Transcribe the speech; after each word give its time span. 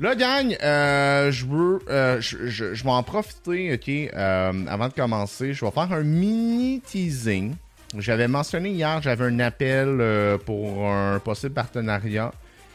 Là, 0.00 0.16
gang, 0.16 0.56
euh, 0.60 1.30
je 1.30 1.46
veux, 1.46 1.78
euh, 1.88 2.20
je, 2.20 2.48
je, 2.48 2.74
je 2.74 2.82
vais 2.84 2.90
en 2.90 3.04
profiter, 3.04 3.72
ok, 3.74 3.88
euh, 3.88 4.66
avant 4.66 4.88
de 4.88 4.92
commencer. 4.92 5.52
Je 5.54 5.64
vais 5.64 5.70
faire 5.70 5.92
un 5.92 6.02
mini 6.02 6.80
teasing. 6.80 7.54
J'avais 7.96 8.26
mentionné 8.26 8.70
hier, 8.70 9.00
j'avais 9.02 9.26
un 9.26 9.38
appel 9.38 9.86
euh, 10.00 10.36
pour 10.36 10.88
un 10.90 11.20
possible 11.20 11.54
partenariat. 11.54 12.32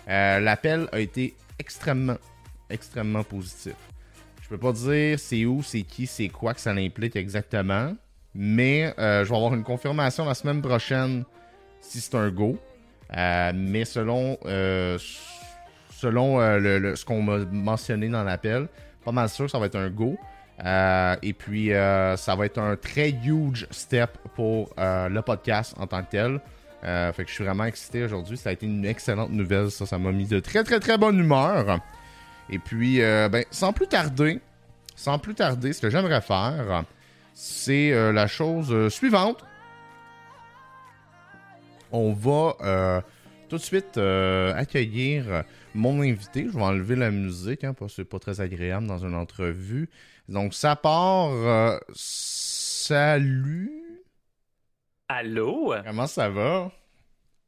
Euh, 0.08 0.40
L'appel 0.40 0.88
a 0.94 1.00
été 1.02 1.36
extrêmement, 1.60 2.16
extrêmement 2.70 3.24
positif. 3.24 3.76
Je 4.42 4.48
peux 4.48 4.58
pas 4.58 4.72
dire 4.72 5.20
c'est 5.20 5.44
où, 5.44 5.62
c'est 5.62 5.82
qui, 5.82 6.08
c'est 6.08 6.30
quoi 6.30 6.54
que 6.54 6.62
ça 6.62 6.72
implique 6.72 7.18
exactement, 7.18 7.94
mais 8.34 8.94
euh, 8.98 9.26
je 9.26 9.30
vais 9.30 9.36
avoir 9.36 9.54
une 9.54 9.64
confirmation 9.64 10.24
la 10.24 10.36
semaine 10.36 10.62
prochaine 10.62 11.26
si 11.82 12.00
c'est 12.00 12.16
un 12.16 12.30
go. 12.30 12.58
Mais 13.12 13.84
selon, 13.86 14.38
selon 16.00 16.39
euh, 16.39 16.95
ce 16.95 17.04
qu'on 17.04 17.21
m'a 17.21 17.39
mentionné 17.52 18.07
dans 18.07 18.23
l'appel, 18.23 18.68
pas 19.04 19.12
mal 19.12 19.30
sûr 19.30 19.45
que 19.45 19.52
ça 19.52 19.59
va 19.59 19.66
être 19.66 19.76
un 19.76 19.90
go. 19.90 20.17
Euh, 20.66 21.16
et 21.21 21.34
puis, 21.34 21.73
euh, 21.73 22.16
ça 22.17 22.35
va 22.35 22.45
être 22.45 22.57
un 22.57 22.76
très 22.76 23.09
huge 23.09 23.67
step 23.71 24.17
pour 24.35 24.73
le 24.77 25.20
podcast 25.21 25.76
en 25.77 25.88
tant 25.88 26.04
que 26.04 26.12
tel. 26.12 26.40
Fait 26.81 27.23
que 27.23 27.27
je 27.27 27.34
suis 27.34 27.43
vraiment 27.43 27.66
excité 27.66 28.04
aujourd'hui. 28.04 28.38
Ça 28.38 28.49
a 28.49 28.54
été 28.54 28.66
une 28.66 28.85
excellente 28.85 29.31
nouvelle. 29.31 29.71
Ça, 29.71 29.85
ça 29.85 29.98
m'a 29.98 30.12
mis 30.12 30.26
de 30.26 30.40
très, 30.40 30.63
très, 30.63 30.80
très 30.80 30.98
bonne 30.98 31.20
humeur. 31.20 31.80
Et 32.49 32.59
puis, 32.59 32.99
ben, 32.99 33.43
sans 33.52 33.73
plus 33.73 33.88
tarder, 33.88 34.40
sans 34.95 35.20
plus 35.20 35.35
tarder, 35.35 35.73
ce 35.73 35.81
que 35.81 35.90
j'aimerais 35.90 36.21
faire, 36.21 36.84
c'est 37.34 37.91
la 38.13 38.27
chose 38.27 38.90
suivante. 38.93 39.43
On 41.91 42.13
va 42.13 43.04
tout 43.49 43.58
de 43.58 43.62
suite 43.62 43.98
euh, 43.98 44.53
accueillir 44.55 45.44
mon 45.73 46.02
invité. 46.02 46.45
Je 46.48 46.53
vais 46.55 46.62
enlever 46.63 46.95
la 46.95 47.12
musique, 47.12 47.63
hein, 47.63 47.73
parce 47.73 47.94
que 47.94 47.95
c'est 48.03 48.05
pas 48.09 48.20
très 48.20 48.40
agréable 48.41 48.88
dans 48.88 48.99
une 49.05 49.16
entrevue. 49.16 49.90
Donc, 50.30 50.53
ça 50.53 50.76
part. 50.76 51.32
euh, 51.32 51.77
salut. 51.93 53.71
Allô? 55.07 55.74
Comment 55.85 56.07
ça 56.07 56.29
va? 56.29 56.71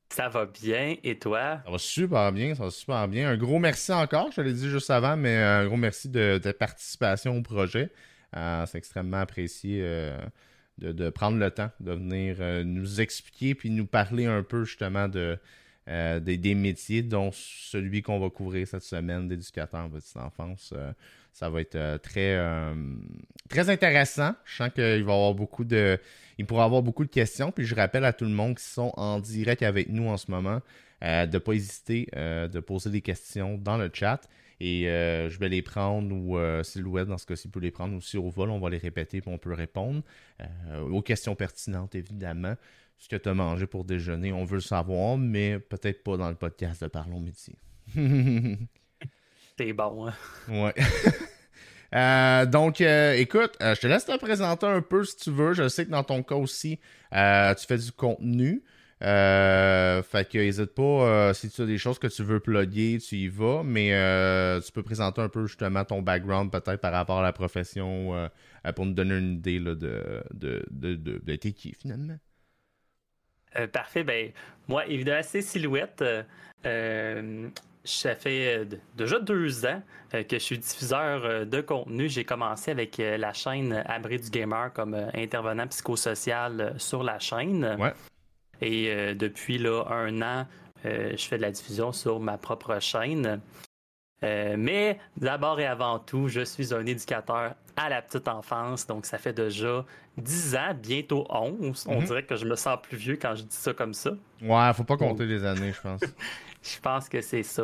Ça 0.10 0.28
va 0.28 0.46
bien 0.46 0.96
et 1.04 1.18
toi? 1.20 1.62
Ça 1.64 1.72
va 1.72 1.78
super 1.78 2.32
bien, 2.34 2.56
ça 2.56 2.64
va 2.66 2.72
super 2.72 3.08
bien. 3.08 3.30
Un 3.30 3.38
gros 3.38 3.60
merci 3.60 3.94
encore, 3.94 4.30
je 4.32 4.38
te 4.38 4.42
l'ai 4.42 4.54
dit 4.54 4.70
juste 4.70 4.90
avant, 4.90 5.16
mais 5.16 5.38
un 5.38 5.66
gros 5.68 5.78
merci 5.78 6.10
de, 6.10 6.40
de 6.44 6.52
participation 6.52 7.38
au 7.38 7.42
projet. 7.42 7.90
Euh, 8.36 8.66
c'est 8.66 8.78
extrêmement 8.78 9.20
apprécié 9.22 9.80
euh, 9.84 10.18
de, 10.80 10.92
de 10.92 11.10
prendre 11.10 11.38
le 11.38 11.52
temps 11.52 11.70
de 11.80 11.92
venir 11.94 12.38
euh, 12.40 12.64
nous 12.64 13.00
expliquer 13.00 13.56
puis 13.56 13.70
nous 13.70 13.86
parler 13.86 14.26
un 14.26 14.44
peu 14.44 14.66
justement 14.66 15.08
de, 15.08 15.38
euh, 15.88 16.20
des, 16.20 16.54
métiers, 16.54 17.02
dont 17.02 17.32
celui 17.34 18.04
qu'on 18.04 18.20
va 18.20 18.30
couvrir 18.30 18.68
cette 18.68 18.84
semaine 18.84 19.28
d'éducateur 19.28 19.80
en 19.80 19.90
petite 19.90 20.16
enfance. 20.16 20.74
Euh, 20.76 20.94
ça 21.34 21.50
va 21.50 21.62
être 21.62 21.76
euh, 21.76 21.98
très, 21.98 22.38
très 23.50 23.70
intéressant. 23.70 24.34
Je 24.46 24.58
sens 24.58 24.70
qu'il 24.70 24.84
va 24.84 25.12
y 25.12 25.16
avoir 25.16 25.34
beaucoup 25.34 25.64
de. 25.64 25.98
Il 26.38 26.46
pourra 26.46 26.66
avoir 26.66 26.84
beaucoup 26.84 27.04
de 27.04 27.10
questions. 27.10 27.52
Puis 27.52 27.66
je 27.66 27.74
rappelle 27.74 28.06
à 28.06 28.14
tout 28.14 28.26
le 28.26 28.32
monde 28.32 28.58
qui 28.58 28.64
sont 28.64 28.94
en 28.96 29.20
direct 29.20 29.64
avec 29.64 29.90
nous 29.90 30.08
en 30.08 30.18
ce 30.18 30.30
moment 30.30 30.62
de 31.02 31.34
ne 31.34 31.38
pas 31.40 31.54
hésiter 31.54 32.08
de 32.14 32.60
poser 32.60 32.92
des 32.92 33.02
questions 33.02 33.58
dans 33.58 33.78
le 33.78 33.90
chat. 33.92 34.22
Et 34.60 34.84
je 34.86 35.40
vais 35.40 35.50
les 35.50 35.62
prendre 35.62 36.14
ou 36.16 36.38
Silhouette, 36.64 37.08
dans 37.08 37.18
ce 37.18 37.26
cas-ci, 37.26 37.48
peut 37.48 37.60
les 37.60 37.72
prendre 37.72 37.96
aussi 37.96 38.18
au 38.18 38.30
vol. 38.30 38.50
On 38.50 38.60
va 38.60 38.70
les 38.70 38.78
répéter 38.78 39.22
puis 39.22 39.32
on 39.32 39.38
peut 39.38 39.54
répondre. 39.54 40.04
Aux 40.90 41.02
questions 41.02 41.36
pertinentes, 41.36 41.96
évidemment. 41.96 42.56
Ce 43.02 43.10
que 43.10 43.16
tu 43.16 43.30
as 43.30 43.34
mangé 43.34 43.66
pour 43.66 43.84
déjeuner, 43.84 44.32
on 44.32 44.46
veut 44.46 44.58
le 44.58 44.62
savoir, 44.62 45.18
mais 45.18 45.58
peut-être 45.58 46.04
pas 46.04 46.18
dans 46.18 46.30
le 46.30 46.36
podcast 46.36 46.84
de 46.84 46.88
Parlons 46.88 47.20
Métier. 47.20 47.56
C'est 49.58 49.74
bon, 49.74 50.08
hein? 50.08 50.14
Ouais. 50.48 50.74
Euh, 51.94 52.46
donc, 52.46 52.80
euh, 52.80 53.16
écoute, 53.16 53.58
euh, 53.62 53.76
je 53.76 53.82
te 53.82 53.88
laisse 53.88 54.06
te 54.06 54.18
présenter 54.18 54.66
un 54.66 54.82
peu 54.82 55.04
si 55.04 55.18
tu 55.18 55.30
veux. 55.30 55.52
Je 55.52 55.68
sais 55.68 55.86
que 55.86 55.92
dans 55.92 56.06
ton 56.06 56.24
cas 56.24 56.36
aussi, 56.36 56.80
euh, 57.14 57.54
tu 57.54 57.66
fais 57.66 57.78
du 57.78 57.92
contenu. 57.92 58.64
Euh, 59.04 60.02
fait 60.02 60.30
que 60.30 60.38
n'hésite 60.38 60.74
pas, 60.74 60.82
euh, 60.82 61.34
si 61.34 61.50
tu 61.50 61.62
as 61.62 61.66
des 61.66 61.78
choses 61.78 62.00
que 62.00 62.08
tu 62.08 62.24
veux 62.24 62.40
plugger, 62.40 62.98
tu 63.00 63.18
y 63.18 63.28
vas. 63.28 63.64
Mais 63.66 63.94
euh, 63.94 64.62
tu 64.62 64.72
peux 64.72 64.84
présenter 64.84 65.20
un 65.20 65.28
peu 65.28 65.48
justement 65.48 65.84
ton 65.84 66.02
background 66.02 66.50
peut-être 66.50 66.80
par 66.80 66.94
rapport 66.94 67.20
à 67.20 67.24
la 67.24 67.34
profession 67.34 68.30
pour 68.74 68.86
nous 68.86 68.94
donner 68.94 69.18
une 69.18 69.34
idée 69.34 69.60
là, 69.60 69.76
de, 69.76 70.24
de, 70.34 70.66
de, 70.72 70.96
de, 70.96 71.22
de 71.22 71.36
t'es 71.36 71.52
qui 71.52 71.74
finalement. 71.74 72.16
Euh, 73.58 73.68
parfait. 73.68 74.04
Ben, 74.04 74.32
moi, 74.68 74.86
évidemment, 74.88 75.24
c'est 75.24 75.42
Silhouette. 75.42 76.02
Euh, 76.02 76.24
euh, 76.66 77.50
ça 77.84 78.14
fait 78.14 78.68
déjà 78.96 79.20
deux 79.20 79.66
ans 79.66 79.82
que 80.12 80.26
je 80.30 80.38
suis 80.38 80.60
diffuseur 80.60 81.48
de 81.48 81.62
contenu. 81.62 82.10
J'ai 82.10 82.24
commencé 82.24 82.70
avec 82.70 83.00
la 83.00 83.34
chaîne 83.34 83.84
Abri 83.88 84.20
du 84.20 84.30
Gamer 84.30 84.72
comme 84.72 84.94
intervenant 85.16 85.66
psychosocial 85.66 86.76
sur 86.78 87.02
la 87.02 87.18
chaîne. 87.18 87.76
Ouais. 87.80 87.94
Et 88.62 89.16
depuis 89.16 89.58
là, 89.58 89.86
un 89.90 90.22
an, 90.22 90.48
je 90.84 91.26
fais 91.28 91.38
de 91.38 91.42
la 91.42 91.50
diffusion 91.50 91.92
sur 91.92 92.20
ma 92.20 92.38
propre 92.38 92.80
chaîne. 92.80 93.42
Euh, 94.24 94.56
mais 94.58 95.00
d'abord 95.18 95.60
et 95.60 95.66
avant 95.66 95.98
tout, 96.00 96.28
je 96.28 96.42
suis 96.42 96.74
un 96.74 96.86
éducateur 96.86 97.56
à 97.76 97.90
la 97.90 98.02
petite 98.02 98.28
enfance, 98.28 98.86
donc 98.86 99.06
ça 99.06 99.18
fait 99.18 99.34
déjà 99.34 99.84
10 100.18 100.56
ans, 100.56 100.74
bientôt 100.76 101.26
11. 101.30 101.86
On 101.88 102.00
Mhm. 102.02 102.06
dirait 102.06 102.24
que 102.24 102.36
je 102.36 102.46
me 102.46 102.56
sens 102.56 102.78
plus 102.84 102.98
vieux 102.98 103.18
quand 103.20 103.34
je 103.36 103.44
dis 103.44 103.56
ça 103.56 103.74
comme 103.74 103.94
ça. 103.94 104.12
Ouais, 104.42 104.74
faut 104.76 104.84
pas 104.84 104.98
compter 104.98 105.26
les 105.26 105.44
années, 105.46 105.72
je 105.74 105.82
pense. 105.82 106.02
Je 106.64 106.80
pense 106.80 107.10
que 107.10 107.22
c'est 107.22 107.42
ça. 107.42 107.64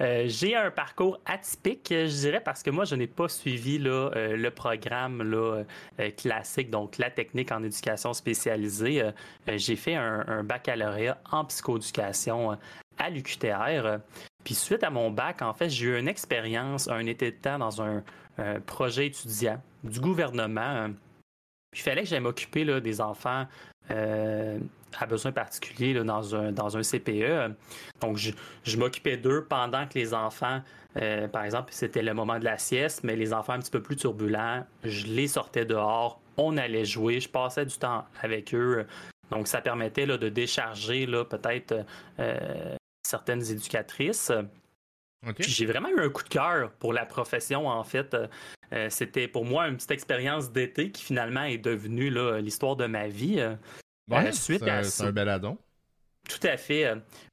Euh, 0.00 0.24
j'ai 0.26 0.56
un 0.56 0.70
parcours 0.70 1.20
atypique, 1.26 1.88
je 1.90 2.06
dirais, 2.06 2.40
parce 2.42 2.62
que 2.62 2.70
moi, 2.70 2.86
je 2.86 2.94
n'ai 2.94 3.06
pas 3.06 3.28
suivi 3.28 3.78
là, 3.78 4.10
euh, 4.16 4.34
le 4.34 4.50
programme 4.50 5.22
là, 5.22 5.62
euh, 6.00 6.10
classique, 6.16 6.70
donc 6.70 6.96
la 6.96 7.10
technique 7.10 7.52
en 7.52 7.62
éducation 7.62 8.14
spécialisée. 8.14 9.04
J'ai 9.46 9.76
fait 9.76 9.94
un, 9.94 10.24
un 10.26 10.42
baccalauréat 10.42 11.18
en 11.30 11.44
psychoéducation 11.44 12.56
à 12.96 13.10
l'UQTR. 13.10 13.98
Puis 14.44 14.54
suite 14.54 14.84
à 14.84 14.90
mon 14.90 15.10
bac, 15.10 15.42
en 15.42 15.52
fait, 15.52 15.68
j'ai 15.68 15.86
eu 15.86 15.98
une 15.98 16.08
expérience, 16.08 16.88
un 16.88 17.06
été 17.06 17.30
de 17.30 17.36
temps 17.36 17.58
dans 17.58 17.82
un 17.82 18.02
euh, 18.38 18.58
projet 18.60 19.06
étudiant 19.06 19.60
du 19.84 20.00
gouvernement. 20.00 20.88
il 21.74 21.80
fallait 21.80 22.02
que 22.02 22.08
j'aille 22.08 22.20
m'occuper 22.20 22.80
des 22.80 23.00
enfants 23.00 23.46
euh, 23.90 24.58
à 24.98 25.06
besoins 25.06 25.32
particuliers 25.32 25.92
là, 25.92 26.04
dans, 26.04 26.34
un, 26.34 26.52
dans 26.52 26.76
un 26.76 26.82
CPE. 26.82 27.54
Donc, 28.00 28.16
je, 28.16 28.32
je 28.64 28.76
m'occupais 28.76 29.16
d'eux 29.16 29.46
pendant 29.48 29.86
que 29.86 29.98
les 29.98 30.14
enfants, 30.14 30.62
euh, 30.96 31.28
par 31.28 31.44
exemple, 31.44 31.68
c'était 31.72 32.02
le 32.02 32.14
moment 32.14 32.38
de 32.38 32.44
la 32.44 32.58
sieste, 32.58 33.04
mais 33.04 33.16
les 33.16 33.32
enfants 33.32 33.52
un 33.52 33.60
petit 33.60 33.70
peu 33.70 33.82
plus 33.82 33.96
turbulents, 33.96 34.64
je 34.84 35.06
les 35.06 35.28
sortais 35.28 35.64
dehors, 35.64 36.20
on 36.36 36.56
allait 36.56 36.84
jouer, 36.84 37.20
je 37.20 37.28
passais 37.28 37.66
du 37.66 37.76
temps 37.76 38.04
avec 38.22 38.54
eux. 38.54 38.86
Donc, 39.30 39.46
ça 39.46 39.60
permettait 39.60 40.06
là, 40.06 40.18
de 40.18 40.28
décharger 40.28 41.06
peut-être 41.06 41.84
certaines 43.10 43.42
éducatrices. 43.50 44.32
J'ai 45.38 45.66
vraiment 45.66 45.90
eu 45.90 46.00
un 46.00 46.08
coup 46.08 46.22
de 46.22 46.28
cœur 46.30 46.70
pour 46.78 46.94
la 46.94 47.04
profession, 47.04 47.66
en 47.68 47.84
fait. 47.84 48.16
Euh, 48.72 48.88
C'était 48.88 49.28
pour 49.28 49.44
moi 49.44 49.68
une 49.68 49.76
petite 49.76 49.90
expérience 49.90 50.50
d'été 50.50 50.90
qui 50.90 51.02
finalement 51.04 51.42
est 51.42 51.58
devenue 51.58 52.10
l'histoire 52.40 52.76
de 52.76 52.86
ma 52.86 53.08
vie. 53.08 53.40
Euh, 53.40 53.54
Ouais, 54.10 54.26
euh, 54.26 54.32
suite 54.32 54.64
c'est 54.82 55.04
un 55.04 55.12
bel 55.12 55.28
addon. 55.28 55.56
tout 56.28 56.44
à 56.44 56.56
fait. 56.56 56.92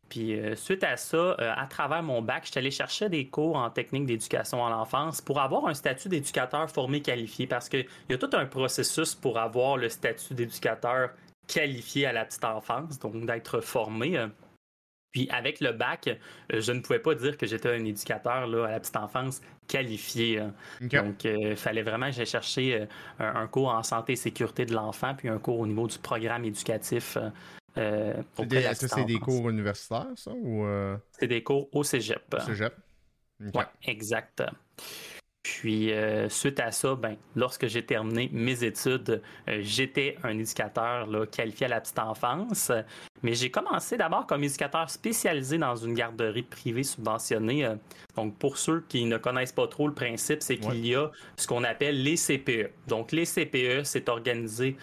Puis 0.09 0.39
euh, 0.39 0.55
suite 0.55 0.83
à 0.83 0.95
ça, 0.95 1.17
euh, 1.17 1.35
à 1.55 1.65
travers 1.65 2.03
mon 2.03 2.21
bac, 2.21 2.43
je 2.45 2.51
suis 2.51 2.59
allé 2.59 2.69
chercher 2.69 3.09
des 3.09 3.25
cours 3.27 3.55
en 3.55 3.69
technique 3.71 4.05
d'éducation 4.05 4.63
à 4.63 4.69
l'enfance 4.69 5.19
pour 5.19 5.39
avoir 5.41 5.65
un 5.65 5.73
statut 5.73 6.07
d'éducateur 6.07 6.69
formé 6.69 7.01
qualifié 7.01 7.47
parce 7.47 7.67
qu'il 7.67 7.87
y 8.09 8.13
a 8.13 8.17
tout 8.19 8.29
un 8.33 8.45
processus 8.45 9.15
pour 9.15 9.39
avoir 9.39 9.77
le 9.77 9.89
statut 9.89 10.35
d'éducateur 10.35 11.09
qualifié 11.47 12.05
à 12.05 12.13
la 12.13 12.25
petite 12.25 12.45
enfance, 12.45 12.99
donc 12.99 13.25
d'être 13.25 13.59
formé. 13.59 14.23
Euh. 15.07 15.11
Puis 15.11 15.29
avec 15.29 15.59
le 15.61 15.71
bac, 15.71 16.07
euh, 16.07 16.59
je 16.61 16.71
ne 16.71 16.79
pouvais 16.81 16.99
pas 16.99 17.15
dire 17.15 17.37
que 17.37 17.45
j'étais 17.47 17.69
un 17.69 17.83
éducateur 17.85 18.45
là, 18.47 18.65
à 18.65 18.71
la 18.71 18.79
petite 18.79 18.97
enfance 18.97 19.41
qualifié. 19.67 20.39
euh. 20.39 20.47
Ok. 20.81 20.95
Donc, 20.95 21.23
il 21.23 21.55
fallait 21.55 21.81
vraiment 21.81 22.07
que 22.07 22.13
j'aille 22.13 22.25
chercher 22.25 22.81
euh, 22.81 22.85
un, 23.19 23.35
un 23.41 23.47
cours 23.47 23.69
en 23.69 23.83
santé 23.83 24.13
et 24.13 24.15
sécurité 24.15 24.65
de 24.65 24.73
l'enfant, 24.73 25.15
puis 25.15 25.29
un 25.29 25.39
cours 25.39 25.59
au 25.59 25.67
niveau 25.67 25.87
du 25.87 25.97
programme 25.99 26.45
éducatif. 26.45 27.17
euh, 27.17 27.29
euh, 27.77 28.13
Est-ce 28.39 28.81
que 28.81 28.87
c'est 28.87 29.05
des 29.05 29.19
cours 29.19 29.49
universitaires, 29.49 30.07
ça, 30.15 30.31
ou 30.33 30.65
euh, 30.65 30.97
C'est 31.11 31.27
des 31.27 31.43
cours 31.43 31.67
au 31.73 31.83
cégep. 31.83 32.35
cégep? 32.45 32.73
Ok. 33.45 33.53
Oui, 33.55 33.63
exact. 33.83 34.43
Puis, 35.47 35.93
euh, 35.93 36.27
suite 36.27 36.59
à 36.59 36.71
ça, 36.71 36.95
ben, 36.95 37.15
lorsque 37.35 37.67
j'ai 37.67 37.81
terminé 37.81 38.29
mes 38.33 38.65
études, 38.65 39.21
euh, 39.47 39.59
j'étais 39.61 40.17
un 40.23 40.37
éducateur 40.37 41.07
là, 41.07 41.25
qualifié 41.25 41.67
à 41.67 41.69
la 41.69 41.79
petite 41.79 41.99
enfance. 41.99 42.69
Mais 43.23 43.33
j'ai 43.33 43.49
commencé 43.49 43.95
d'abord 43.95 44.27
comme 44.27 44.43
éducateur 44.43 44.89
spécialisé 44.89 45.57
dans 45.57 45.75
une 45.77 45.93
garderie 45.93 46.43
privée 46.43 46.83
subventionnée. 46.83 47.65
Euh, 47.65 47.75
Donc, 48.17 48.37
pour 48.37 48.57
ceux 48.57 48.83
qui 48.89 49.05
ne 49.05 49.17
connaissent 49.17 49.53
pas 49.53 49.67
trop 49.67 49.87
le 49.87 49.93
principe, 49.93 50.43
c'est 50.43 50.57
qu'il 50.57 50.85
y 50.85 50.95
a 50.95 51.09
ce 51.37 51.47
qu'on 51.47 51.63
appelle 51.63 52.03
les 52.03 52.17
CPE. 52.17 52.71
Donc, 52.87 53.13
les 53.13 53.25
CPE, 53.25 53.83
c'est 53.85 54.09
organisé 54.09 54.75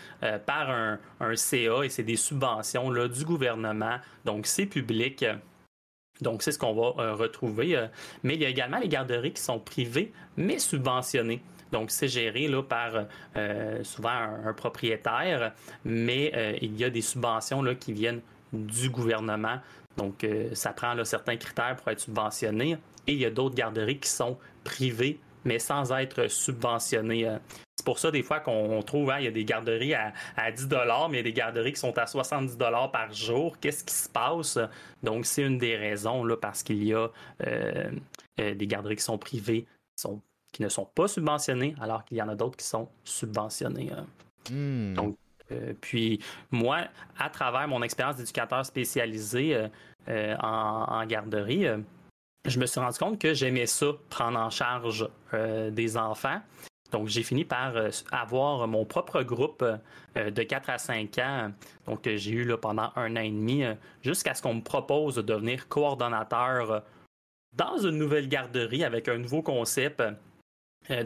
par 0.46 0.70
un, 0.70 0.99
un 1.20 1.37
CA 1.37 1.82
et 1.84 1.88
c'est 1.90 2.05
des 2.05 2.16
subventions 2.16 2.90
là, 2.90 3.06
du 3.08 3.25
gouvernement. 3.25 3.99
Donc, 4.25 4.46
c'est 4.46 4.66
public. 4.66 5.25
Donc, 6.20 6.43
c'est 6.43 6.52
ce 6.52 6.58
qu'on 6.58 6.75
va 6.75 7.12
retrouver. 7.14 7.88
mais 8.22 8.34
il 8.34 8.43
y 8.43 8.44
a 8.44 8.49
également 8.49 8.78
les 8.78 8.88
garderies 8.88 9.32
qui 9.32 9.43
sont 9.43 9.58
privées, 9.58 10.12
mais 10.37 10.58
subventionnées. 10.58 11.43
Donc, 11.72 11.90
c'est 11.90 12.08
géré 12.08 12.49
par 12.69 13.06
souvent 13.82 14.11
un, 14.46 14.52
propriétaire, 14.52 15.52
mais 15.84 16.58
il 16.62 16.78
y 16.78 16.84
a 16.84 16.90
des 16.90 17.00
subventions 17.00 17.62
là, 17.62 17.75
qui 17.75 17.93
viennent 17.93 18.20
du 18.52 18.90
gouvernement. 18.90 19.58
Donc, 19.96 20.25
ça 20.52 20.72
prend 20.72 20.94
certains 21.05 21.37
critères 21.37 21.75
pour 21.76 21.88
être 21.88 22.00
subventionné. 22.00 22.78
Et 23.06 23.12
il 23.12 23.19
y 23.19 23.25
a 23.25 23.31
d'autres 23.31 23.56
garderies 23.56 23.99
qui 23.99 24.08
sont 24.08 24.38
privées, 24.62 25.19
mais 25.44 25.58
sans 25.58 25.93
être 25.93 26.28
subventionnées. 26.28 27.28
Euh. 27.85 27.89
C'est 27.89 27.93
pour 27.93 27.99
ça, 27.99 28.11
des 28.11 28.23
fois, 28.23 28.41
qu'on 28.41 28.83
trouve, 28.83 29.11
hein, 29.11 29.19
il 29.19 29.25
y 29.25 29.29
a 29.29 29.31
des 29.31 29.45
garderies 29.45 29.95
à, 29.95 30.13
10 30.51 30.69
mais 30.69 30.77
il 31.13 31.17
y 31.17 31.19
a 31.19 31.23
des 31.23 31.33
garderies 31.33 31.73
qui 31.73 31.81
sont 31.81 31.97
à 31.99 32.07
70 32.07 32.57
par 32.93 33.13
jour. 33.13 33.59
Qu'est-ce 33.61 33.85
qui 33.85 33.95
se 33.95 34.09
passe? 34.09 34.59
Donc, 35.03 35.27
c'est 35.27 35.43
une 35.43 35.59
des 35.59 35.77
raisons, 35.77 36.25
là, 36.25 36.37
parce 36.37 36.63
qu'il 36.63 36.83
y 36.85 36.95
a 36.95 37.09
euh, 37.47 37.91
euh, 38.41 38.55
des 38.55 38.67
garderies 38.67 38.97
qui 38.97 39.03
sont 39.03 39.19
privées, 39.19 39.67
qui, 40.53 40.63
ne 40.63 40.69
sont 40.69 40.87
pas 40.87 41.09
subventionnées, 41.09 41.75
alors 41.81 42.05
qu'il 42.05 42.17
y 42.17 42.23
en 42.23 42.29
a 42.29 42.35
d'autres 42.35 42.57
qui 42.57 42.67
sont 42.67 42.89
subventionnées. 43.05 43.91
Hmm. 44.51 44.95
Donc, 44.95 45.17
puis 45.81 46.21
moi, 46.51 46.85
à 47.19 47.29
travers 47.29 47.69
mon 47.69 47.83
expérience 47.83 48.17
d'éducateur 48.17 48.65
spécialisé 48.65 49.69
en, 50.09 51.07
garderie, 51.07 51.69
je 52.47 52.59
me 52.59 52.67
suis 52.67 52.81
rendu 52.81 52.99
compte 52.99 53.19
que 53.19 53.35
j'aimais 53.35 53.67
ça, 53.67 53.87
prendre 54.11 54.39
en 54.39 54.51
charge 54.51 55.09
euh, 55.33 55.71
des 55.71 55.97
enfants. 55.97 56.41
Donc, 56.93 57.09
j'ai 57.09 57.23
fini 57.23 57.45
par 57.45 57.77
euh, 57.77 57.91
avoir 58.13 58.69
mon 58.69 58.85
propre 58.85 59.23
groupe 59.23 59.65
euh, 60.17 60.31
de 60.31 60.43
4 60.43 60.71
à 60.71 60.79
5 60.79 61.19
ans. 61.19 61.53
Donc, 61.87 62.09
j'ai 62.09 62.31
eu 62.31 62.57
pendant 62.57 62.91
un 62.97 63.17
an 63.17 63.21
et 63.21 63.31
demi, 63.31 63.65
jusqu'à 64.03 64.35
ce 64.35 64.43
qu'on 64.43 64.55
me 64.55 64.63
propose 64.63 65.17
de 65.17 65.23
devenir 65.23 65.69
coordonnateur 65.69 66.83
dans 67.53 67.79
une 67.79 67.99
nouvelle 67.99 68.29
garderie 68.29 68.85
avec 68.85 69.09
un 69.09 69.19
nouveau 69.19 69.43
concept. 69.43 70.03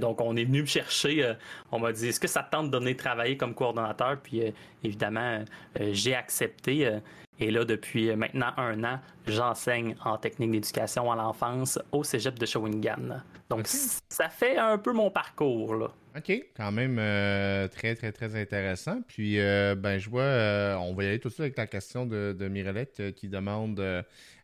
Donc, 0.00 0.20
on 0.20 0.36
est 0.36 0.44
venu 0.44 0.62
me 0.62 0.66
chercher. 0.66 1.34
on 1.70 1.78
m'a 1.78 1.92
dit 1.92 2.08
Est-ce 2.08 2.20
que 2.20 2.28
ça 2.28 2.42
te 2.42 2.50
tente 2.50 2.70
de 2.70 2.78
venir 2.78 2.96
travailler 2.96 3.36
comme 3.36 3.54
coordonnateur? 3.54 4.18
Puis, 4.22 4.42
évidemment, 4.82 5.44
j'ai 5.92 6.14
accepté. 6.14 6.98
Et 7.40 7.50
là, 7.50 7.64
depuis 7.64 8.14
maintenant 8.16 8.52
un 8.56 8.82
an, 8.82 9.00
j'enseigne 9.26 9.94
en 10.04 10.18
technique 10.18 10.50
d'éducation 10.50 11.10
à 11.12 11.16
l'enfance 11.16 11.78
au 11.92 12.02
cégep 12.02 12.38
de 12.38 12.46
Shawinigan. 12.46 13.20
Donc, 13.48 13.66
ça 13.66 14.28
fait 14.28 14.56
un 14.56 14.78
peu 14.78 14.92
mon 14.92 15.10
parcours, 15.10 15.74
là. 15.74 15.88
OK, 16.16 16.32
quand 16.56 16.72
même 16.72 16.98
euh, 16.98 17.68
très, 17.68 17.94
très, 17.94 18.10
très 18.10 18.34
intéressant. 18.34 19.02
Puis, 19.06 19.38
euh, 19.38 19.76
ben, 19.76 19.98
je 19.98 20.10
vois, 20.10 20.22
euh, 20.22 20.74
on 20.76 20.94
va 20.94 21.04
y 21.04 21.06
aller 21.06 21.20
tout 21.20 21.28
de 21.28 21.32
suite 21.32 21.42
avec 21.42 21.58
la 21.58 21.68
question 21.68 22.06
de, 22.06 22.34
de 22.36 22.48
Mirelette 22.48 23.14
qui 23.14 23.28
demande 23.28 23.80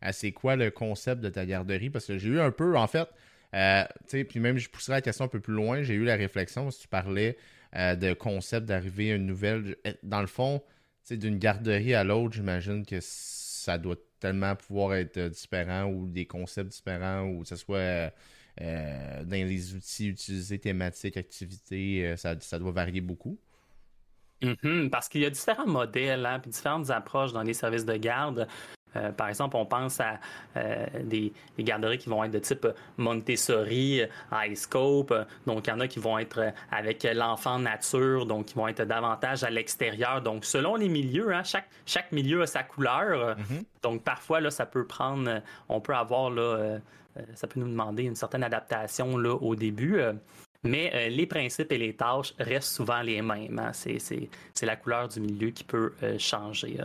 à 0.00 0.12
c'est 0.12 0.30
quoi 0.30 0.54
le 0.54 0.70
concept 0.70 1.20
de 1.20 1.30
ta 1.30 1.44
garderie? 1.46 1.90
Parce 1.90 2.06
que 2.06 2.16
j'ai 2.16 2.28
eu 2.28 2.40
un 2.40 2.52
peu, 2.52 2.76
en 2.76 2.86
fait, 2.86 3.08
puis 4.08 4.40
même 4.40 4.58
je 4.58 4.68
pousserai 4.68 4.94
la 4.94 5.02
question 5.02 5.24
un 5.24 5.28
peu 5.28 5.40
plus 5.40 5.54
loin, 5.54 5.82
j'ai 5.82 5.94
eu 5.94 6.04
la 6.04 6.16
réflexion, 6.16 6.70
si 6.70 6.80
tu 6.80 6.88
parlais 6.88 7.36
de 7.74 8.12
concept 8.12 8.66
d'arriver 8.66 9.12
à 9.12 9.14
une 9.16 9.26
nouvelle. 9.26 9.76
Dans 10.02 10.20
le 10.20 10.26
fond, 10.26 10.62
d'une 11.10 11.38
garderie 11.38 11.94
à 11.94 12.04
l'autre, 12.04 12.34
j'imagine 12.34 12.86
que 12.86 12.98
ça 13.00 13.78
doit 13.78 13.96
tellement 14.20 14.56
pouvoir 14.56 14.94
être 14.94 15.18
euh, 15.18 15.28
différent 15.28 15.84
ou 15.84 16.06
des 16.06 16.26
concepts 16.26 16.70
différents 16.70 17.24
ou 17.24 17.42
que 17.42 17.48
ce 17.48 17.56
soit 17.56 17.76
euh, 17.76 18.10
euh, 18.62 19.24
dans 19.24 19.36
les 19.36 19.74
outils 19.74 20.08
utilisés, 20.08 20.58
thématiques, 20.58 21.16
activités, 21.16 22.14
ça, 22.16 22.34
doit 22.58 22.72
varier 22.72 23.00
beaucoup. 23.00 23.38
Mm-hmm, 24.42 24.90
parce 24.90 25.08
qu'il 25.08 25.22
y 25.22 25.26
a 25.26 25.30
différents 25.30 25.66
modèles, 25.66 26.24
hein, 26.24 26.40
différentes 26.46 26.90
approches 26.90 27.32
dans 27.32 27.42
les 27.42 27.54
services 27.54 27.84
de 27.84 27.96
garde. 27.96 28.48
Euh, 28.96 29.12
par 29.12 29.28
exemple, 29.28 29.56
on 29.56 29.66
pense 29.66 30.00
à 30.00 30.18
euh, 30.56 30.86
des, 31.02 31.32
garderies 31.58 31.98
qui 31.98 32.08
vont 32.08 32.22
être 32.24 32.32
de 32.32 32.38
type 32.38 32.66
Montessori, 32.96 34.02
iScope. 34.32 35.14
Donc, 35.46 35.66
il 35.66 35.70
y 35.70 35.72
en 35.72 35.80
a 35.80 35.88
qui 35.88 35.98
vont 35.98 36.18
être 36.18 36.52
avec 36.70 37.06
l'enfant 37.14 37.58
nature, 37.58 38.26
donc 38.26 38.46
qui 38.46 38.54
vont 38.54 38.68
être 38.68 38.82
davantage 38.82 39.44
à 39.44 39.50
l'extérieur. 39.50 40.22
Donc, 40.22 40.44
selon 40.44 40.76
les 40.76 40.88
milieux, 40.88 41.32
hein, 41.34 41.44
chaque, 41.44 41.68
chaque 41.86 42.12
milieu 42.12 42.42
a 42.42 42.46
sa 42.46 42.62
couleur. 42.62 43.36
Mm-hmm. 43.36 43.64
Donc, 43.82 44.02
parfois, 44.02 44.40
là, 44.40 44.50
ça 44.50 44.66
peut 44.66 44.86
prendre, 44.86 45.42
on 45.68 45.80
peut 45.80 45.94
avoir, 45.94 46.30
là, 46.30 46.42
euh, 46.42 46.78
ça 47.34 47.46
peut 47.46 47.60
nous 47.60 47.68
demander 47.68 48.04
une 48.04 48.16
certaine 48.16 48.42
adaptation 48.42 49.16
là, 49.16 49.34
au 49.34 49.54
début. 49.54 50.00
Mais 50.66 51.10
les 51.10 51.26
principes 51.26 51.70
et 51.72 51.78
les 51.78 51.94
tâches 51.94 52.32
restent 52.38 52.72
souvent 52.72 53.02
les 53.02 53.20
mêmes. 53.20 53.58
Hein. 53.58 53.72
C'est 53.74 54.66
la 54.66 54.76
couleur 54.76 55.08
du 55.08 55.20
milieu 55.20 55.50
qui 55.50 55.62
peut 55.62 55.92
changer. 56.18 56.78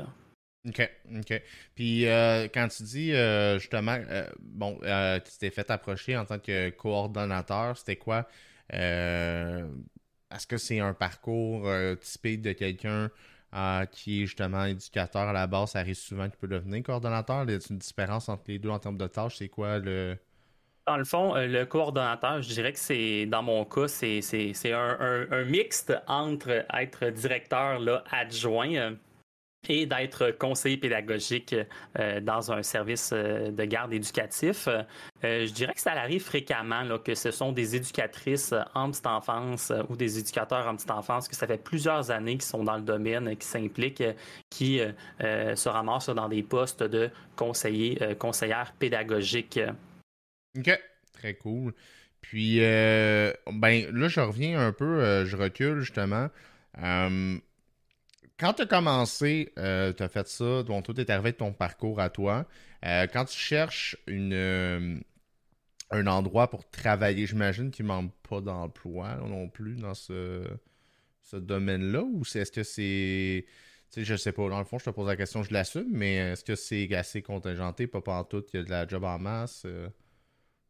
OK, 0.67 0.89
OK. 1.17 1.41
Puis 1.73 2.05
euh, 2.05 2.47
quand 2.53 2.67
tu 2.67 2.83
dis 2.83 3.13
euh, 3.13 3.57
justement, 3.59 3.97
euh, 4.09 4.27
bon, 4.39 4.77
tu 4.79 5.37
t'es 5.39 5.49
fait 5.49 5.69
approcher 5.71 6.17
en 6.17 6.25
tant 6.25 6.39
que 6.39 6.69
coordonnateur, 6.71 7.77
c'était 7.77 7.95
quoi? 7.95 8.27
Est-ce 8.71 10.45
que 10.47 10.57
c'est 10.57 10.79
un 10.79 10.93
parcours 10.93 11.67
typique 12.01 12.41
de 12.41 12.51
quelqu'un 12.51 13.09
qui 13.91 14.21
est 14.21 14.25
justement 14.25 14.65
éducateur 14.65 15.21
à 15.21 15.33
la 15.33 15.47
base? 15.47 15.71
Ça 15.71 15.79
arrive 15.79 15.95
souvent 15.95 16.29
qu'il 16.29 16.37
peut 16.37 16.47
devenir 16.47 16.83
coordonnateur. 16.83 17.49
Y 17.49 17.53
a 17.53 17.59
une 17.69 17.77
différence 17.77 18.27
entre 18.27 18.43
les 18.47 18.59
deux 18.59 18.69
en 18.69 18.79
termes 18.79 18.97
de 18.97 19.07
tâches? 19.07 19.37
C'est 19.37 19.49
quoi 19.49 19.79
le. 19.79 20.17
Dans 20.85 20.97
le 20.97 21.05
fond, 21.05 21.35
le 21.35 21.65
coordonnateur, 21.65 22.41
je 22.41 22.49
dirais 22.49 22.73
que 22.73 22.79
c'est, 22.79 23.27
dans 23.27 23.43
mon 23.43 23.63
cas, 23.63 23.87
c'est, 23.87 24.21
un, 24.73 25.27
un, 25.31 25.45
mixte 25.45 25.93
entre 26.07 26.65
être 26.73 27.09
directeur 27.11 27.79
là, 27.79 28.03
adjoint 28.09 28.95
et 29.67 29.85
d'être 29.85 30.31
conseiller 30.31 30.77
pédagogique 30.77 31.55
euh, 31.99 32.19
dans 32.21 32.51
un 32.51 32.63
service 32.63 33.11
euh, 33.13 33.51
de 33.51 33.65
garde 33.65 33.93
éducatif. 33.93 34.67
Euh, 34.67 35.45
je 35.45 35.51
dirais 35.51 35.73
que 35.73 35.81
ça 35.81 35.91
arrive 35.91 36.23
fréquemment 36.23 36.97
que 36.99 37.13
ce 37.13 37.31
sont 37.31 37.51
des 37.51 37.75
éducatrices 37.75 38.53
en 38.73 38.89
petite 38.89 39.07
enfance 39.07 39.73
ou 39.89 39.95
des 39.95 40.17
éducateurs 40.17 40.67
en 40.67 40.75
petite 40.75 40.91
enfance 40.91 41.27
que 41.27 41.35
ça 41.35 41.45
fait 41.45 41.61
plusieurs 41.61 42.09
années 42.11 42.33
qu'ils 42.33 42.43
sont 42.43 42.63
dans 42.63 42.77
le 42.77 42.83
domaine, 42.83 43.35
qui 43.35 43.45
s'impliquent, 43.45 44.03
qui 44.49 44.81
se 45.19 45.69
ramassent 45.69 46.09
dans 46.09 46.29
des 46.29 46.41
postes 46.41 46.83
de 46.83 47.09
conseiller, 47.35 47.99
conseillère 48.17 48.73
pédagogique. 48.79 49.59
OK, 50.57 50.79
très 51.13 51.33
cool. 51.35 51.73
Puis, 52.21 52.59
ben 52.59 53.91
là, 53.91 54.07
je 54.07 54.21
reviens 54.21 54.65
un 54.65 54.71
peu, 54.71 55.25
je 55.25 55.35
recule 55.35 55.81
justement 55.81 56.29
quand 58.39 58.53
tu 58.53 58.61
as 58.61 58.65
commencé, 58.65 59.51
euh, 59.59 59.91
tu 59.93 60.01
as 60.01 60.09
fait 60.09 60.27
ça, 60.27 60.63
donc 60.63 60.85
tout 60.85 60.99
est 60.99 61.09
arrivé 61.09 61.33
de 61.33 61.37
ton 61.37 61.51
parcours 61.51 61.99
à 61.99 62.09
toi. 62.09 62.45
Euh, 62.85 63.05
quand 63.11 63.25
tu 63.25 63.37
cherches 63.37 63.97
une, 64.07 64.33
euh, 64.33 64.95
un 65.91 66.07
endroit 66.07 66.49
pour 66.49 66.67
travailler, 66.69 67.27
j'imagine 67.27 67.69
qu'il 67.69 67.85
ne 67.85 67.89
manque 67.89 68.13
pas 68.27 68.39
d'emploi 68.39 69.15
non 69.15 69.49
plus 69.49 69.75
dans 69.75 69.93
ce, 69.93 70.43
ce 71.21 71.35
domaine-là, 71.35 72.01
ou 72.01 72.21
est-ce 72.21 72.51
que 72.51 72.63
c'est. 72.63 73.45
Tu 73.91 74.01
sais, 74.01 74.05
je 74.05 74.15
sais 74.15 74.31
pas, 74.31 74.47
dans 74.47 74.59
le 74.59 74.65
fond, 74.65 74.77
je 74.77 74.85
te 74.85 74.89
pose 74.91 75.07
la 75.07 75.17
question, 75.17 75.41
je 75.43 75.51
l'assume, 75.51 75.89
mais 75.89 76.15
est-ce 76.15 76.43
que 76.43 76.55
c'est 76.55 76.93
assez 76.93 77.23
contingenté, 77.23 77.87
pas 77.87 78.01
partout, 78.01 78.43
il 78.53 78.57
y 78.57 78.59
a 78.61 78.63
de 78.63 78.69
la 78.69 78.87
job 78.87 79.03
en 79.03 79.17
masse? 79.17 79.65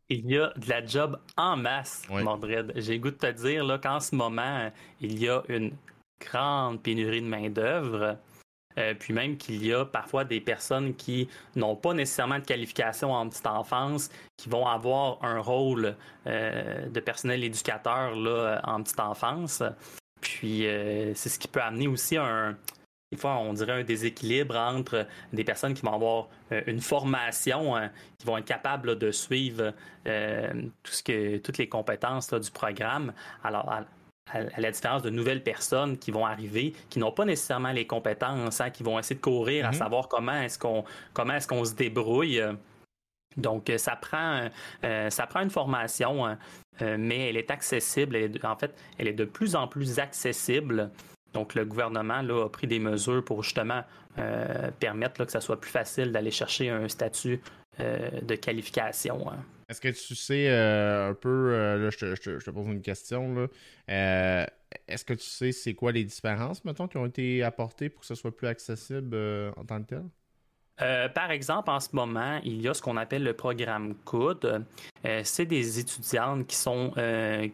Il 0.07 0.25
y 0.31 0.37
a 0.37 0.53
de 0.55 0.69
la 0.69 0.83
job 0.85 1.19
en 1.35 1.57
masse, 1.57 2.03
oui. 2.09 2.23
J'ai 2.77 2.97
goût 2.97 3.11
de 3.11 3.17
te 3.17 3.31
dire 3.31 3.79
qu'en 3.83 3.99
ce 3.99 4.15
moment, 4.15 4.71
il 5.01 5.19
y 5.19 5.27
a 5.27 5.43
une 5.49 5.73
grande 6.19 6.81
pénurie 6.81 7.21
de 7.21 7.27
main-d'œuvre. 7.27 8.17
Euh, 8.77 8.93
puis 8.97 9.13
même 9.13 9.37
qu'il 9.37 9.65
y 9.65 9.73
a 9.73 9.85
parfois 9.85 10.23
des 10.23 10.39
personnes 10.39 10.95
qui 10.95 11.27
n'ont 11.55 11.75
pas 11.75 11.93
nécessairement 11.93 12.39
de 12.39 12.45
qualification 12.45 13.11
en 13.13 13.27
petite 13.27 13.47
enfance, 13.47 14.09
qui 14.37 14.47
vont 14.49 14.65
avoir 14.67 15.23
un 15.23 15.39
rôle 15.39 15.95
euh, 16.27 16.87
de 16.87 16.99
personnel 16.99 17.43
éducateur 17.43 18.15
là, 18.15 18.61
en 18.63 18.81
petite 18.83 18.99
enfance. 18.99 19.63
Puis 20.21 20.67
euh, 20.67 21.13
c'est 21.15 21.29
ce 21.29 21.39
qui 21.39 21.47
peut 21.47 21.61
amener 21.61 21.87
aussi 21.87 22.15
un, 22.15 22.55
des 23.11 23.17
fois, 23.17 23.37
on 23.37 23.53
dirait 23.53 23.81
un 23.81 23.83
déséquilibre 23.83 24.55
entre 24.55 25.07
des 25.33 25.43
personnes 25.43 25.73
qui 25.73 25.81
vont 25.81 25.95
avoir 25.95 26.27
une 26.67 26.79
formation, 26.79 27.75
hein, 27.75 27.89
qui 28.19 28.27
vont 28.27 28.37
être 28.37 28.45
capables 28.45 28.99
de 28.99 29.11
suivre 29.11 29.73
tout 30.03 30.91
ce 30.91 31.01
que, 31.01 31.37
toutes 31.37 31.57
les 31.57 31.67
compétences 31.67 32.31
du 32.31 32.51
programme. 32.51 33.13
Alors, 33.43 33.67
à, 34.31 34.59
la 34.59 34.71
différence 34.71 35.01
de 35.01 35.09
nouvelles 35.09 35.43
personnes 35.43 35.97
qui 35.97 36.11
vont 36.11 36.25
arriver, 36.25 36.73
qui 36.89 36.99
n'ont 36.99 37.11
pas 37.11 37.25
nécessairement 37.25 37.71
les 37.71 37.87
compétences, 37.87 38.61
hein, 38.61 38.69
qui 38.69 38.83
vont 38.83 38.99
essayer 38.99 39.15
de 39.15 39.21
courir 39.21 39.65
à 39.65 39.71
mhm. 39.71 39.75
savoir 39.75 40.07
comment 40.07 40.41
est-ce 40.41 40.59
qu'on 40.59 40.83
comment 41.13 41.33
est-ce 41.33 41.47
qu'on 41.47 41.65
se 41.65 41.73
débrouille. 41.73 42.41
Donc, 43.37 43.71
ça 43.77 43.95
prend, 43.95 44.49
euh, 44.83 45.09
ça 45.09 45.27
prend 45.27 45.41
une 45.41 45.49
formation, 45.49 46.25
hein, 46.25 46.37
euh, 46.81 46.97
mais 46.99 47.29
elle 47.29 47.37
est 47.37 47.51
accessible. 47.51 48.17
en 48.43 48.55
fait, 48.55 48.73
elle 48.97 49.07
est 49.07 49.13
de 49.13 49.25
plus 49.25 49.55
en 49.55 49.67
plus 49.67 49.99
accessible. 49.99 50.89
Donc, 51.33 51.53
le 51.53 51.63
gouvernement 51.63 52.21
là, 52.21 52.45
a 52.45 52.49
pris 52.49 52.67
des 52.67 52.79
mesures 52.79 53.23
pour 53.23 53.43
justement 53.43 53.83
euh, 54.17 54.71
permettre 54.79 55.23
que 55.23 55.31
ça 55.31 55.41
soit 55.41 55.61
plus 55.61 55.69
facile 55.69 56.11
d'aller 56.11 56.31
chercher 56.31 56.69
un 56.69 56.87
statut 56.87 57.41
de 57.79 58.35
qualification. 58.35 59.31
Hein. 59.31 59.37
Est-ce 59.69 59.81
que 59.81 59.89
tu 59.89 60.15
sais 60.15 60.49
euh, 60.49 61.11
un 61.11 61.13
peu, 61.13 61.53
euh, 61.53 61.77
là, 61.77 61.89
je 61.91 62.39
te, 62.39 62.49
pose 62.49 62.65
une 62.65 62.81
question, 62.81 63.35
là. 63.35 63.47
Euh, 63.89 64.45
est-ce 64.87 65.05
que 65.05 65.13
tu 65.13 65.25
sais 65.25 65.51
c'est 65.51 65.75
quoi 65.75 65.91
les 65.91 66.03
différences, 66.03 66.65
mettons, 66.65 66.87
qui 66.87 66.97
ont 66.97 67.05
été 67.05 67.43
apportées 67.43 67.89
pour 67.89 68.01
que 68.01 68.07
ce 68.07 68.15
soit 68.15 68.35
plus 68.35 68.47
accessible 68.47 69.15
en 69.55 69.63
tant 69.63 69.81
que 69.81 69.87
tel? 69.87 70.03
par 71.13 71.29
exemple, 71.29 71.69
en 71.71 71.81
ce 71.81 71.89
moment, 71.91 72.39
il 72.45 72.61
y 72.61 72.69
a 72.69 72.73
ce 72.73 72.81
qu'on 72.81 72.95
appelle 72.95 73.23
le 73.23 73.33
programme 73.33 73.95
COUD. 74.05 74.65
c'est 75.23 75.45
des 75.45 75.79
étudiantes 75.79 76.47
qui 76.47 76.55
sont 76.55 76.93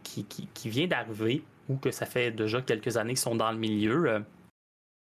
qui, 0.03 0.25
qui, 0.25 0.47
qui 0.53 0.69
viennent 0.69 0.89
d'arriver 0.89 1.43
ou 1.67 1.77
que 1.77 1.89
ça 1.89 2.05
fait 2.05 2.29
déjà 2.29 2.61
quelques 2.61 2.97
années 2.97 3.13
qu'ils 3.13 3.17
sont 3.17 3.35
dans 3.35 3.51
le 3.51 3.57
milieu. 3.57 4.23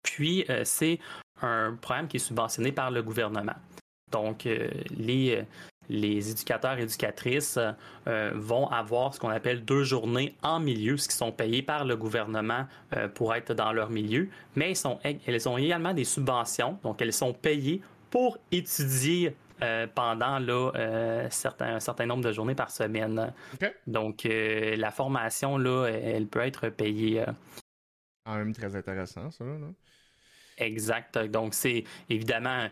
Puis, 0.04 0.46
c'est 0.66 1.00
un 1.42 1.78
programme 1.80 2.10
qui 2.10 2.18
est 2.18 2.20
subventionné 2.20 2.74
par 2.74 2.92
le 2.92 3.01
gouvernement. 3.01 3.56
Donc, 4.12 4.44
les, 4.44 5.46
les 5.89 6.31
éducateurs 6.31 6.77
et 6.77 6.84
éducatrices 6.84 7.60
euh, 8.08 8.31
vont 8.36 8.67
avoir 8.67 9.13
ce 9.13 9.19
qu'on 9.19 9.29
appelle 9.29 9.65
deux 9.65 9.84
journées 9.84 10.36
en 10.43 10.60
milieu, 10.60 10.98
ce 10.98 11.08
qui 11.08 11.15
sont 11.15 11.31
payés 11.31 11.63
par 11.63 11.84
le 11.84 11.98
gouvernement 11.98 12.67
euh, 12.96 13.08
pour 13.08 13.34
être 13.36 13.53
dans 13.53 13.74
leur 13.74 13.89
milieu, 13.89 14.29
mais 14.55 14.74
elles, 15.25 15.50
ont 15.50 15.58
également 15.58 15.93
des 15.93 16.03
subventions, 16.03 16.77
donc 16.84 17.01
elles 17.01 17.13
sont 17.13 17.34
payées 17.34 17.81
pour 18.12 18.38
étudier 18.51 19.36
euh, 19.62 19.88
pendant 19.93 20.39
là, 20.39 20.72
un 20.75 21.29
certain 21.79 22.05
nombre 22.05 22.24
de 22.24 22.31
journées 22.31 22.55
par 22.55 22.72
semaine. 22.72 23.34
Donc, 23.88 24.25
la 24.25 24.91
formation, 24.91 25.58
là, 25.58 25.88
elle 25.88 26.27
peut 26.27 26.39
être 26.39 26.69
payée. 26.69 27.25
Quand 28.25 28.36
même 28.36 28.53
très 28.53 28.75
intéressant, 28.75 29.29
ça. 29.31 29.43
Là. 29.43 29.67
Exact. 30.60 31.17
Donc, 31.17 31.53
c'est 31.53 31.84
évidemment, 32.10 32.69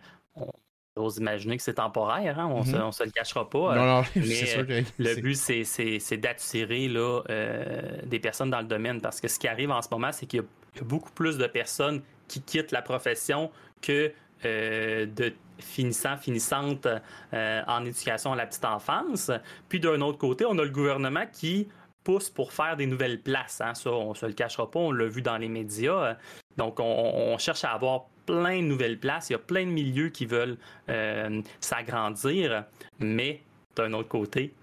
J'ose 0.98 1.18
imaginer 1.18 1.58
que 1.58 1.64
c'est 1.64 1.76
temporaire, 1.76 2.40
hein? 2.40 2.48
on, 2.48 2.62
ne 2.62 2.92
se, 2.92 3.04
le 3.04 3.12
cachera 3.12 3.48
pas. 3.48 3.76
Non, 3.76 3.86
non, 3.86 4.04
c'est 4.16 4.46
sûr 4.46 4.66
que 4.66 4.82
le 4.98 5.22
but, 5.22 5.36
c'est 5.36 6.18
d'attirer 6.18 6.90
euh, 6.98 8.02
des 8.04 8.20
personnes 8.20 8.50
dans 8.50 8.62
le 8.62 8.68
domaine 8.68 9.00
parce 9.00 9.22
que 9.22 9.28
ce 9.28 9.38
qui 9.38 9.48
arrive 9.48 9.70
en 9.70 9.82
ce 9.84 9.90
moment, 9.92 10.12
c'est 10.12 10.26
qu'il 10.26 10.40
y, 10.40 10.44
a 10.44 10.84
beaucoup 10.84 11.12
plus 11.12 11.38
de 11.38 11.46
personnes 11.46 12.02
qui 12.28 12.42
quittent 12.42 12.72
la 12.72 12.82
profession 12.82 13.52
que 13.82 14.12
euh, 14.46 15.06
de 15.06 15.34
finissants, 15.60 16.18
finissantes 16.18 16.88
euh, 17.34 17.62
en 17.68 17.86
éducation 17.86 18.34
à 18.34 18.36
la 18.36 18.48
petite 18.48 18.66
enfance. 18.66 19.30
Puis 19.70 19.80
d'un 19.80 20.02
autre 20.02 20.18
côté, 20.18 20.46
on 20.46 20.58
a 20.58 20.64
le 20.64 20.72
gouvernement 20.72 21.26
qui 21.32 21.68
pousse 22.04 22.32
pour 22.32 22.54
faire 22.54 22.76
des 22.76 22.88
nouvelles 22.88 23.22
places. 23.22 23.62
Hein? 23.62 23.76
Ça, 23.76 23.92
on 23.92 24.16
se 24.16 24.26
le 24.26 24.34
cachera 24.34 24.70
pas, 24.72 24.80
on 24.80 24.92
l'a 24.92 25.06
vu 25.06 25.22
dans 25.22 25.38
les 25.38 25.50
médias. 25.50 26.18
Donc, 26.58 26.80
on 26.80 27.38
cherche 27.38 27.64
à 27.64 27.72
avoir 27.72 28.06
plein 28.28 28.62
de 28.62 28.68
nouvelles 28.68 29.00
places, 29.00 29.30
il 29.30 29.34
y 29.34 29.36
a 29.36 29.40
plein 29.40 29.66
de 29.66 29.72
milieux 29.72 30.10
qui 30.10 30.28
veulent 30.28 30.58
euh, 30.90 31.42
s'agrandir, 31.60 32.66
mais 33.00 33.42
d'un 33.76 33.94
autre 33.94 34.10
côté, 34.10 34.54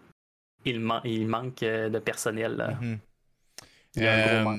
il, 0.65 0.81
manque 0.81 1.63
euh, 1.63 1.89
de 1.89 1.99
personnel. 1.99 2.77
Mhm. 2.81 2.99
Euh, 3.99 4.57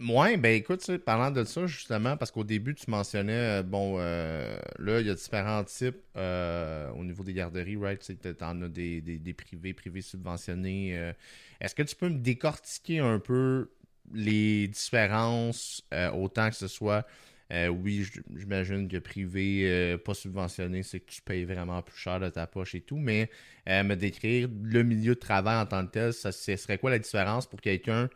moi, 0.00 0.36
ben 0.36 0.54
écoute, 0.54 0.96
parlant 0.98 1.30
de 1.30 1.44
ça, 1.44 1.66
justement, 1.66 2.16
parce 2.16 2.30
qu'au 2.30 2.44
début, 2.44 2.74
tu 2.74 2.88
mentionnais, 2.88 3.64
bon, 3.64 3.98
là, 3.98 5.00
il 5.00 5.06
y 5.06 5.10
a 5.10 5.14
différents 5.14 5.64
types 5.64 5.98
au 6.14 7.04
niveau 7.04 7.24
des 7.24 7.34
garderies, 7.34 7.76
right? 7.76 8.00
Tu 8.00 8.44
en 8.44 8.62
as 8.62 8.68
des, 8.68 9.00
des, 9.00 9.34
privés, 9.34 9.74
privés 9.74 10.00
subventionnés. 10.00 11.12
Est-ce 11.60 11.74
que 11.74 11.82
tu 11.82 11.96
peux 11.96 12.08
me 12.08 12.18
décortiquer 12.18 13.00
un 13.00 13.18
peu 13.18 13.72
les 14.14 14.68
différences, 14.68 15.84
autant 16.14 16.48
que 16.48 16.56
ce 16.56 16.68
soit 16.68 17.04
euh, 17.50 17.68
oui, 17.68 18.06
j'imagine 18.36 18.88
que 18.88 18.98
privé, 18.98 19.62
euh, 19.64 19.96
pas 19.96 20.12
subventionné, 20.12 20.82
c'est 20.82 21.00
que 21.00 21.10
tu 21.10 21.22
payes 21.22 21.44
vraiment 21.44 21.80
plus 21.80 21.96
cher 21.96 22.20
de 22.20 22.28
ta 22.28 22.46
poche 22.46 22.74
et 22.74 22.82
tout, 22.82 22.98
mais 22.98 23.30
euh, 23.68 23.82
me 23.84 23.94
décrire 23.96 24.48
le 24.62 24.82
milieu 24.82 25.14
de 25.14 25.20
travail 25.20 25.58
en 25.58 25.64
tant 25.64 25.86
que 25.86 25.92
tel, 25.92 26.12
ça, 26.12 26.30
ce 26.30 26.56
serait 26.56 26.76
quoi 26.76 26.90
la 26.90 26.98
différence 26.98 27.46
pour 27.46 27.60
quelqu'un 27.62 28.10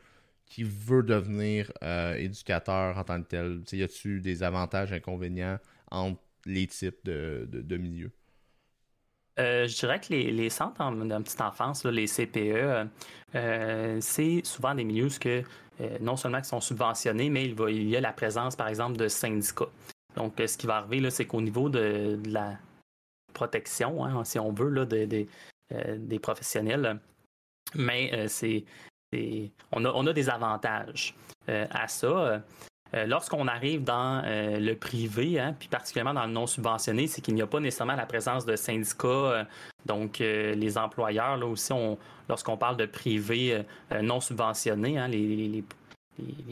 qui 0.45 0.65
veut 0.65 1.03
devenir 1.03 1.73
éducateur 2.19 2.99
en 2.99 3.05
tant 3.05 3.23
que 3.23 3.29
tel? 3.29 3.63
y 3.73 3.83
a-tu 3.83 4.21
des 4.21 4.43
avantages, 4.43 4.93
inconvénients 4.93 5.59
entre 5.91 6.21
les 6.45 6.67
types 6.67 7.03
de, 7.05 7.49
de, 7.51 7.77
milieux? 7.79 8.13
je 9.39 9.75
dirais 9.75 9.99
que 9.99 10.13
les, 10.13 10.51
centres 10.51 10.91
de 10.95 11.23
petite 11.23 11.41
enfance, 11.41 11.87
les 11.87 12.05
CPE, 12.05 12.87
c'est 14.01 14.43
souvent 14.45 14.75
des 14.75 14.85
milieux 14.85 15.09
que 15.19 15.29
euh, 15.39 15.43
non 16.01 16.17
seulement 16.17 16.41
qui 16.41 16.49
sont 16.49 16.61
subventionnés, 16.61 17.31
mais 17.31 17.47
il, 17.47 17.89
y 17.89 17.97
a 17.97 18.01
la 18.01 18.13
présence, 18.13 18.57
par 18.57 18.69
exemple, 18.69 18.97
de 18.97 19.09
syndicats. 19.09 19.71
Donc, 20.17 20.39
euh, 20.41 20.47
ce 20.47 20.59
qui 20.59 20.67
va 20.67 20.77
arriver, 20.77 21.11
c'est 21.11 21.27
qu'au 21.27 21.41
niveau 21.41 21.69
de, 21.69 22.19
la 22.27 22.59
protection, 23.33 24.05
hein, 24.05 24.25
si 24.25 24.39
on 24.39 24.53
veut, 24.53 24.69
là, 24.69 24.87
euh, 24.93 25.97
des 25.99 26.19
professionnels, 26.19 26.99
mais 27.75 28.29
c'est, 28.29 28.65
on, 29.73 29.85
a, 29.85 29.91
on 29.93 30.07
a 30.07 30.13
des 30.13 30.29
avantages 30.29 31.15
à 31.49 31.89
ça. 31.89 32.43
Lorsqu'on 33.07 33.49
arrive 33.49 33.85
dans 33.85 34.23
le 34.27 34.75
privé, 34.75 35.41
hein, 35.41 35.55
puis 35.59 35.69
particulièrement 35.69 36.13
dans 36.13 36.27
le 36.27 36.33
non 36.33 36.47
subventionné, 36.47 37.07
c'est 37.07 37.23
qu'il 37.23 37.35
n'y 37.35 37.41
a 37.41 37.47
pas 37.47 37.59
nécessairement 37.59 37.97
la 37.97 38.05
présence 38.05 38.45
de 38.45 38.55
syndicats. 38.55 39.47
donc, 39.87 40.19
les 40.19 40.77
employeurs, 40.77 41.39
là 41.39 41.47
aussi, 41.47 41.73
on, 41.73 41.97
lorsqu'on 42.29 42.57
parle 42.57 42.77
de 42.77 42.87
privé 42.87 43.55
euh, 43.55 43.63
euh, 43.93 44.03
non 44.03 44.21
subventionné, 44.21 44.99
hein, 44.99 45.09
les, 45.09 45.65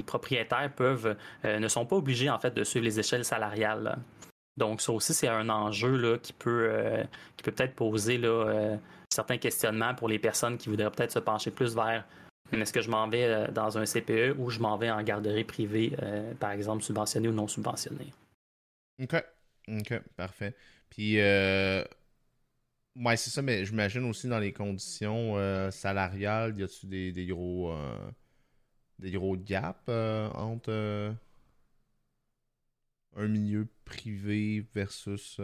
propriétaires 0.06 0.70
peuvent, 0.74 1.16
euh, 1.44 1.58
ne 1.58 1.68
sont 1.68 1.86
pas 1.86 1.96
obligés 1.96 2.30
en 2.30 2.38
fait 2.38 2.52
de 2.54 2.64
suivre 2.64 2.84
les 2.84 2.98
échelles 2.98 3.24
salariales. 3.24 3.98
Donc 4.56 4.80
ça 4.80 4.92
aussi 4.92 5.14
c'est 5.14 5.28
un 5.28 5.48
enjeu 5.48 6.18
qui 6.22 6.32
peut 6.32 7.06
peut-être 7.42 7.74
poser 7.74 8.20
certains 9.08 9.38
questionnements 9.38 9.94
pour 9.94 10.08
les 10.08 10.18
personnes 10.18 10.58
qui 10.58 10.68
voudraient 10.68 10.90
peut-être 10.90 11.12
se 11.12 11.18
pencher 11.18 11.50
plus 11.50 11.74
vers 11.74 12.04
est-ce 12.52 12.72
que 12.72 12.82
je 12.82 12.90
m'en 12.90 13.08
vais 13.08 13.48
dans 13.52 13.78
un 13.78 13.86
CPE 13.86 14.36
ou 14.38 14.50
je 14.50 14.60
m'en 14.60 14.76
vais 14.76 14.90
en 14.90 15.02
garderie 15.02 15.44
privée, 15.44 15.96
par 16.38 16.50
exemple 16.50 16.82
subventionnée 16.82 17.28
ou 17.28 17.32
non 17.32 17.48
subventionnée? 17.48 18.12
OK. 19.02 19.14
OK, 19.68 19.94
parfait. 20.16 20.54
Puis 20.88 21.18
oui, 22.96 23.16
c'est 23.16 23.30
ça, 23.30 23.40
mais 23.42 23.64
j'imagine 23.64 24.04
aussi 24.04 24.28
dans 24.28 24.38
les 24.38 24.52
conditions 24.52 25.36
euh, 25.38 25.70
salariales, 25.70 26.58
y 26.58 26.62
a-tu 26.64 26.86
des, 26.86 27.12
des, 27.12 27.26
gros 27.26 27.72
euh, 27.72 28.10
des 28.98 29.12
gros 29.12 29.36
gaps 29.36 29.78
euh, 29.88 30.28
entre 30.30 31.14
un 33.16 33.28
milieu 33.28 33.68
privé 33.84 34.66
versus 34.74 35.40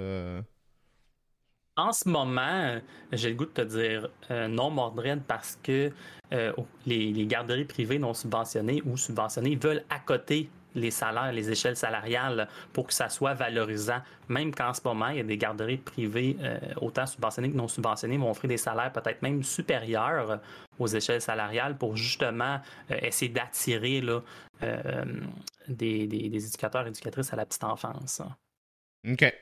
en 1.76 1.92
ce 1.92 2.09
moment, 2.09 2.78
j'ai 3.12 3.30
le 3.30 3.37
goût 3.37 3.47
de 3.47 3.50
te 3.50 3.62
dire 3.62 4.09
non 4.49 4.71
Mordred 4.71 5.23
parce 5.26 5.59
que 5.62 5.90
les, 6.30 7.12
les, 7.12 7.26
garderies 7.26 7.64
privées 7.64 7.99
non 7.99 8.14
subventionnées 8.14 8.83
ou 8.85 8.97
subventionnées 8.97 9.56
veulent 9.56 9.85
accoter 9.90 10.49
les 10.76 10.90
salaires, 10.90 11.33
les 11.33 11.50
échelles 11.50 11.76
salariales 11.76 12.49
pour 12.73 12.87
que 12.87 12.92
ça 12.92 13.09
soit 13.09 13.35
valorisant. 13.35 14.00
Même 14.28 14.54
qu'en 14.54 14.73
ce 14.73 14.80
moment, 14.85 15.09
il 15.09 15.16
y 15.16 15.21
a 15.21 15.25
des 15.25 15.38
garderies 15.38 15.78
privées, 15.78 16.37
euh, 16.40 16.59
autant 16.80 17.06
subventionnées 17.06 17.50
que 17.50 17.56
non 17.56 17.68
subventionnées, 17.68 18.18
vont 18.18 18.30
offrir 18.30 18.49
des 18.49 18.59
salaires 18.59 18.92
peut-être 18.92 19.23
même 19.23 19.42
supérieurs 19.42 20.40
aux 20.78 20.87
échelles 20.87 21.23
salariales 21.23 21.76
pour 21.76 21.97
justement 21.97 22.61
euh, 22.90 22.99
essayer 23.02 23.30
d'attirer 23.30 24.02
euh, 24.62 25.04
des, 25.68 26.06
des, 26.06 26.28
des, 26.28 26.47
éducateurs 26.47 26.87
et 26.87 26.90
éducatrices 26.90 27.33
à 27.33 27.37
la 27.37 27.47
petite 27.47 27.64
enfance. 27.64 28.23
OK. 29.09 29.35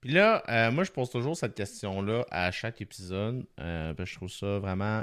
Puis 0.00 0.12
là, 0.12 0.70
moi, 0.70 0.84
je 0.84 0.92
pose 0.92 1.10
toujours 1.10 1.36
cette 1.36 1.54
question-là 1.54 2.24
à 2.30 2.50
chaque 2.50 2.80
épisode. 2.80 3.44
je 3.58 4.14
trouve 4.14 4.30
ça 4.30 4.58
vraiment 4.58 5.02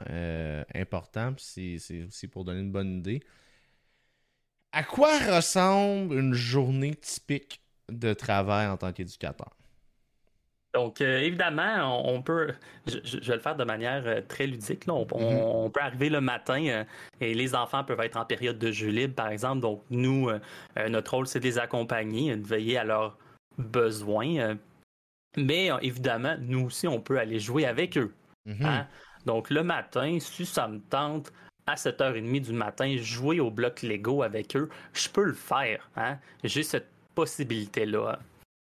important. 0.73 1.33
Puis 1.33 1.79
c'est 1.79 2.03
aussi 2.03 2.27
pour 2.27 2.45
donner 2.45 2.61
une 2.61 2.71
bonne 2.71 2.99
idée. 2.99 3.21
À 4.71 4.83
quoi 4.83 5.17
ressemble 5.19 6.15
une 6.17 6.33
journée 6.33 6.95
typique 6.95 7.61
de 7.89 8.13
travail 8.13 8.67
en 8.67 8.75
tant 8.75 8.91
qu'éducateur? 8.91 9.51
Donc, 10.73 10.99
euh, 10.99 11.19
évidemment, 11.19 12.05
on, 12.05 12.21
peut, 12.21 12.53
je, 12.85 13.17
vais 13.19 13.35
le 13.35 13.39
faire 13.39 13.55
de 13.55 13.63
manière 13.63 14.03
euh, 14.05 14.19
très 14.27 14.45
ludique. 14.45 14.85
Mhm. 14.85 15.05
On, 15.13 15.69
peut 15.69 15.79
arriver 15.79 16.09
le 16.09 16.19
matin 16.19 16.61
euh, 16.67 16.83
et 17.21 17.33
les 17.33 17.55
enfants 17.55 17.85
peuvent 17.85 18.01
être 18.01 18.17
en 18.17 18.25
période 18.25 18.59
de 18.59 18.73
jeu 18.73 18.89
libre, 18.89 19.15
par 19.15 19.29
exemple. 19.29 19.61
Donc, 19.61 19.83
nous, 19.89 20.29
notre 20.89 21.13
rôle, 21.13 21.27
c'est 21.27 21.39
de 21.39 21.45
les 21.45 21.57
accompagner, 21.57 22.35
de 22.35 22.45
veiller 22.45 22.77
à 22.77 22.83
leurs 22.83 23.17
besoins. 23.57 24.57
Mais 25.37 25.69
évidemment, 25.81 26.35
nous 26.39 26.65
aussi, 26.65 26.87
on 26.87 27.01
peut 27.01 27.19
aller 27.19 27.39
jouer 27.39 27.65
avec 27.65 27.97
eux. 27.97 28.13
Mhm. 28.45 28.65
Hein. 28.65 28.87
Donc, 29.25 29.49
le 29.49 29.63
matin, 29.63 30.17
si 30.19 30.45
ça 30.45 30.67
me 30.67 30.79
tente 30.79 31.33
à 31.65 31.75
7h30 31.75 32.41
du 32.41 32.53
matin, 32.53 32.95
jouer 32.97 33.39
au 33.39 33.49
bloc 33.49 33.81
Lego 33.81 34.21
avec 34.21 34.55
eux, 34.55 34.69
je 34.93 35.09
peux 35.09 35.23
le 35.23 35.33
faire. 35.33 35.89
Hein? 35.95 36.19
J'ai 36.43 36.63
cette 36.63 36.89
possibilité-là. 37.15 38.19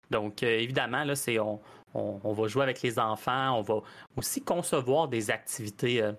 Donc, 0.09 0.41
euh, 0.43 0.59
évidemment, 0.59 1.03
là, 1.03 1.15
c'est 1.15 1.37
on, 1.39 1.59
on, 1.93 2.33
va 2.33 2.47
jouer 2.47 2.63
avec 2.63 2.81
les 2.81 2.99
enfants, 2.99 3.57
on 3.57 3.61
va 3.61 3.81
aussi 4.15 4.41
concevoir 4.41 5.07
des 5.07 5.31
activités 5.31 6.01
euh, 6.01 6.13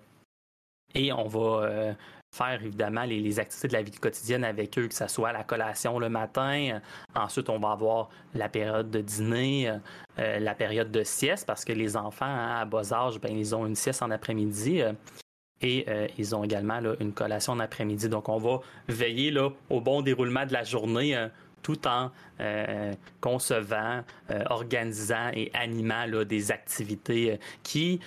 et 0.93 1.11
on 1.13 1.27
va 1.27 1.63
euh, 1.63 1.93
faire 2.31 2.61
évidemment 2.63 3.03
les, 3.03 3.39
activités 3.39 3.67
de 3.67 3.73
la 3.73 3.81
vie 3.81 3.91
quotidienne 3.91 4.43
avec 4.43 4.77
eux, 4.77 4.87
que 4.87 4.93
ce 4.93 5.07
soit 5.07 5.31
la 5.31 5.43
collation 5.43 5.99
le 5.99 6.09
matin. 6.09 6.79
ensuite, 7.15 7.49
on 7.49 7.59
va 7.59 7.71
avoir 7.71 8.09
la 8.33 8.49
période 8.49 8.91
de 8.91 9.01
dîner, 9.01 9.73
la 10.17 10.55
période 10.55 10.91
de 10.91 11.03
sieste, 11.03 11.47
parce 11.47 11.65
que 11.65 11.73
les 11.73 11.97
enfants 11.97 12.25
hein, 12.25 12.61
à 12.61 12.65
bas 12.65 12.93
âge, 12.93 13.19
ben, 13.19 13.35
ils 13.35 13.55
ont 13.55 13.65
une 13.65 13.75
sieste 13.75 14.03
en 14.03 14.11
après-midi. 14.11 14.83
Et 15.61 15.85
euh, 15.87 16.07
ils 16.17 16.35
ont 16.35 16.43
également 16.43 16.79
une 16.99 17.13
collation 17.13 17.53
en 17.53 17.59
après-midi. 17.59 18.07
Donc, 18.07 18.29
on 18.29 18.37
va 18.37 18.61
veiller 18.87 19.31
là, 19.31 19.49
au 19.69 19.81
bon 19.81 20.01
déroulement 20.01 20.45
de 20.45 20.53
la 20.53 20.63
journée 20.63 21.15
euh, 21.15 21.27
tout 21.61 21.87
en 21.87 22.11
concevant, 23.21 24.03
organisant 24.49 25.29
et 25.33 25.51
animant 25.53 26.05
des 26.25 26.51
activités 26.51 27.39
qui 27.63 27.99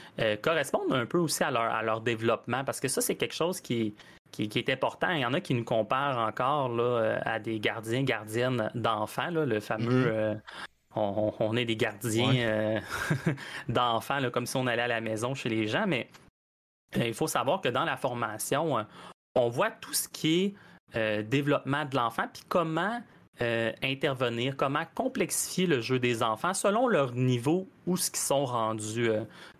correspondent 0.42 0.92
un 0.92 1.06
peu 1.06 1.18
aussi 1.18 1.44
à 1.44 1.50
leur, 1.50 1.62
à 1.62 1.82
leur 1.82 2.00
développement, 2.00 2.64
parce 2.64 2.80
que 2.80 2.88
ça, 2.88 3.00
c'est 3.00 3.16
quelque 3.16 3.34
chose 3.34 3.60
qui, 3.60 3.94
qui, 4.32 4.58
est 4.58 4.70
important. 4.70 5.10
Il 5.10 5.20
y 5.20 5.26
en 5.26 5.34
a 5.34 5.40
qui 5.40 5.54
nous 5.54 5.64
comparent 5.64 6.18
encore 6.18 6.68
là, 6.68 7.20
à 7.24 7.38
des 7.38 7.60
gardiens, 7.60 8.02
gardiennes 8.02 8.70
d'enfants, 8.74 9.30
le 9.30 9.60
fameux 9.60 10.10
mm-hmm. 10.10 10.40
on, 10.96 11.56
est 11.56 11.64
des 11.64 11.76
gardiens 11.76 12.34
euh, 12.34 12.80
d'enfants, 13.68 14.18
comme 14.32 14.46
si 14.46 14.56
on 14.56 14.66
allait 14.66 14.82
à 14.82 14.88
la 14.88 15.00
maison 15.00 15.34
chez 15.34 15.48
les 15.48 15.66
gens, 15.68 15.84
mais 15.86 16.08
euh, 16.96 17.06
il 17.06 17.14
faut 17.14 17.26
savoir 17.26 17.60
que 17.60 17.68
dans 17.68 17.84
la 17.84 17.96
formation, 17.96 18.78
euh, 18.78 18.82
on 19.34 19.48
voit 19.48 19.70
tout 19.70 19.94
ce 19.94 20.08
qui 20.08 20.42
est 20.42 20.54
développement 21.22 21.86
de 21.86 21.96
l'enfant, 21.96 22.24
puis 22.30 22.42
comment 22.50 23.00
intervenir, 23.82 24.56
comment 24.56 24.84
complexifier 24.94 25.66
le 25.66 25.80
jeu 25.80 25.98
des 25.98 26.22
enfants 26.22 26.54
selon 26.54 26.88
leur 26.88 27.12
niveau 27.12 27.68
où 27.86 27.96
ce 27.96 28.10
qu'ils 28.10 28.20
sont 28.20 28.44
rendus. 28.44 29.10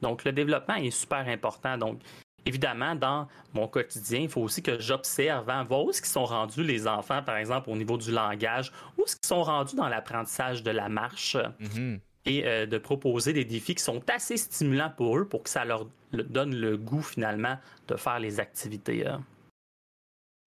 donc, 0.00 0.24
le 0.24 0.32
développement 0.32 0.74
est 0.74 0.90
super 0.90 1.26
important. 1.28 1.78
Donc, 1.78 2.00
évidemment, 2.46 2.94
dans 2.94 3.28
mon 3.54 3.68
quotidien, 3.68 4.20
il 4.20 4.28
faut 4.28 4.40
aussi 4.40 4.62
que 4.62 4.78
j'observe, 4.80 5.48
hein, 5.50 5.64
voir 5.64 5.84
où 5.84 5.90
est-ce 5.90 6.02
qu'ils 6.02 6.10
sont 6.10 6.24
rendus 6.24 6.62
les 6.62 6.86
enfants, 6.86 7.22
par 7.22 7.36
exemple, 7.36 7.70
au 7.70 7.76
niveau 7.76 7.96
du 7.96 8.10
langage, 8.10 8.72
où 8.98 9.02
est-ce 9.02 9.16
qu'ils 9.16 9.28
sont 9.28 9.42
rendus 9.42 9.76
dans 9.76 9.88
l'apprentissage 9.88 10.62
de 10.62 10.70
la 10.70 10.88
marche. 10.88 11.36
Mm-hmm. 11.60 12.00
Et 12.24 12.46
euh, 12.46 12.66
de 12.66 12.78
proposer 12.78 13.32
des 13.32 13.44
défis 13.44 13.74
qui 13.74 13.82
sont 13.82 14.00
assez 14.08 14.36
stimulants 14.36 14.92
pour 14.96 15.18
eux 15.18 15.24
pour 15.24 15.42
que 15.42 15.50
ça 15.50 15.64
leur 15.64 15.88
donne 16.12 16.54
le 16.54 16.76
goût 16.76 17.02
finalement 17.02 17.58
de 17.88 17.96
faire 17.96 18.20
les 18.20 18.38
activités. 18.38 19.04
Hein. 19.04 19.24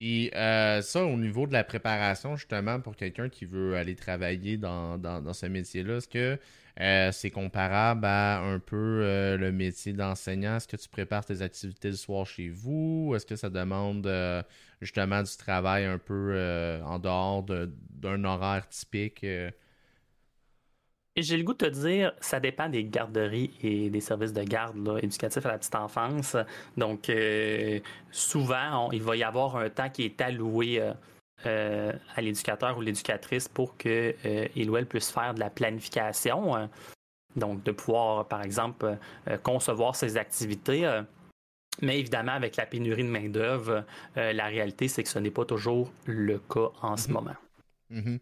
Et 0.02 0.30
euh, 0.36 0.82
ça, 0.82 1.06
au 1.06 1.16
niveau 1.18 1.48
de 1.48 1.54
la 1.54 1.64
préparation, 1.64 2.36
justement, 2.36 2.82
pour 2.82 2.96
quelqu'un 2.98 3.30
qui 3.30 3.46
veut 3.46 3.76
aller 3.78 3.96
travailler 3.96 4.58
dans, 4.58 4.98
dans 4.98 5.34
ce 5.34 5.46
métier-là, 5.46 5.98
est-ce 5.98 6.08
que 6.10 6.38
euh, 6.82 7.12
c'est 7.14 7.32
comparable 7.32 8.06
à 8.06 8.42
un 8.42 8.60
peu 8.60 8.76
euh, 8.76 9.38
le 9.38 9.52
métier 9.54 9.94
d'enseignant? 9.94 10.58
Est-ce 10.58 10.68
que 10.68 10.76
tu 10.76 10.90
prépares 10.90 11.24
tes 11.26 11.42
activités 11.42 11.90
le 11.90 11.96
soir 11.96 12.26
chez 12.26 12.50
vous? 12.50 13.14
Est-ce 13.16 13.26
que 13.26 13.38
ça 13.38 13.50
demande 13.50 14.06
euh, 14.08 14.44
justement 14.82 15.24
du 15.24 15.32
travail 15.38 15.86
un 15.86 15.98
peu 15.98 16.36
en 16.84 17.00
dehors 17.00 17.44
d'un 17.44 18.24
horaire 18.26 18.68
typique? 18.68 19.26
J'ai 21.18 21.38
le 21.38 21.44
goût 21.44 21.54
de 21.54 21.66
te 21.66 21.66
dire, 21.66 22.12
ça 22.20 22.40
dépend 22.42 22.68
des 22.68 22.84
garderies 22.84 23.52
et 23.62 23.90
des 23.90 24.02
services 24.02 24.34
de 24.34 24.44
garde 24.44 25.00
éducatifs 25.02 25.46
à 25.46 25.50
la 25.50 25.58
petite 25.58 25.76
enfance. 25.76 26.36
Donc, 26.76 27.10
souvent, 28.12 28.92
il 28.92 29.02
va 29.02 29.16
y 29.16 29.24
avoir 29.24 29.56
un 29.56 29.70
temps 29.70 29.90
qui 29.90 30.04
est 30.04 30.20
alloué 30.20 30.82
euh, 31.46 31.92
à 32.16 32.22
l'éducateur 32.22 32.78
ou 32.78 32.82
l'éducatrice 32.82 33.48
pour 33.48 33.78
qu'il 33.78 34.16
euh, 34.26 34.48
ou 34.68 34.78
elle 34.78 34.88
puisse 34.88 35.12
faire 35.12 35.34
de 35.34 35.40
la 35.40 35.50
planification. 35.50 36.56
Euh, 36.56 36.66
donc, 37.36 37.62
de 37.64 37.72
pouvoir, 37.72 38.28
par 38.28 38.42
exemple, 38.42 38.98
concevoir 39.44 39.98
ses 39.98 40.16
activités. 40.16 40.90
mais 41.82 42.00
évidemment, 42.00 42.32
avec 42.32 42.56
la 42.56 42.66
pénurie 42.66 43.04
de 43.04 43.10
main-d'œuvre, 43.10 43.84
la 44.16 44.46
réalité, 44.46 44.88
c'est 44.88 45.04
que 45.04 45.10
ce 45.10 45.20
n'est 45.20 45.32
pas 45.32 45.44
toujours 45.44 45.92
le 46.06 46.40
cas 46.40 46.70
en 46.82 46.96
ce 46.96 47.10
mhm. 47.10 47.14
moment. 47.14 47.36
Mhm. 47.90 48.20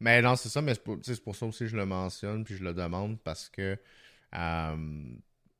Mais 0.00 0.22
non, 0.22 0.34
c'est 0.36 0.48
ça, 0.48 0.62
mais 0.62 0.74
c'est 1.02 1.22
pour, 1.22 1.36
ça 1.36 1.46
aussi 1.46 1.60
que 1.60 1.66
je 1.66 1.76
le 1.76 1.86
mentionne, 1.86 2.44
puis 2.44 2.56
je 2.56 2.64
le 2.64 2.72
demande 2.72 3.18
parce 3.22 3.48
que 3.50 3.76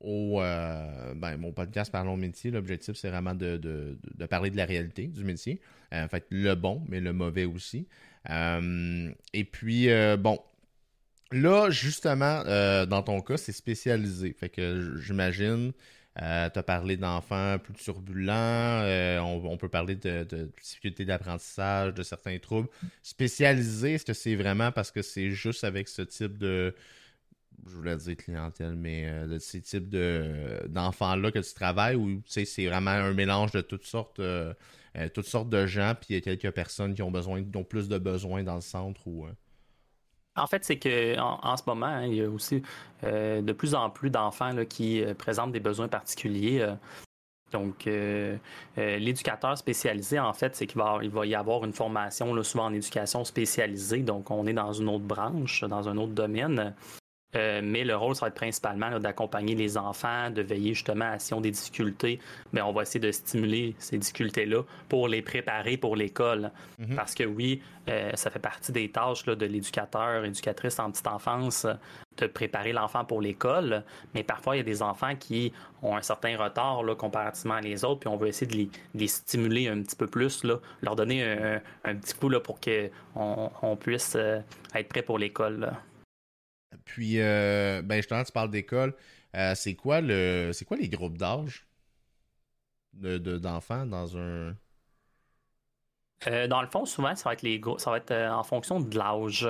au 0.03 0.41
euh, 0.41 1.13
ben, 1.15 1.37
mon 1.37 1.51
podcast 1.51 1.91
Parlons 1.91 2.17
métier, 2.17 2.51
l'objectif 2.51 2.95
c'est 2.95 3.09
vraiment 3.09 3.35
de, 3.35 3.97
parler 4.29 4.49
de 4.49 4.57
la 4.57 4.65
réalité 4.65 5.07
du 5.07 5.23
métier. 5.23 5.61
Euh, 5.93 6.05
en 6.05 6.07
fait, 6.07 6.25
le 6.29 6.55
bon, 6.55 6.83
mais 6.87 6.99
le 6.99 7.13
mauvais 7.13 7.45
aussi. 7.45 7.87
Euh, 8.29 9.11
et 9.33 9.43
puis, 9.43 9.89
bon, 10.19 10.39
là, 11.31 11.69
justement, 11.69 12.43
dans 12.85 13.03
ton 13.03 13.21
cas, 13.21 13.37
c'est 13.37 13.51
spécialisé. 13.51 14.33
Fait 14.33 14.49
que 14.49 14.97
j'imagine, 14.99 15.71
tu 16.17 16.23
as 16.23 16.63
parlé 16.63 16.97
d'enfants 16.97 17.57
plus 17.59 17.73
turbulents, 17.73 18.83
on, 19.23 19.57
peut 19.57 19.69
parler 19.69 19.95
de, 19.95 20.51
difficultés 20.61 21.05
d'apprentissage, 21.05 21.93
de 21.93 22.03
certains 22.03 22.37
troubles. 22.39 22.69
Spécialisé, 23.01 23.93
est-ce 23.93 24.05
que 24.05 24.13
c'est 24.13 24.35
vraiment 24.35 24.71
parce 24.71 24.91
que 24.91 25.01
c'est 25.01 25.31
juste 25.31 25.63
avec 25.63 25.87
ce 25.87 26.01
type 26.01 26.37
de 26.37 26.75
je 27.67 27.75
voulais 27.75 27.95
dire 27.95 28.17
clientèle, 28.17 28.75
mais 28.75 29.07
euh, 29.07 29.27
de 29.27 29.39
ces 29.39 29.61
types 29.61 29.89
de, 29.89 30.61
d'enfants-là 30.69 31.31
que 31.31 31.39
tu 31.39 31.53
travailles 31.53 31.95
ou 31.95 32.21
c'est 32.25 32.45
vraiment 32.65 32.91
un 32.91 33.13
mélange 33.13 33.51
de 33.51 33.61
toutes 33.61 33.85
sortes, 33.85 34.19
euh, 34.19 34.53
euh, 34.97 35.09
toutes 35.09 35.27
sortes 35.27 35.49
de 35.49 35.65
gens, 35.65 35.93
puis 35.95 36.07
il 36.09 36.15
y 36.15 36.17
a 36.17 36.21
quelques 36.21 36.53
personnes 36.53 36.93
qui 36.93 37.01
ont 37.01 37.11
besoin, 37.11 37.43
qui 37.43 37.55
ont 37.57 37.63
plus 37.63 37.87
de 37.87 37.97
besoins 37.97 38.43
dans 38.43 38.55
le 38.55 38.61
centre 38.61 39.07
ou. 39.07 39.27
En 40.35 40.47
fait, 40.47 40.63
c'est 40.63 40.77
que 40.77 41.19
en, 41.19 41.57
ce 41.57 41.63
moment, 41.67 41.87
hein, 41.87 42.05
il 42.05 42.15
y 42.15 42.21
a 42.23 42.29
aussi 42.29 42.63
de 43.03 43.51
plus 43.51 43.75
en 43.75 43.89
plus 43.89 44.09
d'enfants 44.09 44.51
qui 44.69 45.03
présentent 45.17 45.51
des 45.51 45.59
besoins 45.59 45.87
particuliers. 45.87 46.65
Donc, 47.51 47.89
l'éducateur 48.77 49.57
spécialisé, 49.57 50.19
en 50.19 50.33
fait, 50.33 50.55
c'est 50.55 50.67
qu'il 50.67 50.79
va, 50.81 51.25
y 51.25 51.35
avoir 51.35 51.65
une 51.65 51.73
formation, 51.73 52.41
souvent 52.43 52.65
en 52.65 52.73
éducation 52.73 53.25
spécialisée. 53.25 53.99
Donc, 53.99 54.31
on 54.31 54.47
est 54.47 54.53
dans 54.53 54.71
une 54.71 54.87
autre 54.87 55.03
branche, 55.03 55.65
dans 55.65 55.89
un 55.89 55.97
autre 55.97 56.13
domaine. 56.13 56.73
Euh, 57.35 57.61
mais 57.63 57.83
le 57.83 57.95
rôle, 57.95 58.15
ça 58.15 58.21
va 58.21 58.27
être 58.27 58.35
principalement 58.35 58.99
d'accompagner 58.99 59.55
les 59.55 59.77
enfants, 59.77 60.29
de 60.29 60.41
veiller 60.41 60.73
justement 60.73 61.11
à 61.11 61.19
s'ils 61.19 61.35
ont 61.35 61.41
des 61.41 61.51
difficultés, 61.51 62.19
mais 62.51 62.61
on 62.61 62.73
va 62.73 62.81
essayer 62.81 62.99
de 62.99 63.11
stimuler 63.11 63.75
ces 63.79 63.97
difficultés-là 63.97 64.63
pour 64.89 65.07
les 65.07 65.21
préparer 65.21 65.77
pour 65.77 65.95
l'école. 65.95 66.51
Mhm. 66.79 66.95
Parce 66.95 67.15
que 67.15 67.23
oui, 67.23 67.61
euh, 67.89 68.11
ça 68.15 68.29
fait 68.29 68.39
partie 68.39 68.71
des 68.71 68.89
tâches 68.89 69.25
de 69.25 69.45
l'éducateur, 69.45 70.25
éducatrice 70.25 70.79
en 70.79 70.91
petite 70.91 71.07
enfance, 71.07 71.65
de 72.17 72.27
préparer 72.27 72.73
l'enfant 72.73 73.05
pour 73.05 73.21
l'école, 73.21 73.83
mais 74.13 74.23
parfois 74.23 74.55
il 74.55 74.59
y 74.59 74.61
a 74.61 74.65
des 74.65 74.81
enfants 74.81 75.15
qui 75.15 75.53
ont 75.81 75.95
un 75.95 76.01
certain 76.01 76.37
retard 76.37 76.83
là, 76.83 76.93
comparativement 76.93 77.55
à 77.55 77.61
les 77.61 77.85
autres, 77.85 78.01
puis 78.01 78.09
on 78.09 78.17
veut 78.17 78.27
essayer 78.27 78.47
de 78.47 78.69
les, 78.93 79.07
stimuler 79.07 79.69
un 79.69 79.81
petit 79.81 79.95
peu 79.95 80.07
plus, 80.07 80.43
là, 80.43 80.57
leur 80.81 80.95
donner 80.95 81.23
un, 81.85 81.95
petit 81.95 82.13
coup 82.13 82.29
là, 82.29 82.39
pour 82.39 82.59
qu'on 82.59 83.51
on 83.61 83.75
puisse 83.77 84.13
euh, 84.15 84.39
être 84.75 84.89
prêt 84.89 85.01
pour 85.01 85.17
l'école. 85.17 85.71
Puis, 86.85 87.19
euh, 87.19 87.81
ben 87.83 87.97
justement, 87.97 88.23
tu 88.23 88.31
parles 88.31 88.49
d'école. 88.49 88.95
Euh, 89.35 89.55
c'est 89.55 89.75
quoi 89.75 90.01
le, 90.01 90.51
c'est 90.53 90.65
quoi 90.65 90.77
les 90.77 90.89
groupes 90.89 91.17
d'âge 91.17 91.65
de, 92.93 93.17
d'enfants 93.37 93.85
dans 93.85 94.17
un? 94.17 94.55
Euh, 96.27 96.47
dans 96.47 96.61
le 96.61 96.67
fond, 96.67 96.85
souvent, 96.85 97.15
ça 97.15 97.29
va 97.29 97.33
être 97.33 97.41
les 97.41 97.59
ça 97.77 97.91
va 97.91 97.97
être 97.97 98.13
en 98.13 98.43
fonction 98.43 98.79
de 98.79 98.95
l'âge. 98.97 99.47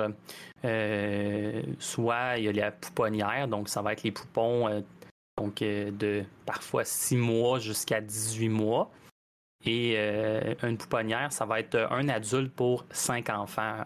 soit 1.78 2.38
il 2.38 2.44
y 2.44 2.48
a 2.48 2.52
la 2.52 2.72
pouponnière, 2.72 3.48
donc 3.48 3.68
ça 3.68 3.82
va 3.82 3.92
être 3.92 4.02
les 4.02 4.12
poupons 4.12 4.84
donc 5.36 5.60
de 5.60 6.24
parfois 6.46 6.84
6 6.84 7.16
mois 7.16 7.58
jusqu'à 7.58 8.00
18 8.00 8.48
mois. 8.48 8.90
Et 9.64 9.98
une 9.98 10.78
pouponnière, 10.78 11.32
ça 11.32 11.44
va 11.44 11.60
être 11.60 11.76
un 11.90 12.08
adulte 12.08 12.54
pour 12.54 12.86
5 12.90 13.28
enfants 13.28 13.84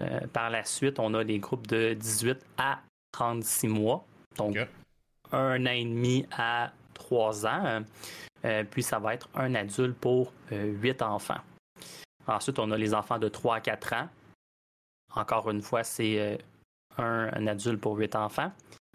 euh, 0.00 0.20
par 0.32 0.50
la 0.50 0.64
suite, 0.64 0.98
on 0.98 1.14
a 1.14 1.22
les 1.22 1.38
groupes 1.38 1.66
de 1.66 1.94
18 1.94 2.38
à 2.58 2.80
36 3.12 3.68
mois. 3.68 4.04
Donc, 4.36 4.56
un 5.32 5.66
an 5.66 5.70
et 5.70 5.84
demi 5.84 6.26
à 6.36 6.72
3 6.94 7.46
ans. 7.46 7.84
Euh, 8.44 8.64
puis, 8.70 8.82
ça 8.82 8.98
va 8.98 9.14
être 9.14 9.28
un 9.34 9.54
adulte 9.54 9.96
pour 9.96 10.32
8 10.50 11.02
euh, 11.02 11.04
enfants. 11.04 11.40
Ensuite, 12.26 12.58
on 12.58 12.70
a 12.70 12.78
les 12.78 12.94
enfants 12.94 13.18
de 13.18 13.28
3 13.28 13.56
à 13.56 13.60
4 13.60 13.92
ans. 13.94 14.08
Encore 15.14 15.50
une 15.50 15.62
fois, 15.62 15.84
c'est 15.84 16.38
un, 16.98 17.46
adulte 17.46 17.80
pour 17.80 17.96
8 17.96 18.16
enfants. 18.16 18.50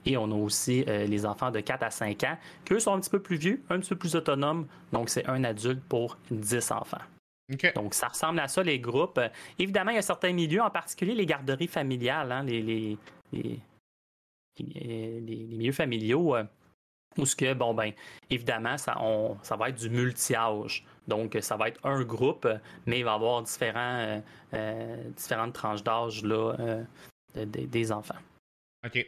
Et 0.05 0.17
on 0.17 0.31
a 0.31 0.35
aussi 0.35 0.83
les 0.83 1.25
enfants 1.25 1.51
de 1.51 1.59
4 1.59 1.83
à 1.83 1.91
5 1.91 2.23
ans, 2.23 2.37
qui 2.65 2.73
eux 2.73 2.79
sont 2.79 2.93
un 2.93 2.99
petit 2.99 3.09
peu 3.09 3.21
plus 3.21 3.37
vieux, 3.37 3.61
un 3.69 3.79
petit 3.79 3.89
peu 3.89 3.95
plus 3.97 4.15
autonomes. 4.15 4.67
Donc, 4.91 5.09
c'est 5.09 5.25
un 5.27 5.43
adulte 5.43 5.81
pour 5.83 6.17
10 6.31 6.71
enfants. 6.71 7.01
Donc, 7.75 7.93
ça 7.93 8.09
ressemble 8.09 8.39
à 8.39 8.47
ça, 8.47 8.61
les 8.61 8.79
groupes. 8.79 9.19
évidemment, 9.57 9.91
il 9.91 9.95
y 9.95 9.99
a 9.99 10.03
certains 10.03 10.33
milieux, 10.33 10.61
en 10.61 10.69
particulier 10.69 11.15
les 11.15 11.25
garderies 11.25 11.67
familiales, 11.67 12.31
hein, 12.31 12.43
les, 12.43 12.61
les, 12.61 13.59
les, 14.59 15.45
milieux 15.47 15.71
familiaux, 15.71 16.35
euh, 16.35 16.43
où 17.17 17.25
ce 17.25 17.35
que, 17.35 17.53
bon, 17.53 17.73
ben, 17.73 17.91
évidemment, 18.29 18.77
ça, 18.77 18.97
on, 19.01 19.37
ça 19.41 19.55
va 19.55 19.69
être 19.69 19.79
du 19.79 19.89
multi-âge. 19.89 20.85
Donc, 21.07 21.37
ça 21.41 21.57
va 21.57 21.69
être 21.69 21.83
un 21.83 22.03
groupe, 22.03 22.47
mais 22.85 22.99
il 22.99 23.05
va 23.05 23.11
y 23.11 23.15
avoir 23.15 23.41
différents, 23.41 23.99
euh, 23.99 24.19
euh, 24.53 25.09
différentes 25.15 25.53
tranches 25.53 25.83
d'âge 25.83 26.23
là, 26.23 26.83
des 27.35 27.91
enfants. 27.91 28.19
OK. 28.85 29.05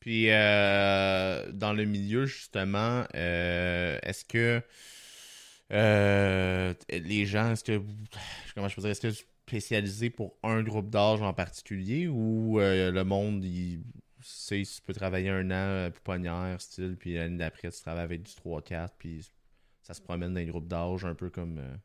Puis, 0.00 0.26
dans 0.28 1.74
le 1.74 1.84
milieu, 1.84 2.26
justement, 2.26 3.04
est-ce 3.14 4.24
que 4.24 4.62
euh, 5.72 6.74
les 6.90 7.26
gens, 7.26 7.52
est-ce 7.52 7.64
que 7.64 7.82
comment 8.54 8.68
je 8.68 8.74
peux 8.74 8.82
dire, 8.82 8.90
est-ce 8.90 9.00
que 9.00 9.12
spécialisé 9.48 10.10
pour 10.10 10.36
un 10.42 10.62
groupe 10.62 10.90
d'âge 10.90 11.22
en 11.22 11.32
particulier 11.32 12.06
ou 12.06 12.60
euh, 12.60 12.90
le 12.90 13.04
monde 13.04 13.42
il 13.44 13.82
sait 14.20 14.62
tu 14.62 14.82
peux 14.82 14.92
travailler 14.92 15.30
un 15.30 15.50
an 15.50 15.86
à 15.86 15.90
pouponnière 15.90 16.60
style 16.60 16.96
puis 16.98 17.14
l'année 17.14 17.38
d'après 17.38 17.70
tu 17.70 17.80
travailles 17.80 18.04
avec 18.04 18.22
du 18.24 18.32
3-4 18.32 18.88
puis 18.98 19.26
ça 19.80 19.94
se 19.94 20.02
promène 20.02 20.34
dans 20.34 20.40
les 20.40 20.46
groupes 20.46 20.68
d'âge 20.68 21.06
un 21.06 21.14
peu 21.14 21.30
comme 21.30 21.58
euh, 21.58 21.76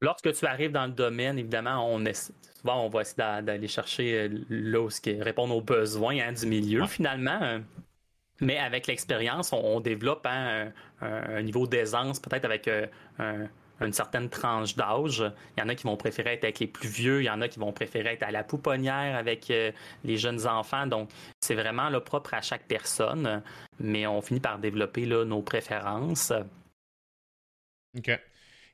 Lorsque 0.00 0.32
tu 0.32 0.46
arrives 0.46 0.70
dans 0.70 0.86
le 0.86 0.92
domaine, 0.92 1.40
évidemment, 1.40 1.92
on 1.92 2.00
souvent 2.12 2.84
on 2.84 2.88
va 2.88 3.00
essayer 3.00 3.42
d'aller 3.42 3.66
chercher 3.66 4.28
là 4.48 4.80
où 4.80 4.90
ce 4.90 5.00
répondre 5.20 5.56
aux 5.56 5.60
besoins 5.60 6.20
hein, 6.20 6.32
du 6.32 6.46
milieu, 6.46 6.86
finalement. 6.86 7.60
Mais 8.40 8.58
avec 8.58 8.86
l'expérience, 8.86 9.52
on, 9.52 9.80
développe 9.80 10.26
hein, 10.26 10.72
un, 11.00 11.42
niveau 11.42 11.66
d'aisance, 11.66 12.20
peut-être 12.20 12.44
avec 12.44 12.70
une 13.18 13.92
certaine 13.92 14.28
tranche 14.28 14.76
d'âge. 14.76 15.24
Il 15.56 15.60
y 15.60 15.62
en 15.64 15.68
a 15.68 15.74
qui 15.74 15.84
vont 15.84 15.96
préférer 15.96 16.34
être 16.34 16.44
avec 16.44 16.60
les 16.60 16.68
plus 16.68 16.88
vieux, 16.88 17.22
il 17.22 17.24
y 17.24 17.30
en 17.30 17.40
a 17.40 17.48
qui 17.48 17.58
vont 17.58 17.72
préférer 17.72 18.10
être 18.10 18.22
à 18.22 18.30
la 18.30 18.44
pouponnière 18.44 19.16
avec 19.16 19.48
les 19.48 20.16
jeunes 20.16 20.46
enfants. 20.46 20.86
Donc, 20.86 21.10
c'est 21.40 21.56
vraiment 21.56 21.88
là, 21.88 22.00
propre 22.00 22.34
à 22.34 22.40
chaque 22.40 22.66
personne, 22.68 23.42
mais 23.80 24.06
on 24.06 24.20
finit 24.20 24.40
par 24.40 24.58
développer 24.60 25.06
nos 25.06 25.42
préférences. 25.42 26.32
OK. 27.96 28.20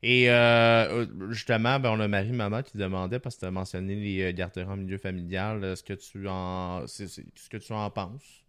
Et 0.06 0.30
euh, 0.30 1.06
justement, 1.30 1.80
ben, 1.80 1.90
on 1.90 2.00
a 2.00 2.06
Marie-Maman 2.08 2.62
qui 2.62 2.76
demandait, 2.76 3.18
parce 3.18 3.36
que 3.36 3.40
tu 3.40 3.46
as 3.46 3.50
mentionné 3.50 3.94
les 3.94 4.22
euh, 4.22 4.32
garderies 4.32 4.66
en 4.68 4.76
milieu 4.76 4.98
familial, 4.98 5.74
ce 5.74 5.82
que 5.82 5.94
tu 5.94 6.28
en, 6.28 6.86
ce 6.86 7.48
que 7.48 7.56
tu 7.56 7.72
en 7.72 7.88
penses? 7.88 8.43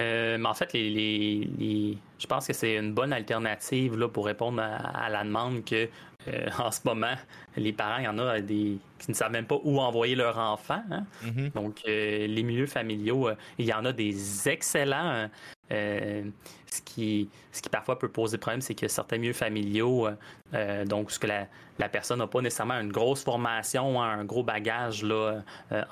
Euh, 0.00 0.38
mais 0.38 0.48
en 0.48 0.54
fait, 0.54 0.72
les, 0.72 1.98
je 2.18 2.26
pense 2.26 2.46
que 2.46 2.52
c'est 2.52 2.76
une 2.76 2.94
bonne 2.94 3.12
alternative 3.12 3.98
là, 3.98 4.08
pour 4.08 4.26
répondre 4.26 4.62
à, 4.62 5.08
la 5.10 5.24
demande 5.24 5.64
que 5.64 5.88
en 6.58 6.70
ce 6.70 6.80
moment, 6.84 7.14
les 7.56 7.72
parents, 7.72 7.98
il 7.98 8.04
y 8.04 8.08
en 8.08 8.18
a 8.18 8.40
des, 8.40 8.78
qui 8.98 9.10
ne 9.10 9.14
savent 9.14 9.32
même 9.32 9.46
pas 9.46 9.58
où 9.62 9.80
envoyer 9.80 10.14
leur 10.14 10.38
enfant. 10.38 10.82
Hein. 10.90 11.04
Mm-hmm. 11.24 11.52
Donc, 11.52 11.80
les 11.86 12.42
milieux 12.42 12.66
familiaux, 12.66 13.30
il 13.58 13.66
y 13.66 13.72
en 13.72 13.84
a 13.84 13.92
des 13.92 14.48
excellents. 14.48 15.28
Euh, 15.72 16.24
ce, 16.66 16.82
qui, 16.82 17.28
ce 17.52 17.62
qui 17.62 17.68
parfois 17.68 17.98
peut 17.98 18.08
poser 18.08 18.38
problème, 18.38 18.60
c'est 18.60 18.74
que 18.74 18.88
certains 18.88 19.18
milieux 19.18 19.32
familiaux, 19.32 20.08
euh, 20.08 20.14
euh, 20.54 20.84
donc 20.84 21.12
ce 21.12 21.18
que 21.18 21.28
la, 21.28 21.46
la 21.78 21.88
personne 21.88 22.18
n'a 22.18 22.26
pas 22.26 22.40
nécessairement 22.40 22.80
une 22.80 22.90
grosse 22.90 23.22
formation, 23.22 24.02
un 24.02 24.24
gros 24.24 24.42
bagage 24.42 25.04
là, 25.04 25.42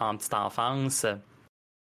en 0.00 0.16
petite 0.16 0.34
enfance. 0.34 1.06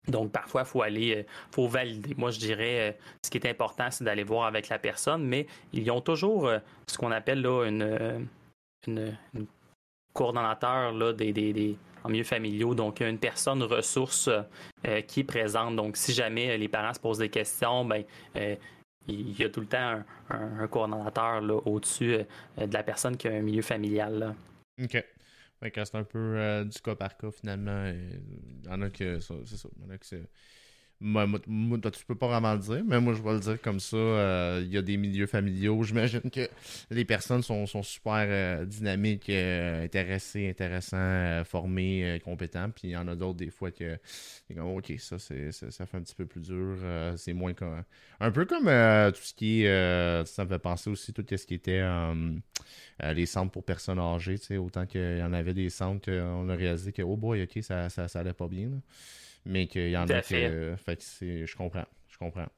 Donc, 0.09 0.33
parfois, 0.33 0.62
il 0.62 0.69
faut 0.69 0.83
aller, 0.83 1.27
faut 1.51 1.69
valider. 1.69 2.14
Moi, 2.16 2.31
je 2.31 2.38
dirais, 2.38 2.97
ce 3.25 3.31
qui 3.31 3.38
est 3.38 3.49
important, 3.49 3.90
c'est 3.90 4.05
d'aller 4.05 4.25
voir 4.25 4.47
avec 4.47 4.69
la 4.69 4.79
personne, 4.79 5.25
mais 5.25 5.47
ils 5.73 5.90
ont 5.90 6.01
toujours 6.01 6.51
ce 6.87 6.97
qu'on 6.97 7.11
appelle 7.11 7.42
là, 7.42 7.64
une, 7.64 9.16
coordonnateur 10.12 10.92
là, 10.92 11.12
des, 11.12 11.33
des, 11.33 11.77
en 12.07 12.09
milieu 12.09 12.25
familiaux. 12.25 12.75
Donc, 12.75 13.01
une 13.01 13.19
personne 13.19 13.62
ressource 13.62 14.29
euh, 14.87 15.01
qui 15.03 15.21
est 15.21 15.25
présente. 15.25 15.77
Donc, 15.77 15.97
si 15.97 16.12
jamais 16.12 16.57
les 16.57 16.69
parents 16.69 16.95
se 16.95 17.01
posent 17.01 17.19
des 17.19 17.29
questions, 17.29 17.85
ben, 17.85 18.05
euh, 18.37 18.57
il 19.09 19.38
y 19.38 19.45
a 19.45 19.51
tout 19.51 19.61
le 19.61 19.66
temps 19.66 20.03
un, 20.31 20.66
coordonnateur 20.69 21.42
au-dessus 21.66 22.14
euh, 22.14 22.66
de 22.66 22.73
la 22.73 22.83
personne 22.83 23.16
qui 23.16 23.29
a 23.29 23.33
un 23.33 23.42
milieu 23.42 23.62
familial. 23.62 24.35
OK. 24.83 25.05
C'est 25.62 25.95
un 25.95 26.05
peu 26.05 26.64
du 26.64 26.81
cas 26.81 26.95
par 26.95 27.16
cas 27.16 27.31
finalement. 27.31 27.87
Il 27.87 28.64
y 28.64 28.69
en 28.69 28.83
a 28.83 28.90
que 28.90 29.21
c'est 29.21 29.57
ça. 29.57 29.69
Il 29.85 29.92
a 29.92 29.99
que 29.99 30.07
c'est 30.99 31.05
moi, 31.05 31.27
moi, 31.47 31.79
tu 31.79 32.05
peux 32.07 32.15
pas 32.15 32.27
vraiment 32.27 32.55
le 32.55 32.61
dire, 32.61 32.83
mais 32.87 33.01
moi, 33.01 33.13
je 33.13 33.23
vais 33.23 33.35
le 33.35 33.41
dire 33.41 33.61
comme 33.61 33.81
ça. 33.81 33.97
Euh, 33.97 34.63
il 34.65 34.73
y 34.73 34.79
a 34.79 34.83
des 34.83 34.97
milieux 34.97 35.27
familiaux. 35.27 35.83
J'imagine 35.85 36.31
que 36.31 36.49
les 36.91 37.05
personnes 37.05 37.43
sont, 37.43 37.67
sont 37.67 37.83
super 37.83 38.25
euh, 38.29 38.65
dynamiques, 38.65 39.29
euh, 39.29 39.85
intéressées, 39.85 40.49
intéressants, 40.49 41.45
formées, 41.45 42.21
compétents. 42.25 42.71
Puis 42.71 42.89
il 42.89 42.91
y 42.93 42.97
en 42.97 43.09
a 43.09 43.15
d'autres, 43.15 43.39
des 43.39 43.51
fois, 43.51 43.71
que, 43.71 43.99
OK, 44.59 44.93
ça, 44.99 45.19
c'est, 45.19 45.53
ça, 45.53 45.87
fait 45.87 45.97
un 45.97 46.03
petit 46.03 46.15
peu 46.15 46.27
plus 46.27 46.41
dur. 46.41 46.77
c'est 47.17 47.35
moins 47.35 47.53
comme. 47.53 47.83
Un 48.21 48.31
peu 48.31 48.47
comme 48.47 48.65
tout 48.65 49.23
ce 49.23 49.35
qui 49.35 49.65
est. 49.65 50.27
ça 50.27 50.45
me 50.45 50.49
fait 50.49 50.59
penser 50.59 50.91
aussi 50.91 51.13
tout 51.13 51.25
ce 51.29 51.47
qui 51.47 51.55
était 51.55 51.85
les 53.03 53.27
centres 53.27 53.53
pour 53.53 53.65
personnes 53.65 53.99
âgées. 53.99 54.39
Autant 54.59 54.87
qu'il 54.87 55.19
y 55.19 55.23
en 55.23 55.33
avait 55.33 55.55
des 55.55 55.71
centres 55.71 56.11
qu'on 56.11 56.49
a 56.49 56.55
réalisé 56.55 56.93
que, 56.93 57.03
oh 57.03 57.17
boy, 57.17 57.43
OK, 57.43 57.63
ça, 57.63 57.89
ça, 57.91 58.07
allait 58.19 58.33
pas 58.33 58.49
bien. 58.49 58.71
Mais 59.47 59.67
qu'il 59.67 59.91
y 59.91 59.97
en 59.97 60.09
a 60.09 60.21
que. 60.21 60.75
fait 60.77 61.03
je 61.21 61.57
comprends. 61.57 61.87
Je 62.09 62.19
comprends. 62.19 62.49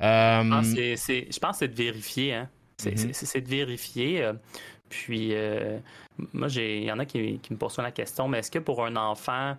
Euh, 0.00 0.42
je 0.42 1.38
pense 1.38 1.52
que 1.52 1.58
c'est 1.58 1.68
de 1.68 1.74
vérifier. 1.74 2.34
Hein? 2.34 2.48
C'est 2.78 2.94
mm-hmm. 2.94 3.42
de 3.42 3.48
vérifier. 3.48 4.22
Euh, 4.22 4.32
puis, 4.88 5.34
euh, 5.34 5.78
moi, 6.32 6.48
il 6.48 6.84
y 6.84 6.90
en 6.90 6.98
a 6.98 7.04
qui, 7.04 7.40
me 7.50 7.56
posent 7.56 7.78
la 7.78 7.92
question, 7.92 8.26
mais 8.26 8.38
est-ce 8.38 8.50
que 8.50 8.58
pour 8.58 8.84
un 8.84 8.96
enfant, 8.96 9.56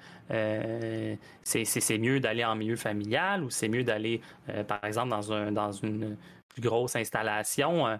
c'est 1.43 1.97
mieux 1.99 2.19
d'aller 2.19 2.43
en 2.43 2.55
milieu 2.55 2.75
familial 2.75 3.43
ou 3.43 3.49
c'est 3.49 3.69
mieux 3.69 3.83
d'aller, 3.83 4.21
par 4.67 4.83
exemple, 4.83 5.09
dans, 5.09 5.31
un, 5.31 5.51
dans 5.51 5.71
une 5.71 6.17
plus 6.49 6.61
grosse 6.61 6.95
installation? 6.95 7.97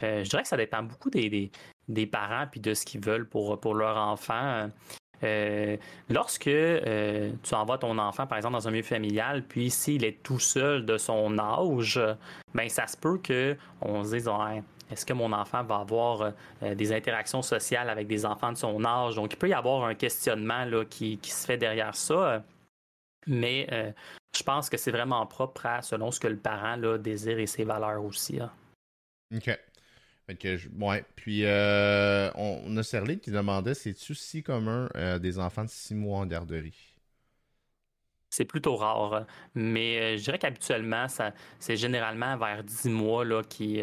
je 0.00 0.28
dirais 0.28 0.42
que 0.42 0.48
ça 0.48 0.56
dépend 0.56 0.82
beaucoup 0.82 1.10
des, 1.10 1.52
des, 1.86 2.06
parents 2.06 2.48
puis 2.50 2.58
de 2.58 2.74
ce 2.74 2.84
qu'ils 2.84 3.04
veulent 3.04 3.28
pour, 3.28 3.60
pour 3.60 3.76
leur 3.76 3.96
enfant. 3.96 4.68
Euh, 5.24 5.76
lorsque 6.10 6.48
euh, 6.48 7.32
tu 7.42 7.54
envoies 7.54 7.78
ton 7.78 7.98
enfant, 7.98 8.26
par 8.26 8.38
exemple, 8.38 8.54
dans 8.54 8.68
un 8.68 8.70
milieu 8.70 8.82
familial, 8.82 9.42
puis 9.42 9.70
s'il 9.70 10.04
est 10.04 10.22
tout 10.22 10.38
seul 10.38 10.84
de 10.84 10.98
son 10.98 11.38
âge, 11.38 12.00
ben 12.54 12.68
ça 12.68 12.86
se 12.86 12.96
peut 12.96 13.18
qu'on 13.18 14.04
se 14.04 14.16
dise 14.16 14.30
est-ce 14.90 15.06
que 15.06 15.12
mon 15.12 15.32
enfant 15.32 15.62
va 15.62 15.76
avoir 15.76 16.32
euh, 16.62 16.74
des 16.74 16.92
interactions 16.92 17.40
sociales 17.40 17.88
avec 17.88 18.06
des 18.06 18.26
enfants 18.26 18.52
de 18.52 18.58
son 18.58 18.84
âge? 18.84 19.14
Donc, 19.14 19.32
il 19.32 19.36
peut 19.36 19.48
y 19.48 19.54
avoir 19.54 19.84
un 19.84 19.94
questionnement 19.94 20.64
là, 20.64 20.84
qui, 20.84 21.18
se 21.22 21.46
fait 21.46 21.56
derrière 21.56 21.94
ça. 21.94 22.44
Mais 23.26 23.94
je 24.36 24.42
pense 24.42 24.68
que 24.68 24.76
c'est 24.76 24.90
vraiment 24.90 25.24
propre 25.26 25.66
à 25.66 25.80
selon 25.80 26.10
ce 26.10 26.18
que 26.18 26.26
le 26.26 26.36
parent 26.36 26.76
désire 26.98 27.38
et 27.38 27.46
ses 27.46 27.64
valeurs 27.64 28.04
aussi. 28.04 28.40
OK. 29.34 29.58
Ouais. 30.78 31.04
Puis, 31.16 31.44
euh, 31.44 32.30
on, 32.34 32.76
a 32.76 32.82
Serlé 32.82 33.18
qui 33.18 33.30
demandait 33.30 33.74
c'est-tu 33.74 34.14
si 34.14 34.42
commun 34.42 34.88
euh, 34.94 35.18
des 35.18 35.38
enfants 35.38 35.64
de 35.64 35.70
6 35.70 35.94
mois 35.94 36.18
en 36.18 36.26
garderie? 36.26 36.96
C'est 38.30 38.44
plutôt 38.46 38.76
rare. 38.76 39.26
Mais 39.54 40.00
euh, 40.00 40.16
je 40.16 40.24
dirais 40.24 40.38
qu'habituellement, 40.38 41.06
c'est 41.58 41.76
généralement 41.76 42.36
vers 42.36 42.64
10 42.64 42.88
mois 42.88 43.24
là, 43.24 43.42
qui, 43.42 43.82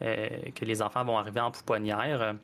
que 0.00 0.64
les 0.64 0.82
enfants 0.82 1.04
vont 1.04 1.18
arriver 1.18 1.40
en 1.40 1.50
pouponnière. 1.50 2.36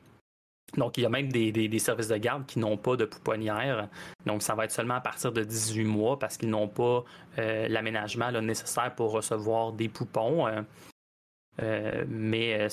Donc, 0.77 0.97
il 0.97 1.01
y 1.01 1.05
a 1.07 1.09
même 1.09 1.31
des, 1.31 1.79
services 1.79 2.09
de 2.09 2.17
garde 2.17 2.45
qui 2.45 2.59
n'ont 2.59 2.77
pas 2.77 2.95
de 2.95 3.05
pouponnière. 3.05 3.89
Donc, 4.27 4.43
ça 4.43 4.53
va 4.53 4.65
être 4.65 4.71
seulement 4.71 4.93
à 4.93 5.01
partir 5.01 5.31
de 5.31 5.43
18 5.43 5.83
mois 5.85 6.19
parce 6.19 6.37
qu'ils 6.37 6.51
n'ont 6.51 6.67
pas 6.67 7.03
l'aménagement 7.37 8.31
nécessaire 8.31 8.93
pour 8.93 9.11
recevoir 9.11 9.73
des 9.73 9.89
poupons. 9.89 10.45
mais 11.57 12.69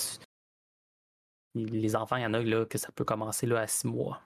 les 1.64 1.96
enfants, 1.96 2.16
il 2.16 2.22
y 2.22 2.26
en 2.26 2.34
a 2.34 2.40
là, 2.40 2.64
que 2.64 2.78
ça 2.78 2.90
peut 2.92 3.04
commencer 3.04 3.46
là, 3.46 3.60
à 3.60 3.66
six 3.66 3.86
mois. 3.86 4.20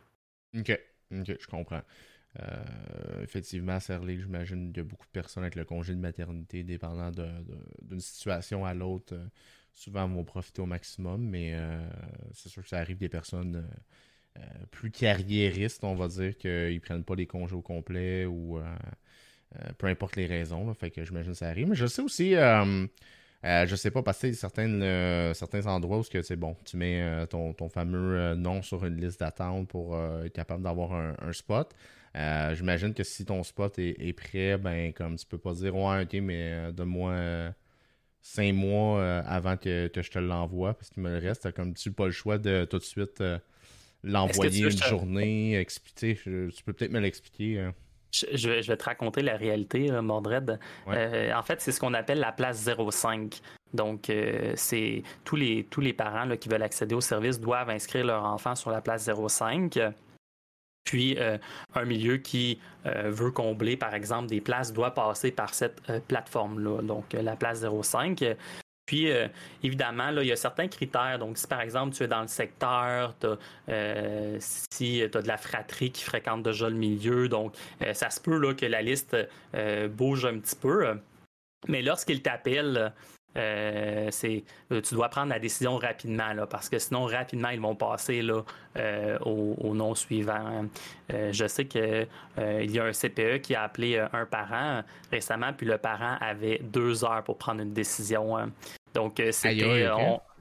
OK. 0.56 0.78
OK, 1.12 1.36
je 1.40 1.46
comprends. 1.46 1.82
Euh, 2.38 3.22
effectivement, 3.22 3.72
à 3.72 3.80
j'imagine 3.80 4.68
qu'il 4.68 4.76
y 4.76 4.80
a 4.80 4.88
beaucoup 4.88 5.06
de 5.06 5.12
personnes 5.12 5.42
avec 5.42 5.56
le 5.56 5.64
congé 5.64 5.94
de 5.94 6.00
maternité, 6.00 6.62
dépendant 6.62 7.10
d'une 7.10 8.00
situation 8.00 8.64
à 8.64 8.72
l'autre, 8.72 9.14
euh, 9.14 9.26
souvent 9.72 10.06
vont 10.06 10.24
profiter 10.24 10.62
au 10.62 10.66
maximum, 10.66 11.22
mais 11.22 11.54
euh, 11.54 11.88
c'est 12.32 12.48
sûr 12.48 12.62
que 12.62 12.68
ça 12.68 12.78
arrive 12.78 12.98
des 12.98 13.08
personnes 13.08 13.66
plus 14.70 14.90
carriéristes, 14.90 15.84
on 15.84 15.94
va 15.94 16.08
dire, 16.08 16.38
qu'ils 16.38 16.74
ne 16.74 16.78
prennent 16.78 17.04
pas 17.04 17.16
les 17.16 17.26
congés 17.26 17.56
au 17.56 17.60
complet 17.62 18.24
ou 18.26 18.58
peu 19.76 19.88
importe 19.88 20.16
les 20.16 20.26
raisons. 20.26 20.72
fait 20.72 20.90
que 20.90 21.04
j'imagine 21.04 21.32
que 21.32 21.38
ça 21.38 21.48
arrive. 21.48 21.68
Mais 21.68 21.74
je 21.74 21.86
sais 21.86 22.00
aussi 22.00 22.34
euh, 23.42 23.66
je 23.66 23.74
sais 23.74 23.90
pas, 23.90 24.03
parce 24.03 24.20
que 24.20 24.33
certains, 24.33 24.68
euh, 24.83 25.33
certains 25.33 25.66
endroits 25.66 25.98
où 25.98 26.03
c'est 26.05 26.37
bon, 26.37 26.57
tu 26.64 26.76
mets 26.76 27.00
euh, 27.00 27.26
ton, 27.26 27.68
fameux 27.70 28.35
nom 28.35 28.61
sur 28.61 28.85
une 28.85 29.00
liste 29.00 29.20
d'attente 29.20 29.68
pour 29.68 29.98
être 29.98 30.33
capable 30.33 30.62
d'avoir 30.62 30.92
un, 30.92 31.33
spot. 31.33 31.74
J'imagine 32.14 32.92
que 32.92 33.03
si 33.03 33.24
ton 33.24 33.42
spot 33.42 33.79
est, 33.79 34.12
prêt, 34.12 34.59
ben 34.59 34.92
comme 34.92 35.16
tu 35.16 35.24
peux 35.24 35.38
pas 35.38 35.55
dire 35.55 35.74
ouais 35.76 36.03
ok 36.03 36.14
mais 36.20 36.72
donne-moi 36.72 37.55
cinq 38.20 38.53
mois 38.53 39.03
avant 39.20 39.57
que, 39.57 39.90
je 39.94 40.11
te 40.11 40.18
l'envoie 40.18 40.74
parce 40.74 40.90
qu'il 40.90 41.03
me 41.03 41.11
le 41.11 41.26
reste, 41.26 41.50
comme 41.53 41.72
tu 41.72 41.88
n'as 41.88 41.94
pas 41.94 42.07
le 42.07 42.12
choix 42.12 42.37
de 42.37 42.66
tout 42.66 42.79
de 42.79 42.83
suite 42.83 43.22
l'envoyer 44.03 44.64
une 44.64 44.70
journée, 44.70 45.59
expliquer. 45.59 46.14
tu 46.16 46.62
peux 46.64 46.72
peut-être 46.74 46.92
me 46.92 47.00
l'expliquer. 47.00 47.61
Hein. 47.61 47.74
Je, 48.12 48.49
vais, 48.49 48.77
te 48.77 48.85
raconter 48.85 49.23
la 49.23 49.37
réalité, 49.37 49.90
Mordred. 49.90 50.59
Euh, 50.88 51.33
en 51.33 51.42
fait, 51.42 51.61
c'est 51.61 51.73
ce 51.73 51.81
qu'on 51.81 51.94
appelle 51.94 52.18
la 52.18 52.33
place 52.33 52.68
05. 52.68 53.40
Donc, 53.73 54.11
euh, 54.11 54.53
c'est 54.57 55.03
tous 55.25 55.37
les, 55.37 55.64
tous 55.70 55.81
les 55.81 55.92
parents 55.92 56.37
qui 56.37 56.49
veulent 56.49 56.62
accéder 56.62 56.94
au 56.94 57.01
service 57.01 57.40
doivent 57.40 57.70
inscrire 57.70 58.05
leur 58.05 58.25
enfant 58.25 58.55
sur 58.55 58.70
la 58.70 58.81
place 58.81 59.09
05. 59.09 59.79
Puis, 60.85 61.16
euh, 61.18 61.38
un 61.75 61.85
milieu 61.85 62.16
qui 62.16 62.59
veut 62.85 63.31
combler, 63.31 63.77
par 63.77 63.94
exemple, 63.94 64.29
des 64.29 64.40
places 64.40 64.73
doit 64.73 64.92
passer 64.92 65.31
par 65.31 65.55
cette 65.55 65.81
plateforme-là, 66.09 66.83
donc 66.83 67.12
la 67.12 67.37
place 67.37 67.64
05. 67.64 68.25
Puis, 68.90 69.09
euh, 69.09 69.29
évidemment, 69.62 70.11
là, 70.11 70.20
il 70.24 70.26
y 70.26 70.33
a 70.33 70.37
certains 70.37 70.66
critères. 70.66 71.16
Donc, 71.20 71.38
si 71.38 71.46
par 71.46 71.61
exemple, 71.61 71.94
tu 71.94 72.03
es 72.03 72.09
dans 72.09 72.22
le 72.22 72.26
secteur, 72.26 73.14
euh, 73.68 74.37
si 74.40 75.05
tu 75.09 75.16
as 75.16 75.22
de 75.22 75.29
la 75.29 75.37
fratrie 75.37 75.92
qui 75.92 76.03
fréquente 76.03 76.42
déjà 76.42 76.68
le 76.68 76.74
milieu, 76.74 77.29
donc 77.29 77.55
euh, 77.83 77.94
ça 77.94 78.11
se 78.11 78.20
peut 78.20 78.37
là, 78.37 78.53
que 78.53 78.66
la 78.66 78.83
liste 78.83 79.16
bouge 79.90 80.24
un 80.24 80.40
petit 80.40 80.57
peu. 80.57 80.98
Mais 81.68 81.83
lorsqu'ils 81.83 82.20
t'appellent 82.20 82.92
euh, 83.37 84.09
c'est 84.11 84.42
tu 84.83 84.94
dois 84.94 85.09
prendre 85.09 85.29
la 85.29 85.38
décision 85.38 85.76
rapidement 85.76 86.33
là, 86.33 86.48
parce 86.48 86.68
que 86.68 86.81
sinon 86.81 87.05
rapidement 87.05 87.50
ils 87.50 87.61
vont 87.61 87.76
passer 87.76 88.22
là, 88.22 88.42
au, 89.24 89.72
nom 89.72 89.94
suivant. 89.94 90.64
je 91.09 91.46
sais 91.46 91.64
que 91.66 92.09
il 92.38 92.70
y 92.72 92.81
a 92.81 92.85
un 92.87 92.92
CPE 92.92 93.40
qui 93.40 93.55
a 93.55 93.62
appelé 93.62 94.05
un 94.12 94.26
parent 94.26 94.83
récemment, 95.12 95.53
puis 95.53 95.64
le 95.64 95.79
parent 95.79 96.16
avait 96.20 96.59
deux 96.59 97.05
heures 97.05 97.22
pour 97.22 97.38
prendre 97.38 97.61
une 97.61 97.72
décision. 97.72 98.50
Donc 98.94 99.22
c'était 99.33 99.88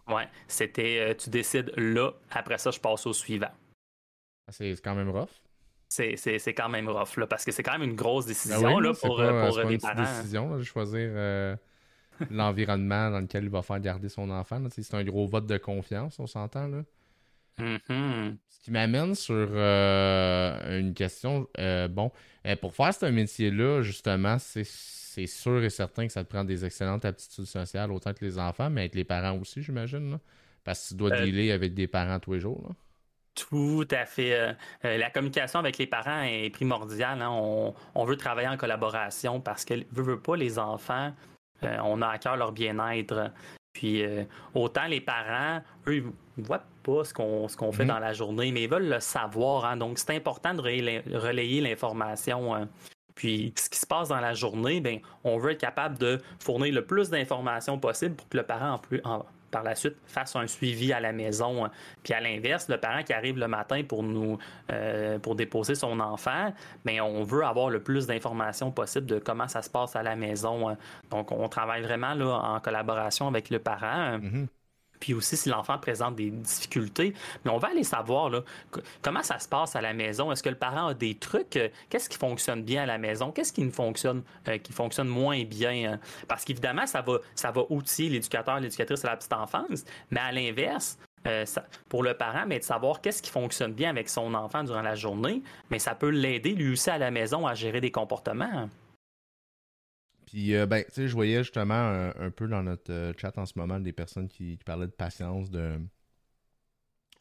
ouais, 0.07 0.27
c'était 0.47 1.15
tu 1.15 1.29
décides 1.29 1.71
là, 1.77 2.11
après 2.31 2.57
ça 2.57 2.71
je 2.71 2.79
passe 2.79 3.05
au 3.05 3.13
suivant. 3.13 3.51
Ah, 4.47 4.51
c'est 4.51 4.75
quand 4.83 4.95
même 4.95 5.09
rough. 5.09 5.29
C'est, 5.87 6.53
quand 6.55 6.69
même 6.69 6.87
rough 6.87 7.17
là, 7.17 7.25
parce 7.25 7.43
que 7.43 7.51
c'est 7.51 7.63
quand 7.63 7.77
même 7.77 7.89
une 7.89 7.95
grosse 7.95 8.25
ben 8.25 8.29
décision 8.29 8.79
là, 8.79 8.93
pour, 8.93 9.17
pas, 9.17 9.47
pour 9.47 9.65
des 9.65 9.77
parents. 9.77 10.01
décision 10.01 10.57
de 10.57 10.63
choisir 10.63 11.57
l'environnement 12.29 13.09
dans 13.09 13.19
lequel 13.19 13.45
il 13.45 13.49
va 13.49 13.61
faire 13.61 13.79
garder 13.79 14.09
son 14.09 14.29
enfant. 14.29 14.61
C'est 14.69 14.93
un 14.93 15.03
gros 15.03 15.27
vote 15.27 15.45
de 15.45 15.57
confiance, 15.57 16.19
on 16.19 16.27
s'entend. 16.27 16.67
là. 16.67 16.83
Mm-hmm. 17.59 18.37
Ce 18.47 18.59
qui 18.61 18.71
m'amène 18.71 19.15
sur 19.15 19.35
euh, 19.35 20.79
une 20.79 20.93
question. 20.93 21.47
Euh, 21.57 21.87
bon, 21.87 22.11
euh, 22.47 22.55
pour 22.55 22.73
faire 22.73 22.93
ce 22.93 23.05
métier-là, 23.05 23.81
justement, 23.81 24.37
c'est 24.39 24.63
sûr 25.27 25.63
et 25.63 25.69
certain 25.69 26.07
que 26.07 26.13
ça 26.13 26.23
te 26.23 26.29
prend 26.29 26.43
des 26.43 26.65
excellentes 26.65 27.05
aptitudes 27.05 27.45
sociales, 27.45 27.91
autant 27.91 28.13
que 28.13 28.23
les 28.23 28.39
enfants, 28.39 28.69
mais 28.69 28.81
avec 28.81 28.95
les 28.95 29.03
parents 29.03 29.37
aussi, 29.37 29.61
j'imagine. 29.61 30.19
Parce 30.63 30.83
que 30.83 30.87
tu 30.89 30.95
dois 30.95 31.11
dealer 31.11 31.51
avec 31.51 31.73
des 31.73 31.87
parents 31.87 32.19
tous 32.19 32.33
les 32.33 32.39
jours. 32.39 32.61
Là. 32.67 32.75
Tout 33.35 33.87
à 33.91 34.05
fait. 34.05 34.55
la 34.83 35.09
communication 35.09 35.59
avec 35.59 35.77
les 35.77 35.87
parents 35.87 36.23
est 36.23 36.49
primordiale. 36.49 37.21
Hein. 37.21 37.29
On, 37.31 38.05
veut 38.05 38.17
travailler 38.17 38.49
en 38.49 38.57
collaboration 38.57 39.39
parce 39.39 39.63
que, 39.63 39.75
veut, 39.91 40.03
veut 40.03 40.19
pas, 40.19 40.35
les 40.35 40.59
enfants, 40.59 41.13
euh, 41.63 41.77
on 41.83 42.01
a 42.01 42.07
à 42.07 42.17
cœur 42.17 42.37
leur 42.37 42.51
bien-être. 42.51 43.31
Puis 43.73 44.03
euh, 44.03 44.23
autant 44.53 44.87
les 44.87 45.01
parents, 45.01 45.61
eux, 45.87 45.97
ils 45.97 46.03
ne 46.37 46.43
voient 46.43 46.63
pas 46.83 47.03
ce 47.03 47.13
qu'on 47.13 47.71
fait 47.71 47.83
mhm. 47.83 47.89
dans 47.89 47.99
la 47.99 48.13
journée, 48.13 48.51
mais 48.51 48.63
ils 48.63 48.69
veulent 48.69 48.89
le 48.89 48.99
savoir. 48.99 49.65
Hein. 49.65 49.77
Donc, 49.77 49.99
c'est 49.99 50.15
important 50.15 50.53
de 50.53 50.61
relayer 50.61 51.61
l'information. 51.61 52.67
Hein. 53.19 53.53
Puis, 53.53 53.53
ce 53.55 53.69
qui 53.69 53.79
se 53.79 53.85
passe 53.85 54.09
dans 54.09 54.19
la 54.19 54.33
journée, 54.33 54.81
ben, 54.81 54.99
on 55.23 55.37
veut 55.37 55.51
être 55.51 55.61
capable 55.61 55.97
de 55.97 56.19
fournir 56.39 56.73
le 56.73 56.85
plus 56.85 57.09
d'informations 57.09 57.77
possible 57.79 58.15
pour 58.15 58.29
que 58.29 58.37
le 58.37 58.43
parent 58.43 58.79
en 59.03 59.25
par 59.49 59.63
la 59.63 59.75
suite 59.75 59.95
fasse 60.05 60.35
un 60.35 60.47
suivi 60.47 60.93
à 60.93 60.99
la 60.99 61.11
maison. 61.11 61.65
Hein. 61.65 61.71
Puis 62.03 62.13
à 62.13 62.21
l'inverse, 62.21 62.69
le 62.69 62.77
parent 62.77 63.03
qui 63.03 63.13
arrive 63.13 63.37
le 63.37 63.47
matin 63.47 63.83
pour 63.83 64.03
nous 64.03 64.37
euh, 64.71 65.19
pour 65.19 65.35
déposer 65.35 65.75
son 65.75 65.99
enfant, 65.99 66.53
mais 66.85 67.01
on 67.01 67.23
veut 67.23 67.43
avoir 67.43 67.69
le 67.69 67.81
plus 67.81 68.07
d'informations 68.07 68.71
possible 68.71 69.07
de 69.07 69.19
comment 69.19 69.47
ça 69.47 69.61
se 69.61 69.69
passe 69.69 69.95
à 69.95 70.03
la 70.03 70.15
maison. 70.15 70.69
Hein. 70.69 70.77
Donc 71.09 71.31
on 71.31 71.47
travaille 71.49 71.81
vraiment 71.81 72.13
là 72.13 72.35
en 72.35 72.59
collaboration 72.59 73.27
avec 73.27 73.49
le 73.49 73.59
parent. 73.59 74.19
Mm-hmm. 74.19 74.47
Puis 74.99 75.13
aussi, 75.13 75.37
si 75.37 75.49
l'enfant 75.49 75.77
présente 75.77 76.15
des 76.15 76.29
difficultés, 76.29 77.13
mais 77.43 77.51
on 77.51 77.57
va 77.57 77.69
aller 77.69 77.83
savoir 77.83 78.31
comment 79.01 79.23
ça 79.23 79.39
se 79.39 79.47
passe 79.47 79.75
à 79.75 79.81
la 79.81 79.93
maison? 79.93 80.31
Est-ce 80.31 80.43
que 80.43 80.49
le 80.49 80.55
parent 80.55 80.87
a 80.87 80.93
des 80.93 81.15
trucs? 81.15 81.55
Euh, 81.55 81.69
qu'est-ce 81.89 82.09
qui 82.09 82.17
fonctionne 82.17 82.63
bien 82.63 82.83
à 82.83 82.85
la 82.85 82.97
maison? 82.97 83.31
Qu'est-ce 83.31 83.53
qui 83.53 83.63
ne 83.63 83.71
fonctionne, 83.71 84.23
euh, 84.47 84.57
qui 84.57 84.73
fonctionne 84.73 85.07
moins 85.07 85.43
bien? 85.43 85.93
Hein? 85.93 85.99
Parce 86.27 86.43
qu'évidemment, 86.43 86.85
ça 86.85 87.01
va, 87.01 87.19
ça 87.35 87.51
va 87.51 87.63
outiller 87.69 88.09
l'éducateur, 88.09 88.59
l'éducatrice 88.59 89.05
à 89.05 89.11
la 89.11 89.17
petite 89.17 89.33
enfance, 89.33 89.85
mais 90.11 90.19
à 90.19 90.31
l'inverse, 90.31 90.97
euh, 91.27 91.45
pour 91.89 92.03
le 92.03 92.13
parent, 92.13 92.45
de 92.45 92.59
savoir 92.61 93.01
qu'est-ce 93.01 93.21
qui 93.21 93.29
fonctionne 93.29 93.73
bien 93.73 93.89
avec 93.89 94.09
son 94.09 94.33
enfant 94.33 94.63
durant 94.63 94.81
la 94.81 94.95
journée, 94.95 95.41
mais 95.69 95.79
ça 95.79 95.95
peut 95.95 96.09
l'aider 96.09 96.51
lui 96.51 96.73
aussi 96.73 96.89
à 96.89 96.97
la 96.97 97.11
maison 97.11 97.45
à 97.45 97.55
gérer 97.55 97.81
des 97.81 97.91
comportements. 97.91 98.69
Puis, 100.29 100.55
euh, 100.55 100.67
ben, 100.67 100.83
tu 100.85 100.91
sais, 100.91 101.07
je 101.07 101.13
voyais 101.13 101.39
justement 101.39 101.73
un, 101.73 102.29
peu 102.29 102.47
dans 102.47 102.61
notre 102.61 102.91
euh, 102.93 103.13
chat 103.17 103.35
en 103.39 103.47
ce 103.47 103.53
moment 103.57 103.79
des 103.79 103.93
personnes 103.93 104.27
qui, 104.27 104.57
parlaient 104.63 104.85
de 104.85 104.91
patience, 104.91 105.49
de 105.49 105.79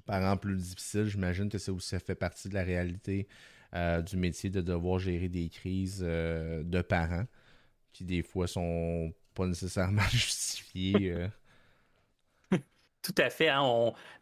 parents 0.05 0.37
plus 0.37 0.57
difficiles. 0.57 1.07
J'imagine 1.07 1.49
que 1.49 1.57
ça 1.57 1.73
aussi 1.73 1.99
fait 2.01 2.15
partie 2.15 2.51
de 2.51 2.55
la 2.55 2.65
réalité 2.65 3.27
euh, 3.75 4.03
du 4.03 4.19
métier 4.19 4.51
de 4.51 4.61
devoir 4.61 4.99
gérer 4.99 5.31
des 5.31 5.49
crises 5.49 6.01
de 6.01 6.83
parents 6.83 7.25
qui, 7.95 8.05
des 8.05 8.23
fois, 8.23 8.47
sont 8.47 9.15
pas 9.35 9.47
nécessairement 9.47 10.03
justifiées. 10.11 11.29
Tout 13.09 13.23
à 13.23 13.31
fait. 13.31 13.49
Hein. 13.49 13.63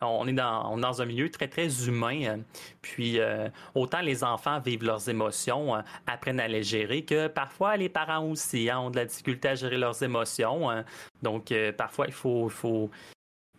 On, 0.01 0.29
est 0.29 0.33
dans, 0.33 1.03
un 1.03 1.05
milieu 1.05 1.29
très, 1.29 1.49
très 1.49 1.88
humain. 1.88 2.22
Euh, 2.22 2.37
puis, 2.83 3.18
euh, 3.18 3.49
autant 3.75 4.01
les 4.01 4.22
enfants 4.22 4.61
vivent 4.61 4.85
leurs 4.85 5.09
émotions, 5.09 5.75
euh, 5.75 5.81
apprennent 6.07 6.38
à 6.38 6.46
les 6.46 6.62
gérer, 6.62 7.05
que 7.05 7.27
parfois 7.27 7.77
les 7.77 7.88
parents 7.88 8.25
aussi 8.25 8.70
hein, 8.70 8.79
ont 8.79 8.90
de 8.90 8.96
la 8.96 9.05
difficulté 9.05 9.49
à 9.49 9.55
gérer 9.57 9.77
leurs 9.77 10.01
émotions. 10.05 10.70
Hein. 10.70 10.85
Donc, 11.20 11.53
parfois, 11.77 12.07
il 12.07 12.12
faut, 12.12 12.44
il 12.46 12.53
faut, 12.53 12.90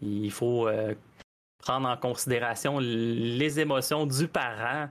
il 0.02 0.32
faut 0.32 0.70
prendre 1.60 1.90
en 1.90 1.98
considération 1.98 2.80
les 2.80 3.60
émotions 3.60 4.06
du 4.06 4.30
parent 4.30 4.88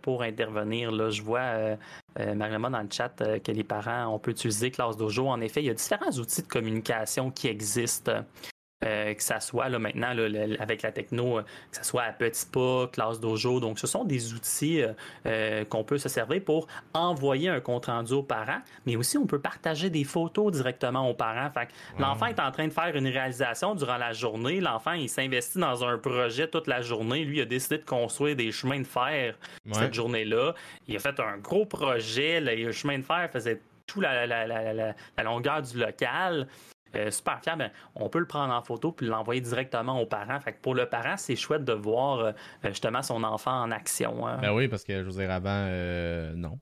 pour 0.00 0.22
intervenir. 0.22 0.90
Là, 0.90 1.10
je 1.10 1.20
vois, 1.20 1.76
Mariama, 2.16 2.70
dans 2.70 2.80
le 2.80 2.88
chat, 2.90 3.22
que 3.44 3.52
les 3.52 3.64
parents, 3.64 4.06
on 4.14 4.18
peut 4.18 4.30
utiliser 4.30 4.70
Classe 4.70 4.96
Dojo. 4.96 5.28
En 5.28 5.40
effet, 5.42 5.62
il 5.62 5.66
y 5.66 5.70
a 5.70 5.74
différents 5.74 6.12
outils 6.12 6.42
de 6.42 6.48
communication 6.48 7.30
qui 7.30 7.48
existent. 7.48 8.24
Euh, 8.84 9.14
que 9.14 9.22
ça 9.22 9.38
soit 9.40 9.68
là, 9.68 9.78
maintenant 9.78 10.08
avec 10.58 10.82
la 10.82 10.90
techno, 10.90 11.38
euh, 11.38 11.42
que 11.42 11.76
ça 11.76 11.82
soit 11.84 12.02
à 12.02 12.12
petits 12.12 12.46
pas, 12.46 12.88
classe 12.88 13.20
dojo. 13.20 13.60
Donc, 13.60 13.78
ce 13.78 13.86
sont 13.86 14.04
des 14.04 14.34
outils 14.34 14.82
euh, 15.26 15.64
qu'on 15.66 15.84
peut 15.84 15.98
se 15.98 16.08
servir 16.08 16.42
pour 16.44 16.66
envoyer 16.92 17.48
un 17.48 17.60
compte 17.60 17.86
rendu 17.86 18.12
aux 18.12 18.22
parents, 18.22 18.60
mais 18.86 18.96
aussi 18.96 19.18
on 19.18 19.26
peut 19.26 19.38
partager 19.38 19.88
des 19.90 20.04
photos 20.04 20.52
directement 20.52 21.08
aux 21.08 21.14
parents. 21.14 21.50
Fait 21.50 21.68
l'enfant 21.98 22.26
est 22.26 22.40
en 22.40 22.50
train 22.50 22.66
de 22.66 22.72
faire 22.72 22.94
une 22.96 23.06
réalisation 23.06 23.74
durant 23.74 23.98
la 23.98 24.12
journée. 24.12 24.60
L'enfant, 24.60 24.92
il 24.92 25.08
s'investit 25.08 25.58
dans 25.58 25.84
un 25.84 25.98
projet 25.98 26.48
toute 26.48 26.66
la 26.66 26.82
journée. 26.82 27.24
Lui, 27.24 27.38
il 27.38 27.42
a 27.42 27.46
décidé 27.46 27.78
de 27.78 27.84
construire 27.84 28.34
des 28.34 28.50
chemins 28.50 28.80
de 28.80 28.86
fer 28.86 29.36
cette 29.70 29.94
journée-là. 29.94 30.54
Il 30.88 30.96
a 30.96 30.98
fait 30.98 31.18
un 31.20 31.38
gros 31.38 31.66
projet. 31.66 32.40
le 32.40 32.72
chemin 32.72 32.98
de 32.98 33.04
fer 33.04 33.28
faisait 33.32 33.60
toute 33.86 34.02
la, 34.02 34.26
la 34.26 35.22
longueur 35.22 35.62
du 35.62 35.78
local. 35.78 36.48
Euh, 36.96 37.10
super 37.10 37.40
ben, 37.56 37.70
on 37.94 38.08
peut 38.08 38.18
le 38.18 38.26
prendre 38.26 38.52
en 38.52 38.62
photo 38.62 38.92
puis 38.92 39.06
l'envoyer 39.06 39.40
directement 39.40 40.00
aux 40.00 40.06
parents. 40.06 40.38
Fait 40.40 40.52
que 40.52 40.60
pour 40.60 40.74
le 40.74 40.86
parent, 40.86 41.16
c'est 41.16 41.36
chouette 41.36 41.64
de 41.64 41.72
voir 41.72 42.18
euh, 42.18 42.32
justement 42.64 43.02
son 43.02 43.22
enfant 43.24 43.62
en 43.62 43.70
action. 43.70 44.26
Hein. 44.26 44.38
Ben 44.40 44.52
oui, 44.52 44.68
parce 44.68 44.84
que 44.84 45.02
je 45.02 45.08
veux 45.08 45.12
dire, 45.12 45.30
avant, 45.30 45.66
euh, 45.68 46.34
non. 46.34 46.58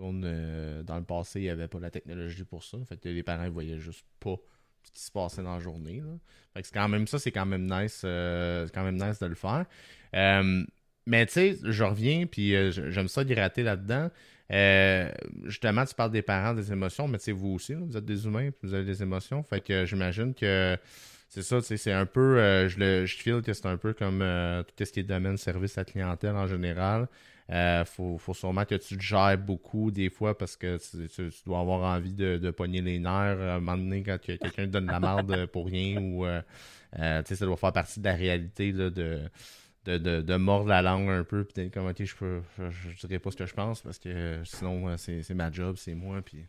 on 0.00 0.12
dans 0.12 0.96
le 0.96 1.04
passé, 1.04 1.40
il 1.40 1.44
n'y 1.44 1.50
avait 1.50 1.68
pas 1.68 1.80
la 1.80 1.90
technologie 1.90 2.44
pour 2.44 2.64
ça. 2.64 2.78
Fait 2.86 3.02
les 3.04 3.22
parents 3.22 3.44
ne 3.44 3.50
voyaient 3.50 3.78
juste 3.80 4.06
pas 4.20 4.36
ce 4.82 4.92
qui 4.92 5.02
se 5.02 5.10
passait 5.10 5.42
dans 5.42 5.54
la 5.54 5.60
journée. 5.60 6.02
Fait 6.52 6.62
que 6.62 6.66
c'est 6.66 6.74
quand 6.74 6.88
même 6.88 7.06
ça, 7.06 7.18
c'est 7.18 7.32
quand 7.32 7.46
même 7.46 7.66
nice. 7.70 7.98
c'est 8.00 8.70
quand 8.74 8.84
même 8.84 8.96
nice 8.96 9.18
de 9.18 9.26
le 9.26 9.34
faire. 9.34 9.64
mais 11.06 11.26
tu 11.26 11.32
sais, 11.32 11.58
je 11.62 11.84
reviens, 11.84 12.26
puis 12.26 12.54
j'aime 12.70 13.08
ça 13.08 13.24
gratter 13.24 13.62
là-dedans. 13.62 14.10
Euh, 14.52 15.10
justement, 15.44 15.84
tu 15.84 15.94
parles 15.94 16.10
des 16.10 16.22
parents, 16.22 16.54
des 16.54 16.72
émotions, 16.72 17.08
mais 17.08 17.18
vous 17.32 17.50
aussi, 17.50 17.74
vous 17.74 17.96
êtes 17.96 18.04
des 18.04 18.26
humains, 18.26 18.50
vous 18.62 18.74
avez 18.74 18.84
des 18.84 19.02
émotions. 19.02 19.42
Fait 19.42 19.60
que 19.60 19.86
j'imagine 19.86 20.34
que 20.34 20.76
c'est 21.28 21.42
ça, 21.42 21.60
c'est 21.60 21.92
un 21.92 22.06
peu, 22.06 22.38
euh, 22.38 22.68
je, 22.68 22.78
le, 22.78 23.06
je 23.06 23.40
que 23.40 23.52
c'est 23.52 23.66
un 23.66 23.76
peu 23.76 23.92
comme 23.94 24.20
euh, 24.22 24.62
tout 24.62 24.84
ce 24.84 24.92
qui 24.92 25.00
est 25.00 25.04
domaine 25.04 25.36
service 25.36 25.78
à 25.78 25.84
clientèle 25.84 26.36
en 26.36 26.46
général. 26.46 27.08
Il 27.50 27.84
faut, 27.86 28.16
faut, 28.16 28.32
sûrement 28.32 28.64
que 28.64 28.74
tu 28.74 28.96
te 28.96 29.02
gères 29.02 29.36
beaucoup 29.36 29.90
des 29.90 30.08
fois 30.08 30.36
parce 30.36 30.56
que 30.56 30.78
tu, 30.78 31.30
dois 31.44 31.60
avoir 31.60 31.82
envie 31.94 32.14
de, 32.14 32.50
pogner 32.50 32.80
les 32.80 32.98
nerfs 32.98 33.12
à 33.12 33.54
un 33.56 33.60
moment 33.60 33.76
donné 33.76 34.02
quand 34.02 34.18
quelqu'un 34.18 34.64
te 34.64 34.70
donne 34.70 34.86
la 34.86 34.98
merde 34.98 35.46
pour 35.46 35.66
rien 35.66 36.00
ou 36.00 36.24
ça 36.94 37.22
doit 37.40 37.56
faire 37.56 37.72
partie 37.72 38.00
de 38.00 38.04
la 38.06 38.14
réalité 38.14 38.72
de 38.72 39.20
de, 39.84 40.20
de, 40.20 40.36
mordre 40.36 40.68
la 40.68 40.82
langue 40.82 41.10
un 41.10 41.24
peu, 41.24 41.44
puis 41.44 41.70
comme, 41.70 41.86
ok, 41.86 42.04
je, 42.04 42.16
peux, 42.16 42.42
je, 42.58 43.06
dirais 43.06 43.18
pas 43.18 43.30
ce 43.30 43.36
que 43.36 43.46
je 43.46 43.54
pense, 43.54 43.82
parce 43.82 43.98
que 43.98 44.40
sinon, 44.44 44.88
euh, 44.88 44.96
c'est 44.96 45.34
ma 45.34 45.50
job, 45.50 45.76
c'est 45.76 45.94
moi, 45.94 46.20
puis... 46.22 46.44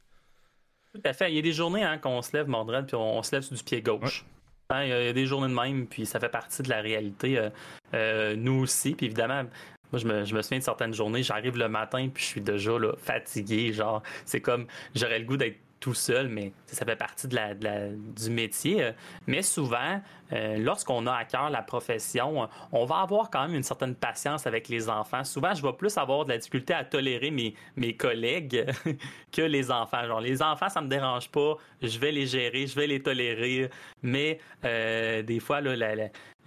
Tout 0.93 1.01
à 1.03 1.11
fait. 1.11 1.29
Il 1.29 1.35
y 1.35 1.39
a 1.39 1.41
des 1.41 1.51
journées 1.51 1.83
hein, 1.83 1.97
qu'on 1.97 2.21
se 2.21 2.35
lève 2.35 2.47
mordred, 2.47 2.85
puis 2.85 2.95
on, 2.95 3.21
se 3.21 3.35
lève 3.35 3.43
sur 3.43 3.55
du 3.55 3.63
pied 3.63 3.81
gauche. 3.81 4.25
Hein, 4.69 4.83
il 4.85 4.89
y 4.89 4.93
a 4.93 5.13
des 5.13 5.25
journées 5.25 5.49
de 5.49 5.53
même, 5.53 5.87
puis 5.87 6.05
ça 6.05 6.21
fait 6.21 6.29
partie 6.29 6.63
de 6.63 6.69
la 6.69 6.79
réalité. 6.79 7.37
Euh, 7.37 7.49
euh, 7.93 8.35
nous 8.37 8.61
aussi, 8.61 8.95
puis 8.95 9.07
évidemment, 9.07 9.43
moi, 9.91 9.99
je 9.99 10.07
me, 10.07 10.23
je 10.23 10.33
me, 10.33 10.41
souviens 10.41 10.59
de 10.59 10.63
certaines 10.63 10.93
journées, 10.93 11.21
j'arrive 11.21 11.57
le 11.57 11.67
matin, 11.67 12.09
puis 12.13 12.23
je 12.23 12.29
suis 12.29 12.41
déjà 12.41 12.79
là, 12.79 12.93
fatigué. 12.97 13.73
Genre, 13.73 14.01
c'est 14.23 14.39
comme, 14.39 14.67
j'aurais 14.95 15.19
le 15.19 15.25
goût 15.25 15.37
d'être 15.37 15.59
tout 15.85 15.93
seul, 15.93 16.29
mais 16.29 16.51
ça 16.65 16.83
fait 16.83 16.95
partie 16.95 17.27
de 17.27 17.35
la, 17.35 17.53
du 17.53 18.31
métier. 18.31 18.89
Mais 19.27 19.43
souvent, 19.43 20.01
euh, 20.33 20.57
lorsqu'on 20.57 21.05
a 21.05 21.13
à 21.13 21.25
cœur 21.25 21.51
la 21.51 21.61
profession, 21.61 22.49
on 22.71 22.85
va 22.85 23.01
avoir 23.01 23.29
quand 23.29 23.43
même 23.43 23.53
une 23.53 23.61
certaine 23.61 23.93
patience 23.93 24.47
avec 24.47 24.67
les 24.67 24.89
enfants. 24.89 25.23
Souvent, 25.23 25.53
je 25.53 25.61
vais 25.61 25.73
plus 25.73 25.95
avoir 25.99 26.25
de 26.25 26.31
la 26.31 26.39
difficulté 26.39 26.73
à 26.73 26.83
tolérer 26.83 27.29
mes, 27.29 27.53
mes 27.75 27.95
collègues 27.95 28.65
que 29.31 29.43
les 29.43 29.69
enfants. 29.69 30.03
Genre, 30.07 30.21
les 30.21 30.41
enfants, 30.41 30.69
ça 30.69 30.81
me 30.81 30.87
dérange 30.87 31.29
pas, 31.29 31.55
je 31.83 31.99
vais 31.99 32.11
les 32.11 32.25
gérer, 32.25 32.65
je 32.65 32.75
vais 32.75 32.87
les 32.87 33.03
tolérer, 33.03 33.69
mais 34.01 34.39
euh, 34.63 35.21
des 35.21 35.39
fois, 35.39 35.61
là, 35.61 35.93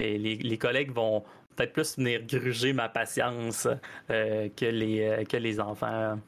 les, 0.00 0.18
les, 0.18 0.58
collègues 0.58 0.90
vont 0.90 1.22
peut-être 1.54 1.74
plus 1.74 1.96
venir 1.96 2.22
gruger 2.26 2.72
ma 2.72 2.88
patience 2.88 3.68
euh, 4.10 4.48
que, 4.56 4.66
les, 4.66 5.24
que 5.28 5.36
les 5.36 5.60
enfants. 5.60 6.18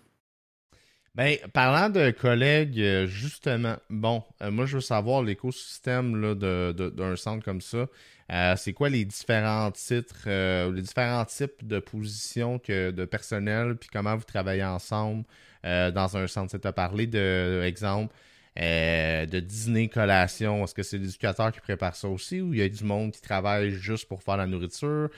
Ben, 1.21 1.37
parlant 1.53 1.91
de 1.91 2.13
collègues, 2.13 2.81
euh, 2.81 3.07
justement, 3.07 3.77
bon, 3.91 4.25
euh, 4.41 4.51
moi 4.51 4.65
je 4.65 4.77
veux 4.77 4.81
savoir 4.81 5.23
l'écosystème 5.23 6.35
d'un 6.35 6.73
de, 6.73 7.17
centre 7.17 7.45
comme 7.45 7.61
ça. 7.61 7.89
Euh, 8.33 8.57
c'est 8.57 8.73
quoi 8.73 8.89
les 8.89 9.05
différents 9.05 9.71
titres, 9.71 10.27
les 10.71 10.81
différents 10.81 11.27
types 11.27 11.67
de 11.67 11.79
positions 11.79 12.59
que, 12.59 12.91
de 12.91 13.05
personnel, 13.05 13.77
puis 13.77 13.91
comment 13.93 14.17
vous 14.17 14.25
travaillez 14.25 14.65
ensemble 14.65 15.25
dans 15.63 16.17
un 16.17 16.27
centre? 16.27 16.57
Tu 16.57 16.67
as 16.67 16.73
parlé 16.73 17.07
de, 17.07 17.65
exemple, 17.67 18.15
de 18.57 19.41
dîner, 19.41 19.89
collation. 19.89 20.65
Est-ce 20.65 20.75
que 20.75 20.83
c'est 20.83 20.97
l'éducateur 20.97 21.53
qui 21.53 21.61
prépare 21.61 21.97
ça 21.97 22.09
aussi 22.09 22.41
ou 22.41 22.55
il 22.55 22.61
y 22.61 22.63
a 22.63 22.69
du 22.71 22.83
monde 22.83 23.13
qui 23.13 23.21
travaille 23.21 23.73
juste 23.73 24.09
pour 24.09 24.23
faire 24.23 24.39
la 24.39 24.47
nourriture? 24.47 25.11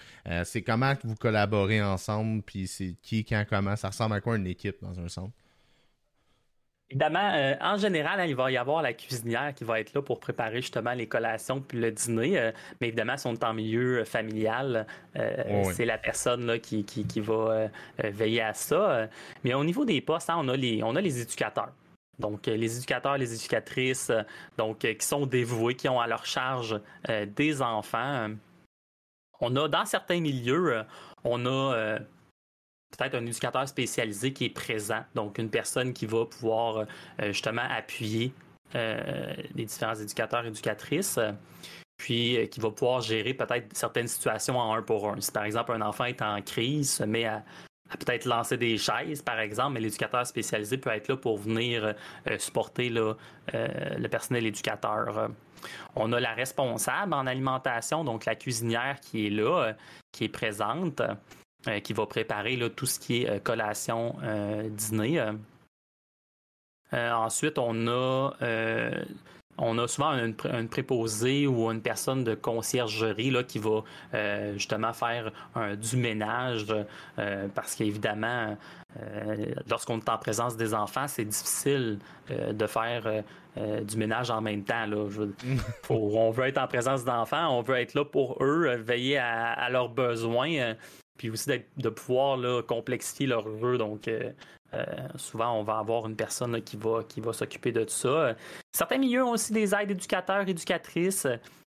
c'est 0.42 0.62
comment 0.62 0.94
vous 1.04 1.14
collaborez 1.14 1.80
ensemble, 1.80 2.42
puis 2.42 2.66
c'est 2.66 2.96
qui, 3.02 3.24
quand, 3.24 3.44
comment? 3.48 3.76
Ça 3.76 3.90
ressemble 3.90 4.16
à 4.16 4.20
quoi 4.20 4.36
une 4.36 4.48
équipe 4.48 4.78
dans 4.82 4.98
un 4.98 5.06
centre? 5.06 5.32
Évidemment, 6.92 7.32
euh, 7.32 7.54
en 7.62 7.78
général, 7.78 8.20
hein, 8.20 8.26
il 8.26 8.36
va 8.36 8.50
y 8.50 8.58
avoir 8.58 8.82
la 8.82 8.92
cuisinière 8.92 9.54
qui 9.54 9.64
va 9.64 9.80
être 9.80 9.94
là 9.94 10.02
pour 10.02 10.20
préparer 10.20 10.60
justement 10.60 10.92
les 10.92 11.06
collations 11.06 11.58
puis 11.62 11.80
le 11.80 11.90
dîner. 11.90 12.38
Euh, 12.38 12.52
mais 12.82 12.88
évidemment, 12.88 13.16
si 13.16 13.26
on 13.26 13.32
est 13.32 13.44
en 13.44 13.54
milieu 13.54 14.00
euh, 14.00 14.04
familial, 14.04 14.86
c'est 15.72 15.86
la 15.86 15.96
personne 15.96 16.44
là, 16.44 16.58
qui, 16.58 16.84
qui, 16.84 17.20
va 17.20 17.68
veiller 18.04 18.42
à 18.42 18.52
ça. 18.52 19.08
Mais 19.42 19.54
au 19.54 19.64
niveau 19.64 19.86
des 19.86 20.02
postes, 20.02 20.28
hein, 20.28 20.36
on, 20.38 20.48
a 20.48 20.56
les, 20.56 20.82
on 20.82 20.94
a 20.94 21.00
les 21.00 21.22
éducateurs. 21.22 21.72
Donc, 22.18 22.46
les 22.46 22.76
éducateurs, 22.76 23.16
les 23.16 23.32
éducatrices, 23.34 24.12
donc, 24.58 24.80
qui 24.80 25.06
sont 25.06 25.24
dévoués, 25.24 25.76
qui 25.76 25.88
ont 25.88 26.00
à 26.00 26.06
leur 26.06 26.26
charge 26.26 26.78
des 27.08 27.62
enfants. 27.62 28.28
On 29.40 29.56
a, 29.56 29.68
dans 29.68 29.86
certains 29.86 30.20
milieux, 30.20 30.82
on 31.24 31.46
a 31.46 31.98
peut-être 32.96 33.14
un 33.14 33.26
éducateur 33.26 33.66
spécialisé 33.66 34.32
qui 34.32 34.46
est 34.46 34.50
présent, 34.50 35.02
donc 35.14 35.38
une 35.38 35.50
personne 35.50 35.92
qui 35.92 36.06
va 36.06 36.26
pouvoir 36.26 36.78
euh, 36.78 36.84
justement 37.28 37.62
appuyer 37.68 38.32
euh, 38.74 39.34
les 39.54 39.64
différents 39.64 39.94
éducateurs 39.94 40.46
éducatrices, 40.46 41.18
puis 41.96 42.36
euh, 42.36 42.46
qui 42.46 42.60
va 42.60 42.70
pouvoir 42.70 43.00
gérer 43.00 43.34
peut-être 43.34 43.76
certaines 43.76 44.08
situations 44.08 44.58
en 44.58 44.74
un 44.74 44.82
pour 44.82 45.08
un. 45.08 45.20
Si 45.20 45.32
par 45.32 45.44
exemple 45.44 45.72
un 45.72 45.80
enfant 45.80 46.04
est 46.04 46.22
en 46.22 46.40
crise, 46.42 46.92
se 46.94 47.04
met 47.04 47.24
à, 47.24 47.42
peut-être 47.98 48.24
lancer 48.24 48.56
des 48.56 48.78
chaises, 48.78 49.20
par 49.20 49.38
exemple, 49.38 49.74
mais 49.74 49.80
l'éducateur 49.80 50.26
spécialisé 50.26 50.78
peut 50.78 50.90
être 50.90 51.08
là 51.08 51.16
pour 51.16 51.36
venir 51.36 51.94
supporter 52.38 52.88
le 52.88 53.16
personnel 54.08 54.46
éducateur. 54.46 55.28
On 55.94 56.10
a 56.14 56.18
la 56.18 56.32
responsable 56.32 57.12
en 57.12 57.26
alimentation, 57.26 58.02
donc 58.02 58.24
la 58.24 58.34
cuisinière 58.34 58.98
qui 59.00 59.26
est 59.26 59.30
là, 59.30 59.74
qui 60.10 60.24
est 60.24 60.30
présente. 60.30 61.02
Euh, 61.68 61.78
qui 61.78 61.92
va 61.92 62.06
préparer 62.06 62.58
tout 62.74 62.86
ce 62.86 62.98
qui 62.98 63.22
est 63.22 63.30
euh, 63.30 63.38
collation, 63.38 64.16
euh, 64.24 64.68
dîner. 64.68 65.24
ensuite, 66.92 67.56
on 67.56 67.86
a 67.86 68.32
on 69.58 69.78
a 69.78 69.86
souvent 69.86 70.12
une, 70.12 70.34
préposée 70.68 71.46
ou 71.46 71.70
une 71.70 71.82
personne 71.82 72.24
de 72.24 72.34
conciergerie 72.34 73.30
là, 73.30 73.44
qui 73.44 73.58
va 73.58 73.84
justement 74.54 74.92
faire 74.92 75.30
du 75.76 75.96
ménage 75.96 76.66
parce 77.54 77.74
qu'évidemment, 77.74 78.56
lorsqu'on 79.68 79.98
est 79.98 80.08
en 80.08 80.18
présence 80.18 80.56
des 80.56 80.74
enfants, 80.74 81.06
c'est 81.06 81.26
difficile 81.26 81.98
de 82.30 82.66
faire 82.66 83.22
du 83.56 83.96
ménage 83.96 84.30
en 84.30 84.40
même 84.40 84.64
temps. 84.64 84.86
Là. 84.86 85.06
on 85.90 86.30
veut 86.30 86.46
être 86.46 86.58
en 86.58 86.66
présence 86.66 87.04
d'enfants, 87.04 87.56
on 87.56 87.60
veut 87.62 87.76
être 87.76 87.94
là 87.94 88.04
pour 88.06 88.42
eux, 88.42 88.74
veiller 88.76 89.18
à 89.18 89.68
leurs 89.70 89.90
besoins 89.90 90.74
puis 91.16 91.30
aussi 91.30 91.50
de 91.76 91.88
pouvoir 91.88 92.64
complexifier 92.66 93.26
leur 93.26 93.48
jeu. 93.58 93.78
Donc, 93.78 94.08
euh, 94.08 94.30
euh, 94.74 94.84
souvent, 95.16 95.58
on 95.58 95.62
va 95.62 95.78
avoir 95.78 96.06
une 96.06 96.16
personne 96.16 96.60
qui 96.62 96.76
va, 96.76 97.02
qui 97.04 97.20
va 97.20 97.32
s'occuper 97.32 97.72
de 97.72 97.84
tout 97.84 97.90
ça. 97.90 98.34
Certains 98.72 98.98
milieux 98.98 99.24
ont 99.24 99.32
aussi 99.32 99.52
des 99.52 99.74
aides 99.74 99.90
éducateurs, 99.90 100.48
éducatrices. 100.48 101.26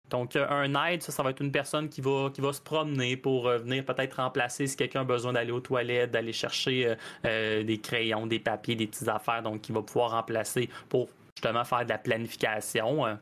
Donc, 0.09 0.35
un 0.35 0.85
aide, 0.85 1.01
ça, 1.01 1.11
ça 1.11 1.23
va 1.23 1.29
être 1.29 1.41
une 1.41 1.53
personne 1.53 1.87
qui 1.87 2.01
va, 2.01 2.29
qui 2.33 2.41
va 2.41 2.51
se 2.51 2.61
promener 2.61 3.15
pour 3.15 3.47
euh, 3.47 3.57
venir 3.59 3.85
peut-être 3.85 4.15
remplacer 4.21 4.67
si 4.67 4.75
quelqu'un 4.75 5.01
a 5.01 5.05
besoin 5.05 5.33
d'aller 5.33 5.51
aux 5.51 5.61
toilettes, 5.61 6.11
d'aller 6.11 6.33
chercher 6.33 6.95
des 7.23 7.79
crayons, 7.81 8.27
des 8.27 8.39
papiers, 8.39 8.75
des 8.75 8.87
petites 8.87 9.07
affaires. 9.07 9.41
Donc, 9.41 9.61
qui 9.61 9.71
va 9.71 9.81
pouvoir 9.81 10.11
remplacer 10.11 10.69
pour 10.89 11.07
justement 11.35 11.63
faire 11.63 11.85
de 11.85 11.89
la 11.89 11.97
planification. 11.97 13.17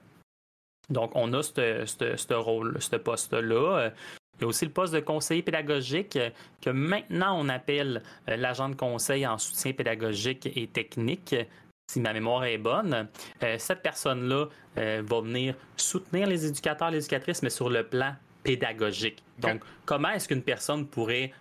Donc, 0.90 1.12
on 1.14 1.32
a 1.34 1.44
ce 1.44 2.34
rôle, 2.34 2.82
ce 2.82 2.96
poste-là. 2.96 3.92
Il 4.40 4.44
y 4.44 4.46
a 4.46 4.48
aussi 4.48 4.66
le 4.66 4.72
poste 4.72 4.94
de 4.94 5.02
conseiller 5.02 5.42
pédagogique 5.42 6.16
euh, 6.16 6.30
que 6.62 6.70
maintenant 6.70 7.38
on 7.38 7.50
appelle 7.50 8.02
euh, 8.30 8.38
l'agent 8.38 8.70
de 8.70 8.76
conseil 8.76 9.28
en 9.28 9.38
soutien 9.38 9.74
pédagogique 9.74 10.50
et 10.56 10.68
technique 10.68 11.36
si 11.92 12.00
ma 12.00 12.14
mémoire 12.14 12.46
est 12.46 12.60
bonne, 12.60 13.08
euh, 13.44 13.56
cette 13.58 13.82
personne-là 13.82 14.46
va 14.76 15.22
venir 15.22 15.56
soutenir 15.76 16.28
les 16.28 16.46
éducateurs, 16.46 16.92
les 16.92 17.00
éducatrices, 17.00 17.42
mais 17.42 17.50
sur 17.50 17.70
le 17.70 17.84
plan 17.84 18.16
pédagogique. 18.44 19.24
Donc, 19.40 19.62
comment 19.86 20.10
est-ce 20.12 20.28
qu'une 20.28 20.44
personne 20.44 20.86
pourrait 20.88 21.34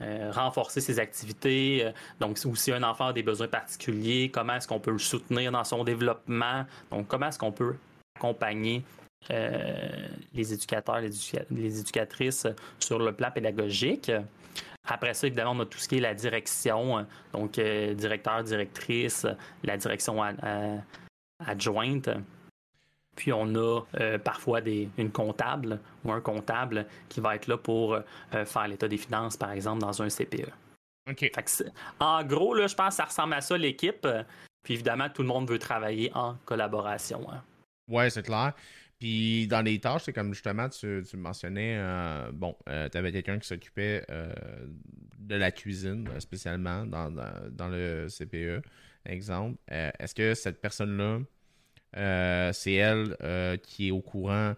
renforcer 0.00 0.80
ses 0.80 0.98
activités? 0.98 1.92
donc, 2.18 2.38
ou 2.46 2.56
si 2.56 2.72
un 2.72 2.82
enfant 2.82 3.08
a 3.08 3.12
des 3.12 3.22
besoins 3.22 3.46
particuliers, 3.46 4.30
comment 4.32 4.54
est-ce 4.54 4.66
qu'on 4.66 4.80
peut 4.80 4.90
le 4.90 4.98
soutenir 4.98 5.52
dans 5.52 5.62
son 5.62 5.84
développement? 5.84 6.64
Donc, 6.90 7.06
comment 7.06 7.28
est-ce 7.28 7.38
qu'on 7.38 7.52
peut 7.52 7.76
accompagner 8.16 8.82
euh, 9.30 10.08
les 10.32 10.54
éducateurs, 10.54 11.00
les, 11.00 11.80
éducatrices 11.80 12.46
sur 12.78 12.98
le 12.98 13.12
plan 13.12 13.30
pédagogique. 13.30 14.10
Après 14.86 15.12
ça, 15.12 15.26
évidemment, 15.26 15.52
on 15.52 15.60
a 15.60 15.66
tout 15.66 15.78
ce 15.78 15.88
qui 15.88 15.98
est 15.98 16.00
la 16.00 16.14
direction, 16.14 17.06
donc 17.32 17.58
euh, 17.58 17.92
directeur, 17.94 18.42
directrice, 18.42 19.26
la 19.62 19.76
direction 19.76 20.22
adjointe. 21.44 22.08
Puis 23.16 23.32
on 23.32 23.54
a 23.54 23.80
euh, 24.00 24.18
parfois 24.18 24.60
des, 24.60 24.88
une 24.96 25.10
comptable 25.10 25.80
ou 26.04 26.12
un 26.12 26.20
comptable 26.20 26.86
qui 27.08 27.20
va 27.20 27.34
être 27.34 27.48
là 27.48 27.58
pour 27.58 27.98
faire 28.30 28.68
l'état 28.68 28.88
des 28.88 28.96
finances, 28.96 29.36
par 29.36 29.50
exemple, 29.50 29.80
dans 29.80 30.00
un 30.00 30.08
CPE. 30.08 30.48
OK. 31.10 31.30
en 32.00 32.24
gros, 32.24 32.54
là, 32.54 32.66
je 32.66 32.74
pense 32.74 32.90
que 32.90 32.94
ça 32.94 33.04
ressemble 33.04 33.34
à 33.34 33.40
ça, 33.40 33.58
l'équipe. 33.58 34.06
Puis 34.62 34.74
évidemment, 34.74 35.08
tout 35.08 35.22
le 35.22 35.28
monde 35.28 35.48
veut 35.50 35.58
travailler 35.58 36.10
en 36.14 36.34
collaboration. 36.44 37.26
Hein. 37.30 37.42
Oui, 37.88 38.10
c'est 38.10 38.22
clair. 38.22 38.52
Puis 38.98 39.46
dans 39.46 39.62
les 39.62 39.78
tâches, 39.78 40.02
c'est 40.04 40.12
comme 40.12 40.34
justement, 40.34 40.68
tu, 40.68 41.04
tu 41.08 41.16
mentionnais, 41.16 41.76
euh, 41.78 42.30
bon, 42.32 42.56
euh, 42.68 42.88
tu 42.88 42.98
avais 42.98 43.12
quelqu'un 43.12 43.38
qui 43.38 43.46
s'occupait 43.46 44.04
euh, 44.10 44.32
de 45.20 45.36
la 45.36 45.52
cuisine, 45.52 46.08
spécialement 46.18 46.84
dans, 46.84 47.68
le 47.68 48.08
CPE, 48.08 48.62
exemple. 49.06 49.56
Est-ce 49.68 50.14
que 50.14 50.34
cette 50.34 50.60
personne-là, 50.60 51.20
c'est 52.52 52.72
elle 52.72 53.16
qui 53.62 53.88
est 53.88 53.90
au 53.92 54.00
courant 54.00 54.54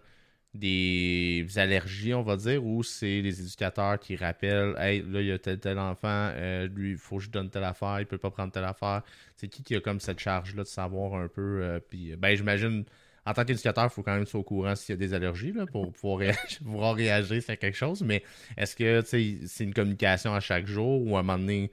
des 0.53 1.45
allergies, 1.55 2.13
on 2.13 2.23
va 2.23 2.35
dire, 2.35 2.65
ou 2.65 2.83
c'est 2.83 3.21
les 3.21 3.41
éducateurs 3.41 3.99
qui 3.99 4.17
rappellent 4.17 4.75
Hey, 4.77 5.01
là, 5.01 5.21
il 5.21 5.27
y 5.27 5.31
a 5.31 5.39
tel 5.39 5.59
tel 5.59 5.79
enfant, 5.79 6.33
lui, 6.73 6.91
il 6.91 6.97
faut 6.97 7.17
que 7.17 7.23
je 7.23 7.29
donne 7.29 7.49
telle 7.49 7.63
affaire, 7.63 7.99
il 7.99 8.07
peut 8.07 8.17
pas 8.17 8.31
prendre 8.31 8.51
telle 8.51 8.65
affaire. 8.65 9.03
C'est 9.35 9.47
qui 9.47 9.61
qui 9.61 9.75
a 9.75 9.81
comme 9.81 9.99
cette 9.99 10.19
charge-là 10.19 10.63
de 10.63 10.67
savoir 10.67 11.13
un 11.13 11.27
peu, 11.27 11.79
puis 11.89 12.15
ben 12.15 12.35
j'imagine 12.35 12.85
en 13.25 13.33
tant 13.33 13.45
qu'éducateur, 13.45 13.85
il 13.85 13.89
faut 13.89 14.01
quand 14.01 14.13
même 14.13 14.23
être 14.23 14.35
au 14.35 14.43
courant 14.43 14.75
s'il 14.75 14.93
y 14.93 14.97
a 14.97 14.97
des 14.97 15.13
allergies 15.13 15.51
là, 15.51 15.65
pour 15.65 15.91
pouvoir, 15.91 16.17
réagir, 16.19 16.95
réagir 16.95 17.43
sur 17.43 17.57
quelque 17.57 17.77
chose. 17.77 18.01
Mais 18.01 18.23
est-ce 18.57 18.75
que 18.75 19.01
c'est 19.05 19.63
une 19.63 19.73
communication 19.73 20.33
à 20.33 20.39
chaque 20.39 20.65
jour 20.65 21.05
ou 21.05 21.15
à 21.15 21.19
un 21.19 21.23
moment 21.23 21.37
donné, 21.37 21.71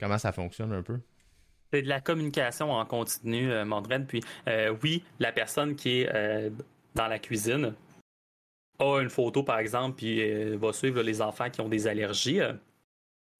comment 0.00 0.18
ça 0.18 0.32
fonctionne 0.32 0.72
un 0.72 0.82
peu? 0.82 0.98
C'est 1.72 1.82
de 1.82 1.88
la 1.88 2.00
communication 2.00 2.70
en 2.70 2.84
continu, 2.84 3.50
euh, 3.50 3.64
Puis 4.06 4.22
euh, 4.46 4.76
oui, 4.82 5.02
la 5.18 5.32
personne 5.32 5.74
qui 5.74 6.00
est 6.00 6.14
euh, 6.14 6.50
dans 6.94 7.06
la 7.06 7.18
cuisine 7.18 7.74
a 8.78 9.00
une 9.00 9.08
photo, 9.08 9.42
par 9.42 9.58
exemple, 9.58 9.96
puis 9.96 10.20
euh, 10.20 10.56
va 10.58 10.72
suivre 10.72 11.00
les 11.02 11.22
enfants 11.22 11.48
qui 11.48 11.60
ont 11.60 11.68
des 11.68 11.86
allergies. 11.86 12.40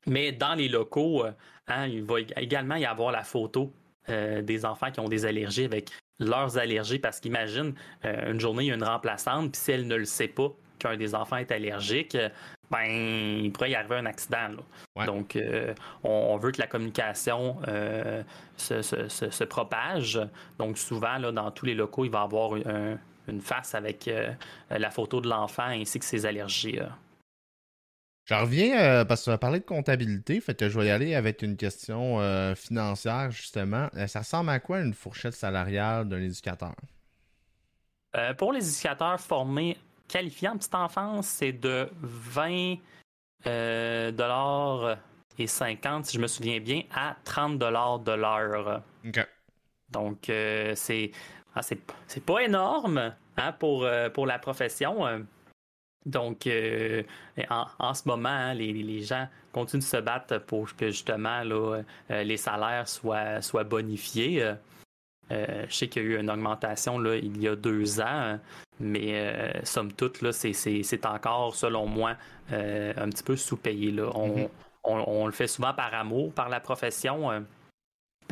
mais 0.06 0.32
dans 0.32 0.54
les 0.54 0.68
locaux, 0.68 1.24
hein, 1.66 1.86
il 1.86 2.04
va 2.04 2.20
également 2.36 2.76
y 2.76 2.86
avoir 2.86 3.12
la 3.12 3.24
photo 3.24 3.72
des 4.08 4.64
enfants 4.64 4.90
qui 4.90 4.98
ont 4.98 5.08
des 5.08 5.26
allergies 5.26 5.64
avec 5.64 5.90
leurs 6.24 6.58
allergies 6.58 6.98
parce 6.98 7.20
qu'imagine, 7.20 7.74
euh, 8.04 8.32
une 8.32 8.40
journée, 8.40 8.64
il 8.64 8.68
y 8.68 8.72
a 8.72 8.74
une 8.74 8.84
remplaçante, 8.84 9.52
puis 9.52 9.60
si 9.60 9.72
elle 9.72 9.86
ne 9.86 9.96
le 9.96 10.04
sait 10.04 10.28
pas 10.28 10.48
qu'un 10.78 10.96
des 10.96 11.14
enfants 11.14 11.36
est 11.36 11.52
allergique, 11.52 12.16
ben, 12.70 12.86
il 12.86 13.52
pourrait 13.52 13.70
y 13.70 13.74
arriver 13.74 13.96
un 13.96 14.06
accident. 14.06 14.48
Donc, 15.06 15.36
euh, 15.36 15.74
on, 16.02 16.36
veut 16.38 16.52
que 16.52 16.60
la 16.60 16.66
communication 16.66 17.58
euh, 17.68 18.22
se, 18.56 19.44
propage. 19.44 20.18
Donc, 20.58 20.78
souvent, 20.78 21.18
là, 21.18 21.32
dans 21.32 21.50
tous 21.50 21.66
les 21.66 21.74
locaux, 21.74 22.04
il 22.04 22.10
va 22.10 22.20
y 22.20 22.24
avoir 22.24 22.56
une 22.56 23.40
face 23.40 23.74
avec 23.74 24.10
la 24.70 24.90
photo 24.90 25.20
de 25.20 25.28
l'enfant 25.28 25.66
ainsi 25.66 25.98
que 25.98 26.04
ses 26.04 26.24
allergies. 26.24 26.78
Je 28.24 28.34
reviens 28.34 28.78
euh, 28.78 29.04
parce 29.04 29.22
que 29.22 29.24
tu 29.26 29.30
as 29.30 29.38
parlé 29.38 29.58
de 29.58 29.64
comptabilité, 29.64 30.40
fait 30.40 30.54
que 30.56 30.68
je 30.68 30.78
vais 30.78 30.86
y 30.86 30.90
aller 30.90 31.14
avec 31.14 31.42
une 31.42 31.56
question 31.56 32.20
euh, 32.20 32.54
financière 32.54 33.30
justement. 33.32 33.88
Euh, 33.96 34.06
ça 34.06 34.20
ressemble 34.20 34.50
à 34.50 34.60
quoi 34.60 34.80
une 34.80 34.94
fourchette 34.94 35.34
salariale 35.34 36.08
d'un 36.08 36.20
éducateur? 36.20 36.74
pour 38.36 38.52
les 38.52 38.68
éducateurs 38.68 39.18
formés 39.18 39.78
qualifiés 40.06 40.46
en 40.46 40.58
petite 40.58 40.74
enfance, 40.74 41.26
c'est 41.26 41.52
de 41.52 41.88
20 42.02 42.76
dollars 44.10 44.98
et 45.38 45.46
50, 45.46 46.04
si 46.04 46.18
je 46.18 46.20
me 46.20 46.26
souviens 46.26 46.60
bien, 46.60 46.82
à 46.94 47.16
30 47.24 47.58
dollars 47.58 48.00
de 48.00 48.12
l'heure. 48.12 48.82
Donc, 49.88 50.24
c'est 50.26 51.10
ah, 51.54 51.62
pas 52.26 52.40
énorme 52.40 53.14
hein, 53.38 53.52
pour, 53.52 53.88
pour 54.12 54.26
la 54.26 54.38
profession. 54.38 55.24
Donc, 56.04 56.48
en, 57.48 57.94
ce 57.94 58.08
moment, 58.08 58.28
hein, 58.28 58.54
les, 58.54 59.02
gens 59.02 59.28
continuent 59.52 59.80
de 59.80 59.84
se 59.84 59.96
battre 59.98 60.38
pour 60.38 60.74
que 60.76 60.88
justement 60.88 61.42
là, 61.42 61.82
les 62.10 62.36
salaires 62.36 62.88
soient, 62.88 63.40
soient 63.40 63.64
bonifiés. 63.64 64.54
Euh, 65.32 65.64
je 65.68 65.74
sais 65.74 65.88
qu'il 65.88 66.02
y 66.02 66.06
a 66.06 66.08
eu 66.08 66.20
une 66.20 66.30
augmentation 66.30 66.98
là, 66.98 67.16
il 67.16 67.40
y 67.40 67.48
a 67.48 67.56
deux 67.56 68.00
ans, 68.00 68.38
mais 68.80 69.12
euh, 69.14 69.50
somme 69.64 69.92
toute, 69.92 70.20
là, 70.20 70.32
c'est, 70.32 71.06
encore, 71.06 71.54
selon 71.54 71.86
moi, 71.86 72.16
euh, 72.52 72.92
un 72.96 73.08
petit 73.08 73.22
peu 73.22 73.36
sous-payé. 73.36 73.92
Là. 73.92 74.10
Mm-hmm. 74.10 74.48
On, 74.84 75.26
le 75.26 75.32
fait 75.32 75.46
souvent 75.46 75.72
par 75.72 75.94
amour, 75.94 76.32
par 76.32 76.48
la 76.48 76.60
profession. 76.60 77.44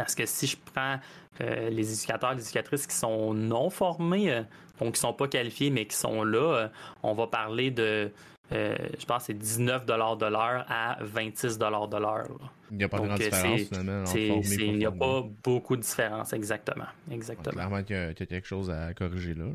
Parce 0.03 0.15
que 0.15 0.27
si 0.27 0.47
je 0.47 0.57
prends 0.73 0.99
les 1.41 1.93
éducateurs, 1.93 2.35
les 2.35 2.43
éducatrices 2.43 2.87
qui 2.87 2.95
sont 2.95 3.33
non 3.33 3.71
formés, 3.71 4.45
donc 4.79 4.95
qui 4.95 4.99
ne 4.99 5.09
sont 5.09 5.15
pas 5.15 5.29
qualifiés, 5.29 5.71
mais 5.71 5.87
qui 5.87 5.97
sont 5.97 6.23
là, 6.23 6.69
on 7.03 7.15
va 7.15 7.27
parler 7.27 7.71
de 7.71 8.13
euh, 8.53 8.77
je 8.99 9.05
pense 9.07 9.25
c'est 9.25 9.35
19 9.35 9.87
de 9.87 9.93
l'heure 9.93 10.67
à 10.69 10.99
26 11.01 11.59
de 11.59 11.65
l'heure. 11.65 12.29
Il 12.71 12.79
n'y 12.79 12.85
a 12.85 12.89
pas 12.89 12.99
de 12.99 13.07
grande 13.07 13.21
euh, 13.21 13.25
différence, 13.25 13.61
finalement. 13.61 14.05
Il 14.15 14.79
n'y 14.79 14.87
a 14.87 14.91
pas 14.91 15.25
beaucoup 15.45 15.77
de 15.77 15.83
différence, 15.83 16.33
exactement. 16.33 16.87
exactement. 17.11 17.53
clairement 17.53 17.83
qu'il 17.85 17.97
y, 17.97 17.99
a 17.99 18.15
quelque 18.15 18.47
chose 18.47 18.71
à 18.71 18.93
corriger 18.95 19.35
là. 19.35 19.47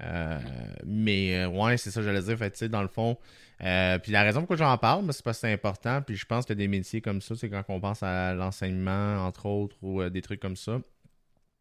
Euh, 0.00 0.38
mais 0.86 1.44
ouais, 1.46 1.76
c'est 1.76 1.90
ça 1.90 2.00
que 2.00 2.06
j'allais 2.06 2.22
dire. 2.22 2.36
Fait, 2.36 2.64
dans 2.64 2.82
le 2.82 2.88
fond, 2.88 3.16
puis 3.58 4.12
la 4.12 4.22
raison 4.22 4.40
pourquoi 4.40 4.56
j'en 4.56 4.78
parle, 4.78 5.12
c'est 5.12 5.22
parce 5.22 5.38
que 5.38 5.40
c'est 5.42 5.52
important. 5.52 6.02
Puis 6.02 6.16
je 6.16 6.26
pense 6.26 6.44
que 6.44 6.52
des 6.52 6.68
métiers 6.68 7.00
comme 7.00 7.20
ça, 7.20 7.34
c'est 7.36 7.50
quand 7.50 7.64
on 7.68 7.80
pense 7.80 8.02
à 8.02 8.34
l'enseignement, 8.34 9.26
entre 9.26 9.46
autres, 9.46 9.76
ou 9.82 10.08
des 10.08 10.22
trucs 10.22 10.40
comme 10.40 10.56
ça. 10.56 10.80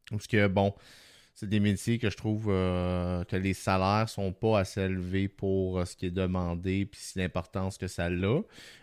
Parce 0.09 0.27
que, 0.27 0.47
bon, 0.47 0.73
c'est 1.39 1.47
des 1.47 1.59
métiers 1.59 1.99
que 1.99 2.09
je 2.09 2.17
trouve 2.17 2.47
euh, 2.49 3.23
que 3.25 3.35
les 3.35 3.53
salaires 3.53 4.09
sont 4.09 4.33
pas 4.33 4.57
assez 4.57 4.81
élevés 4.81 5.27
pour 5.27 5.77
euh, 5.77 5.85
ce 5.85 5.95
qui 5.95 6.07
est 6.07 6.11
demandé 6.11 6.87
puis 6.87 6.99
l'importance 7.15 7.77
que 7.77 7.87
ça 7.87 8.07
a. 8.07 8.41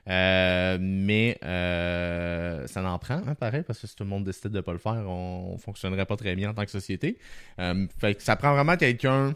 Euh, 0.09 0.79
mais 0.81 1.37
ça 2.69 2.89
en 2.89 2.99
prend, 3.01 3.23
hein, 3.27 3.35
pareil, 3.35 3.65
parce 3.67 3.81
que 3.81 3.89
si 3.89 3.97
tout 3.97 4.05
le 4.05 4.11
monde 4.11 4.23
décide 4.23 4.51
de 4.51 4.59
ne 4.59 4.61
pas 4.61 4.71
le 4.71 4.79
faire, 4.79 5.05
on, 5.09 5.55
ne 5.55 5.59
fonctionnerait 5.59 6.07
pas 6.07 6.17
très 6.17 6.37
bien 6.37 6.51
en 6.51 6.55
tant 6.55 6.65
que 6.65 6.71
société. 6.71 7.19
fait 7.57 8.15
que 8.15 8.23
ça 8.23 8.37
prend 8.37 8.55
vraiment 8.55 8.77
quelqu'un 8.77 9.35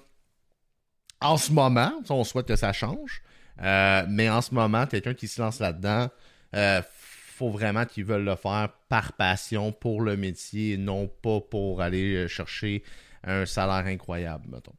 en 1.20 1.36
ce 1.36 1.50
moment, 1.50 1.90
on 2.10 2.22
souhaite 2.22 2.46
que 2.46 2.54
ça 2.54 2.72
change, 2.72 3.20
mais 3.60 4.28
en 4.30 4.40
ce 4.40 4.54
moment, 4.54 4.86
quelqu'un 4.86 5.14
qui 5.14 5.28
se 5.28 5.40
lance 5.40 5.60
là-dedans, 5.60 6.08
faut 6.52 7.50
vraiment 7.50 7.84
qu'ils 7.84 8.04
veulent 8.04 8.24
le 8.24 8.34
faire 8.34 8.70
par 8.88 9.12
passion 9.12 9.70
pour 9.70 10.02
le 10.02 10.16
métier, 10.16 10.76
non 10.76 11.06
pas 11.06 11.40
pour 11.40 11.80
aller 11.80 12.26
chercher 12.26 12.82
un 13.24 13.46
salaire 13.46 13.86
incroyable, 13.86 14.48
mettons. 14.48 14.74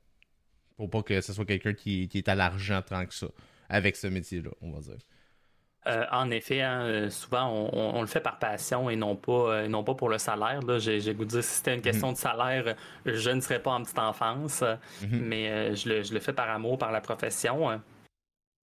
Pour 0.77 0.89
pas 0.89 1.03
que 1.03 1.21
ce 1.21 1.33
soit 1.33 1.45
quelqu'un 1.45 1.73
qui, 1.73 2.09
est 2.13 2.29
à 2.29 2.35
l'argent 2.35 2.81
tant 2.81 3.05
que 3.05 3.13
ça, 3.13 3.27
avec 3.69 3.95
ce 3.95 4.07
métier-là, 4.07 4.51
on 4.61 4.71
va 4.71 4.79
dire. 4.79 4.97
Euh, 5.87 6.05
en 6.11 6.29
effet, 6.29 6.61
hein, 6.61 6.81
euh, 6.81 7.09
souvent 7.09 7.69
on, 7.71 8.01
le 8.01 8.07
fait 8.07 8.19
par 8.19 8.37
passion 8.37 8.89
et 8.89 8.97
non 8.97 9.15
pas, 9.15 9.31
euh, 9.31 9.67
non 9.69 9.83
pas 9.83 9.95
pour 9.95 10.09
le 10.09 10.17
salaire. 10.17 10.59
J'ai 10.79 11.13
goût 11.13 11.23
de 11.23 11.29
dire 11.29 11.43
si 11.43 11.57
c'était 11.57 11.75
une 11.75 11.81
question 11.81 12.07
mhm. 12.07 12.13
de 12.13 12.17
salaire, 12.19 12.75
je 13.05 13.29
ne 13.29 13.39
serais 13.39 13.61
pas 13.61 13.71
en 13.71 13.83
petite 13.83 13.99
enfance, 13.99 14.61
mhm. 15.01 15.19
mais 15.19 15.75
je 15.75 15.89
le, 15.89 16.03
je, 16.03 16.13
le, 16.13 16.19
fais 16.19 16.33
par 16.33 16.49
amour, 16.49 16.77
par 16.77 16.91
la 16.91 16.99
profession. 16.99 17.81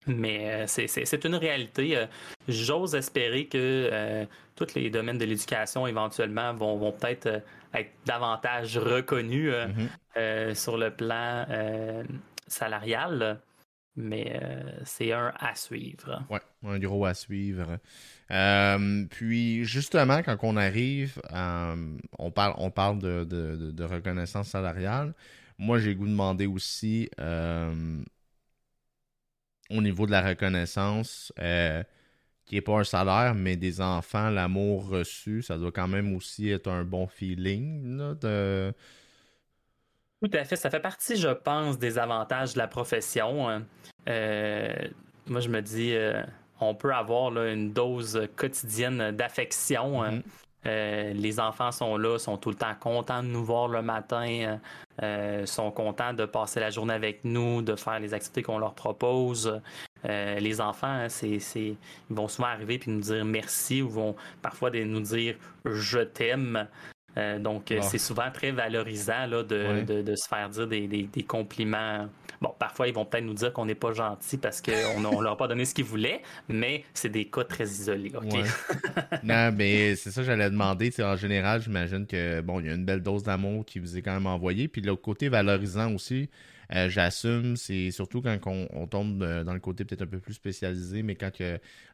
Mais 0.07 0.65
c'est 0.67 1.25
une 1.25 1.35
réalité. 1.35 2.05
J'ose 2.47 2.95
espérer 2.95 3.45
que 3.45 4.25
tous 4.55 4.75
les 4.75 4.89
domaines 4.89 5.17
de 5.17 5.25
l'éducation 5.25 5.87
éventuellement 5.87 6.53
vont, 6.53 6.77
vont 6.77 6.91
peut-être 6.91 7.41
être 7.75 7.91
davantage 8.05 8.77
reconnu 8.77 9.51
euh, 9.51 9.67
mhm. 9.67 9.89
euh, 10.17 10.55
sur 10.55 10.77
le 10.77 10.91
plan 10.91 11.45
euh, 11.49 12.03
salarial. 12.47 13.39
Mais 13.97 14.41
c'est 14.83 15.13
un 15.13 15.31
à 15.39 15.55
suivre. 15.55 16.21
Oui, 16.29 16.39
un 16.65 16.79
gros 16.79 17.05
à 17.05 17.13
suivre. 17.13 17.77
puis 19.09 19.63
justement, 19.63 20.21
quand 20.21 20.35
on 20.41 20.57
arrive, 20.57 21.21
on 22.19 22.29
parle, 22.29 22.55
on 22.57 22.71
parle 22.71 22.99
de, 22.99 23.83
reconnaissance 23.85 24.49
salariale. 24.49 25.13
Moi, 25.57 25.79
j'ai 25.79 25.95
goût 25.95 26.03
de 26.03 26.09
demander 26.09 26.45
aussi 26.45 27.09
au 29.69 29.81
niveau 29.81 30.05
de 30.05 30.11
la 30.11 30.21
reconnaissance, 30.21 31.33
qui 32.45 32.55
n'est 32.55 32.61
pas 32.61 32.79
un 32.79 32.83
salaire, 32.83 33.33
mais 33.33 33.55
des 33.55 33.81
enfants, 33.81 34.29
l'amour 34.29 34.87
reçu, 34.87 35.41
ça 35.41 35.57
doit 35.57 35.71
quand 35.71 35.87
même 35.87 36.15
aussi 36.15 36.49
être 36.49 36.67
un 36.67 36.83
bon 36.83 37.07
feeling 37.07 38.15
de... 38.19 38.73
Tout 40.21 40.31
à 40.33 40.43
fait. 40.43 40.55
Ça 40.55 40.69
fait 40.69 40.79
partie, 40.79 41.17
je 41.17 41.29
pense, 41.29 41.77
des 41.77 41.99
avantages 41.99 42.53
de 42.53 42.59
la 42.59 42.67
profession. 42.67 43.49
Hein. 43.49 43.63
Euh, 44.07 44.73
moi, 45.27 45.39
je 45.39 45.49
me 45.49 45.61
dis, 45.61 45.93
euh, 45.93 46.23
on 46.59 46.73
peut 46.73 46.93
avoir 46.93 47.37
une 47.45 47.73
dose 47.73 48.27
quotidienne 48.35 49.11
d'affection. 49.11 50.01
Hein. 50.01 50.17
Mm-hmm. 50.17 50.23
Euh, 50.65 51.13
les 51.13 51.39
enfants 51.39 51.71
sont 51.71 51.97
là, 51.97 52.17
sont 52.17 52.37
tout 52.37 52.49
le 52.49 52.55
temps 52.55 52.73
contents 52.79 53.21
de 53.21 53.27
nous 53.27 53.43
voir 53.43 53.67
le 53.67 53.81
matin, 53.81 54.59
sont 55.45 55.71
contents 55.71 56.13
de 56.13 56.25
passer 56.25 56.59
la 56.59 56.69
journée 56.69 56.93
avec 56.93 57.23
nous, 57.23 57.61
de 57.61 57.75
faire 57.75 57.99
les 57.99 58.13
activités 58.13 58.43
qu'on 58.43 58.59
leur 58.59 58.73
propose. 58.73 59.61
Euh, 60.05 60.39
les 60.39 60.61
enfants, 60.61 60.87
hein, 60.87 61.09
c'est, 61.09 61.39
ils 61.57 61.75
vont 62.09 62.27
souvent 62.27 62.47
arriver 62.49 62.77
puis 62.77 62.91
nous 62.91 63.01
dire 63.01 63.25
merci 63.25 63.81
ou 63.81 63.89
vont 63.89 64.15
parfois 64.41 64.69
nous 64.71 64.99
dire 64.99 65.35
je 65.65 65.99
t'aime. 65.99 66.67
Euh, 67.17 67.39
donc, 67.39 67.71
ah. 67.71 67.81
c'est 67.81 67.97
souvent 67.97 68.29
très 68.33 68.51
valorisant 68.51 69.25
là, 69.27 69.43
de, 69.43 70.15
se 70.15 70.27
faire 70.27 70.49
dire 70.49 70.67
des, 70.67 71.25
compliments. 71.27 72.07
Bon, 72.41 72.53
parfois, 72.59 72.87
ils 72.87 72.93
vont 72.93 73.05
peut-être 73.05 73.23
nous 73.23 73.33
dire 73.33 73.53
qu'on 73.53 73.65
n'est 73.65 73.75
pas 73.75 73.93
gentil 73.93 74.37
parce 74.37 74.61
qu'on 74.61 74.99
ne 74.99 75.23
leur 75.23 75.33
a 75.33 75.37
pas 75.37 75.47
donné 75.47 75.63
ce 75.65 75.73
qu'ils 75.73 75.85
voulaient, 75.85 76.21
mais 76.49 76.83
c'est 76.93 77.09
des 77.09 77.25
cas 77.25 77.45
très 77.45 77.65
isolés. 77.65 78.11
non, 79.23 79.51
mais 79.55 79.95
c'est 79.95 80.11
ça 80.11 80.21
que 80.21 80.27
j'allais 80.27 80.49
demander. 80.49 80.91
En 80.99 81.15
général, 81.15 81.61
j'imagine 81.61 82.05
que 82.05 82.41
bon, 82.41 82.59
il 82.59 82.67
y 82.67 82.69
a 82.69 82.73
une 82.73 82.85
belle 82.85 83.01
dose 83.01 83.23
d'amour 83.23 83.65
qui 83.65 83.79
vous 83.79 83.97
est 83.97 84.01
quand 84.01 84.13
même 84.13 84.27
envoyée. 84.27 84.67
Puis, 84.67 84.81
le 84.81 84.95
côté 84.95 85.29
valorisant 85.29 85.93
aussi, 85.93 86.29
euh, 86.73 86.89
j'assume, 86.89 87.55
c'est 87.55 87.91
surtout 87.91 88.21
quand 88.21 88.39
on, 88.45 88.87
tombe 88.87 89.19
dans 89.19 89.53
le 89.53 89.59
côté 89.59 89.85
peut-être 89.85 90.03
un 90.03 90.07
peu 90.07 90.19
plus 90.19 90.33
spécialisé, 90.33 91.03
mais 91.03 91.15
quand 91.15 91.31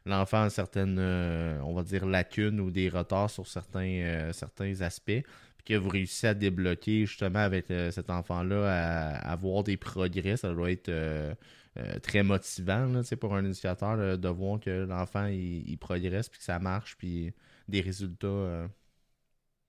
l'enfant 0.06 0.42
a 0.42 0.50
certaines, 0.50 0.98
euh, 0.98 1.60
on 1.62 1.74
va 1.74 1.82
dire, 1.82 2.06
lacunes 2.06 2.60
ou 2.60 2.70
des 2.70 2.88
retards 2.88 3.30
sur 3.30 3.46
certains, 3.46 3.80
euh, 3.80 4.32
certains 4.32 4.80
aspects, 4.80 5.22
puis 5.56 5.64
que 5.64 5.74
vous 5.74 5.88
réussissez 5.88 6.28
à 6.28 6.34
débloquer 6.34 7.06
justement 7.06 7.40
avec 7.40 7.66
cet 7.68 8.10
enfant-là 8.10 9.14
à, 9.16 9.32
avoir 9.32 9.62
des 9.62 9.76
progrès, 9.76 10.36
ça 10.36 10.52
doit 10.52 10.70
être 10.70 10.90
très 12.02 12.22
motivant 12.22 12.86
là, 12.86 13.02
pour 13.18 13.34
un 13.34 13.44
éducateur 13.44 14.18
de 14.18 14.28
voir 14.28 14.60
que 14.60 14.84
l'enfant 14.84 15.26
il, 15.26 15.76
progresse, 15.78 16.28
puis 16.28 16.38
que 16.38 16.44
ça 16.44 16.58
marche, 16.58 16.96
puis 16.96 17.32
des 17.68 17.80
résultats 17.80 18.68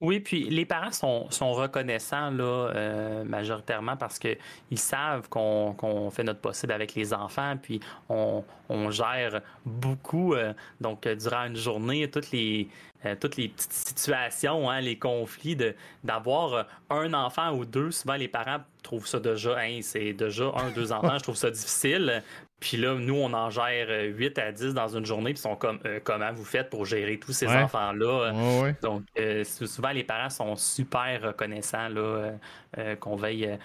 oui, 0.03 0.19
puis 0.19 0.49
les 0.49 0.65
parents 0.65 0.91
sont, 0.91 1.31
sont 1.31 1.53
reconnaissants 1.53 2.29
là, 2.29 2.43
euh, 2.43 3.23
majoritairement 3.23 3.95
parce 3.95 4.19
qu'ils 4.19 4.37
savent 4.75 5.29
qu'on 5.29 6.09
fait 6.11 6.25
notre 6.25 6.41
possible 6.41 6.73
avec 6.73 6.93
les 6.93 7.13
enfants, 7.13 7.55
puis 7.61 7.79
on, 8.09 8.43
gère 8.89 9.41
beaucoup. 9.65 10.33
Euh, 10.33 10.53
donc, 10.81 11.07
durant 11.07 11.45
une 11.45 11.55
journée, 11.55 12.09
toutes 12.09 12.31
les, 12.31 12.67
euh, 13.05 13.15
toutes 13.19 13.37
les 13.37 13.49
petites 13.49 13.73
situations, 13.73 14.69
hein, 14.69 14.81
les 14.81 14.97
conflits, 14.97 15.57
d'avoir 16.03 16.67
un 16.89 17.13
enfant 17.13 17.51
ou 17.51 17.65
deux, 17.65 17.91
souvent 17.91 18.15
les 18.15 18.27
parents 18.27 18.59
trouvent 18.81 19.07
ça 19.07 19.19
déjà, 19.19 19.57
hein, 19.57 19.79
c'est 19.81 20.13
déjà 20.13 20.51
un, 20.55 20.71
deux 20.71 20.91
enfants, 20.91 21.17
je 21.17 21.23
trouve 21.23 21.35
ça 21.35 21.49
difficile. 21.49 22.21
Puis 22.63 22.77
là, 22.77 22.95
nous, 22.95 23.15
on 23.15 23.33
en 23.33 23.49
gère 23.49 23.89
8 23.89 24.37
euh, 24.39 24.47
à 24.47 24.51
10 24.53 24.73
dans 24.73 24.87
une 24.87 25.05
journée, 25.05 25.33
puis 25.33 25.41
sont 25.41 25.57
comme 25.57 25.79
euh, 25.83 25.99
comment 26.01 26.31
vous 26.31 26.45
faites 26.45 26.69
pour 26.69 26.85
gérer 26.85 27.19
tous 27.19 27.33
ces 27.33 27.47
enfants-là? 27.47 28.31
Donc, 28.81 29.03
euh, 29.19 29.43
souvent, 29.43 29.89
les 29.89 30.05
parents 30.05 30.29
sont 30.29 30.55
super 30.55 31.21
reconnaissants 31.21 31.89
là, 31.89 32.31
qu'on 33.01 33.17
veille 33.17 33.57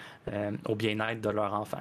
au 0.65 0.75
bien-être 0.75 1.21
de 1.21 1.29
leur 1.29 1.53
enfant. 1.53 1.79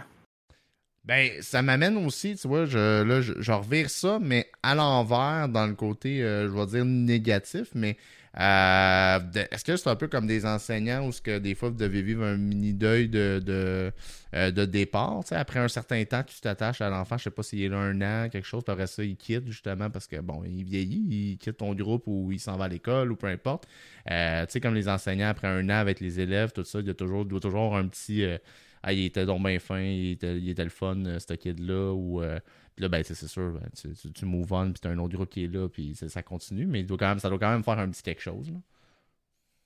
Ben, 1.08 1.30
ça 1.40 1.62
m'amène 1.62 1.96
aussi, 1.96 2.36
tu 2.36 2.46
vois, 2.46 2.66
je, 2.66 3.02
là, 3.02 3.20
je, 3.20 3.52
revire 3.52 3.88
ça, 3.88 4.18
mais 4.20 4.50
à 4.62 4.74
l'envers, 4.74 5.48
dans 5.48 5.66
le 5.66 5.74
côté, 5.74 6.20
je 6.20 6.46
vais 6.46 6.66
dire 6.66 6.84
négatif, 6.84 7.68
mais 7.74 7.96
euh, 8.38 9.18
est-ce 9.50 9.64
que 9.64 9.76
c'est 9.76 9.88
un 9.88 9.96
peu 9.96 10.06
comme 10.06 10.26
des 10.26 10.46
enseignants 10.46 11.06
où 11.06 11.12
ce 11.12 11.20
que 11.20 11.38
des 11.38 11.56
fois 11.56 11.70
vous 11.70 11.76
devez 11.76 12.02
vivre 12.02 12.24
un 12.24 12.36
mini 12.36 12.72
deuil 12.72 13.08
de, 13.08 13.42
de, 13.44 13.90
euh, 14.34 14.66
départ? 14.66 15.22
Après 15.32 15.58
un 15.58 15.68
certain 15.68 16.04
temps, 16.04 16.22
tu 16.22 16.40
t'attaches 16.40 16.80
à 16.80 16.88
l'enfant, 16.88 17.18
je 17.18 17.24
sais 17.24 17.30
pas 17.30 17.42
s'il 17.42 17.62
est 17.62 17.68
là 17.68 17.78
un 17.78 18.00
an, 18.00 18.28
quelque 18.28 18.46
chose, 18.46 18.62
puis 18.62 18.72
après 18.72 18.86
ça, 18.86 19.02
il 19.02 19.16
quitte 19.16 19.46
justement 19.48 19.90
parce 19.90 20.06
que 20.06 20.20
bon, 20.20 20.44
il 20.44 20.62
vieillit, 20.62 21.32
il 21.32 21.38
quitte 21.38 21.56
ton 21.56 21.74
groupe 21.74 22.04
ou 22.06 22.30
il 22.30 22.38
s'en 22.38 22.56
va 22.56 22.66
à 22.66 22.68
l'école 22.68 23.10
ou 23.10 23.16
peu 23.16 23.26
importe. 23.26 23.66
Euh, 24.10 24.46
tu 24.46 24.52
sais, 24.52 24.60
comme 24.60 24.74
les 24.74 24.88
enseignants, 24.88 25.28
après 25.28 25.48
un 25.48 25.68
an 25.68 25.80
avec 25.80 25.98
les 26.00 26.20
élèves, 26.20 26.52
tout 26.52 26.64
ça, 26.64 26.78
il 26.80 26.86
y 26.86 26.90
a 26.90 26.94
toujours, 26.94 27.24
doit 27.24 27.40
toujours 27.40 27.64
avoir 27.64 27.80
un 27.80 27.88
petit 27.88 28.24
ah, 28.82 28.92
il 28.92 29.04
était 29.04 29.26
donc 29.26 29.42
bien 29.42 29.58
fin, 29.58 29.80
il 29.80 30.12
était, 30.12 30.36
il 30.38 30.48
était 30.48 30.64
le 30.64 30.70
fun, 30.70 31.02
ce 31.18 31.34
kid-là, 31.34 31.92
ou 31.92 32.22
puis 32.74 32.82
là, 32.84 32.88
ben, 32.88 33.02
c'est 33.02 33.14
sûr, 33.14 33.50
ben, 33.52 33.68
tu, 33.76 33.92
tu, 33.94 34.12
tu, 34.12 34.24
move 34.24 34.52
on, 34.52 34.70
puis 34.70 34.80
t'as 34.80 34.90
un 34.90 34.98
autre 34.98 35.16
groupe 35.16 35.30
qui 35.30 35.44
est 35.44 35.52
là, 35.52 35.68
puis 35.68 35.96
ça 35.96 36.22
continue, 36.22 36.64
mais 36.64 36.84
doit 36.84 36.96
quand 36.96 37.08
même, 37.08 37.18
ça 37.18 37.28
doit 37.28 37.38
quand 37.38 37.50
même 37.50 37.64
faire 37.64 37.78
un 37.78 37.88
petit 37.88 38.02
quelque 38.02 38.22
chose. 38.22 38.52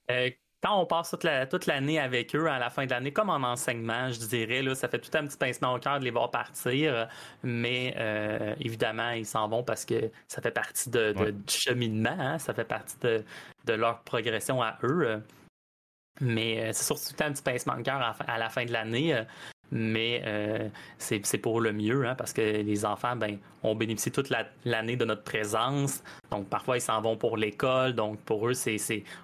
Là 0.09 0.31
quand 0.63 0.81
on 0.81 0.87
passe 0.87 1.15
toute, 1.51 1.67
l'année 1.67 1.99
avec 1.99 2.37
eux, 2.37 2.47
à 2.47 2.59
la 2.59 2.71
fin 2.71 2.87
de 2.87 2.91
l'année, 2.91 3.13
comme 3.13 3.31
en 3.31 3.43
enseignement, 3.43 4.13
je 4.13 4.21
dirais, 4.21 4.63
là, 4.63 4.77
ça 4.77 4.89
fait 4.89 5.01
tout 5.01 5.11
un 5.15 5.27
petit 5.27 5.37
pincement 5.37 5.75
au 5.75 5.79
cœur 5.79 5.99
de 5.99 6.05
les 6.05 6.13
voir 6.13 6.31
partir. 6.31 7.09
Mais 7.43 7.95
euh, 7.99 8.55
évidemment, 8.61 9.11
ils 9.11 9.27
s'en 9.27 9.49
vont 9.49 9.65
parce 9.65 9.85
que 9.85 10.11
ça 10.29 10.41
fait 10.41 10.53
partie 10.53 10.89
de, 10.89 11.13
du 11.33 11.53
cheminement, 11.53 12.17
hein, 12.17 12.39
ça 12.39 12.55
fait 12.55 12.65
partie 12.65 12.97
de, 13.03 13.73
leur 13.73 14.03
progression 14.03 14.63
à 14.63 14.79
eux. 14.85 15.21
Mais 16.21 16.61
euh, 16.61 16.73
c'est 16.73 16.85
surtout 16.85 17.15
tout 17.17 17.25
un 17.25 17.33
petit 17.33 17.43
pincement 17.43 17.77
de 17.77 17.83
cœur 17.83 18.17
à, 18.27 18.39
la 18.39 18.49
fin 18.49 18.65
de 18.65 18.73
l'année 18.73 19.25
mais 19.73 20.23
euh, 20.27 20.69
c'est 20.99 21.39
pour 21.39 21.61
le 21.61 21.73
mieux, 21.73 22.07
hein, 22.07 22.15
parce 22.15 22.35
que 22.35 22.43
les 22.43 22.85
enfants, 22.85 23.17
ben, 23.17 23.39
ont 23.63 23.75
bénéficié 23.75 24.13
toute 24.13 24.31
l'année 24.65 24.97
de 24.97 25.05
notre 25.07 25.25
présence. 25.25 26.05
Donc, 26.31 26.47
parfois, 26.49 26.77
ils 26.77 26.83
s'en 26.83 27.01
vont 27.01 27.17
pour 27.17 27.39
l'école. 27.39 27.95
Donc, 27.95 28.21
pour 28.21 28.49
eux, 28.49 28.55
c'est 28.55 28.77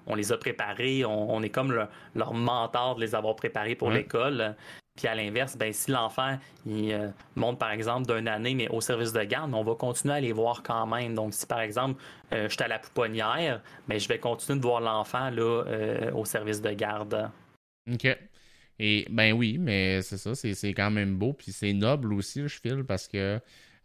on 0.07 0.15
les 0.15 0.33
a 0.33 0.39
préparés. 0.39 1.05
On, 1.05 1.43
est 1.43 1.51
comme 1.51 1.87
leur 2.15 2.33
mentor 2.33 2.97
de 2.97 3.03
les 3.03 3.15
avoir 3.15 3.37
préparés 3.37 3.75
pour 3.75 3.91
l'école. 3.91 4.57
Puis 4.99 5.09
à 5.09 5.15
l'inverse, 5.15 5.57
ben, 5.57 5.73
si 5.73 5.91
l'enfant 5.91 6.37
euh, 6.67 7.11
monte 7.37 7.59
par 7.59 7.71
exemple 7.71 8.13
d'une 8.13 8.29
année, 8.29 8.55
mais 8.55 8.69
au 8.69 8.81
service 8.81 9.13
de 9.13 9.23
garde, 9.23 9.55
on 9.55 9.63
va 9.63 9.75
continuer 9.75 10.15
à 10.15 10.21
les 10.21 10.33
voir 10.33 10.63
quand 10.63 10.87
même. 10.87 11.15
Donc, 11.15 11.35
si 11.35 11.47
par 11.47 11.61
exemple, 11.61 12.03
euh, 12.33 12.49
je 12.49 12.55
suis 12.55 12.63
à 12.63 12.69
la 12.69 12.79
pouponnière, 12.79 13.63
ben, 13.87 13.99
je 13.99 14.09
vais 14.09 14.19
continuer 14.19 14.59
de 14.59 14.65
voir 14.65 14.81
l'enfant 14.81 15.31
là, 15.31 15.65
au 16.15 16.25
service 16.25 16.61
de 16.61 16.73
garde. 16.73 17.31
OK. 17.91 18.19
Et 18.81 19.07
ben 19.11 19.33
oui, 19.33 19.59
mais 19.59 20.03
c'est 20.03 20.19
ça, 20.19 20.35
c'est 20.35 20.75
quand 20.75 20.91
même 20.91 21.17
beau. 21.17 21.33
Puis 21.33 21.53
c'est 21.53 21.73
noble 21.73 22.13
aussi, 22.13 22.43
je 22.43 22.61
file, 22.61 22.85
parce 22.85 23.09
que 23.09 23.41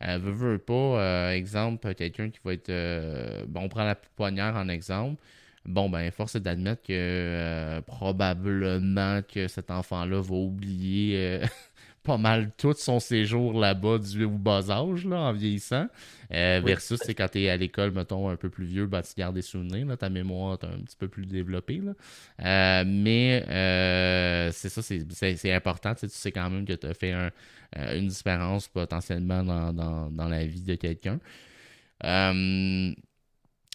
euh, 0.07 0.17
veut, 0.17 0.31
veut 0.31 0.57
pas, 0.57 0.73
euh, 0.73 1.31
exemple, 1.31 1.93
quelqu'un 1.95 2.29
qui 2.29 2.39
va 2.43 2.53
être. 2.53 2.69
Euh, 2.69 3.45
bon, 3.47 3.61
on 3.63 3.69
prend 3.69 3.85
la 3.85 3.95
poignard 3.95 4.55
en 4.55 4.67
exemple. 4.67 5.21
Bon, 5.65 5.89
ben, 5.89 6.11
force 6.11 6.35
est 6.35 6.41
d'admettre 6.41 6.83
que 6.83 7.79
probablement 7.87 9.21
que 9.21 9.47
cet 9.47 9.71
enfant-là 9.71 10.21
va 10.21 10.35
oublier 10.35 11.41
pas 12.03 12.17
mal 12.17 12.51
tout 12.57 12.73
son 12.73 12.99
séjour 12.99 13.57
là-bas 13.57 13.97
du 13.97 14.27
bas 14.27 14.69
âge, 14.69 15.05
là, 15.05 15.19
en 15.21 15.33
vieillissant. 15.33 15.87
Euh, 16.33 16.61
versus, 16.63 16.99
c'est 17.03 17.13
quand 17.15 17.29
tu 17.29 17.41
es 17.41 17.49
à 17.49 17.57
l'école, 17.57 17.91
mettons, 17.91 18.29
un 18.29 18.35
peu 18.35 18.49
plus 18.49 18.65
vieux, 18.65 18.85
ben, 18.87 19.01
tu 19.01 19.13
gardes 19.17 19.35
des 19.35 19.41
souvenirs, 19.41 19.85
là, 19.85 19.95
ta 19.95 20.09
mémoire 20.09 20.59
est 20.61 20.65
un 20.65 20.79
petit 20.81 20.97
peu 20.97 21.07
plus 21.07 21.25
développée. 21.25 21.81
Là. 21.81 21.93
Euh, 22.43 22.83
mais 22.85 23.45
euh, 23.47 24.51
c'est 24.51 24.69
ça, 24.69 24.81
c'est 24.81 25.53
important. 25.53 25.95
Tu 25.95 26.09
sais 26.09 26.31
quand 26.31 26.49
même 26.49 26.65
que 26.65 26.73
tu 26.73 26.87
as 26.87 26.93
fait 26.93 27.13
une 27.73 28.07
différence 28.07 28.67
potentiellement 28.67 29.43
dans, 29.43 30.11
dans 30.11 30.27
la 30.27 30.45
vie 30.45 30.61
de 30.61 30.75
quelqu'un. 30.75 31.19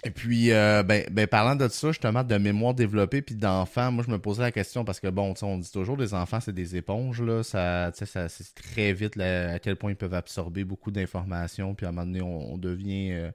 Et 0.05 0.11
puis, 0.11 0.53
euh, 0.53 0.85
ben, 0.85 1.05
ben, 1.11 1.27
parlant 1.27 1.57
de 1.57 1.67
ça, 1.67 1.89
justement, 1.89 2.23
de 2.23 2.37
mémoire 2.37 2.73
développée 2.73 3.21
puis 3.21 3.35
d'enfants, 3.35 3.91
moi, 3.91 4.05
je 4.07 4.13
me 4.13 4.19
posais 4.21 4.43
la 4.43 4.53
question 4.53 4.85
parce 4.85 5.01
que, 5.01 5.09
bon, 5.09 5.35
on 5.43 5.59
dit 5.59 5.73
toujours 5.73 5.97
des 5.97 6.15
enfants, 6.15 6.39
c'est 6.39 6.55
des 6.55 6.77
éponges, 6.77 7.21
là. 7.21 7.43
Ça, 7.43 7.91
ça 7.93 8.29
c'est 8.29 8.55
très 8.55 8.93
vite 8.93 9.19
à 9.19 9.59
quel 9.59 9.75
point 9.75 9.91
ils 9.91 9.97
peuvent 9.97 10.15
absorber 10.15 10.63
beaucoup 10.63 10.93
d'informations. 10.93 11.75
Puis 11.75 11.85
à 11.85 11.89
un 11.89 11.93
moment 11.93 12.07
donné, 12.07 12.23
on, 12.23 12.57
devient 12.59 13.11
euh, 13.13 13.31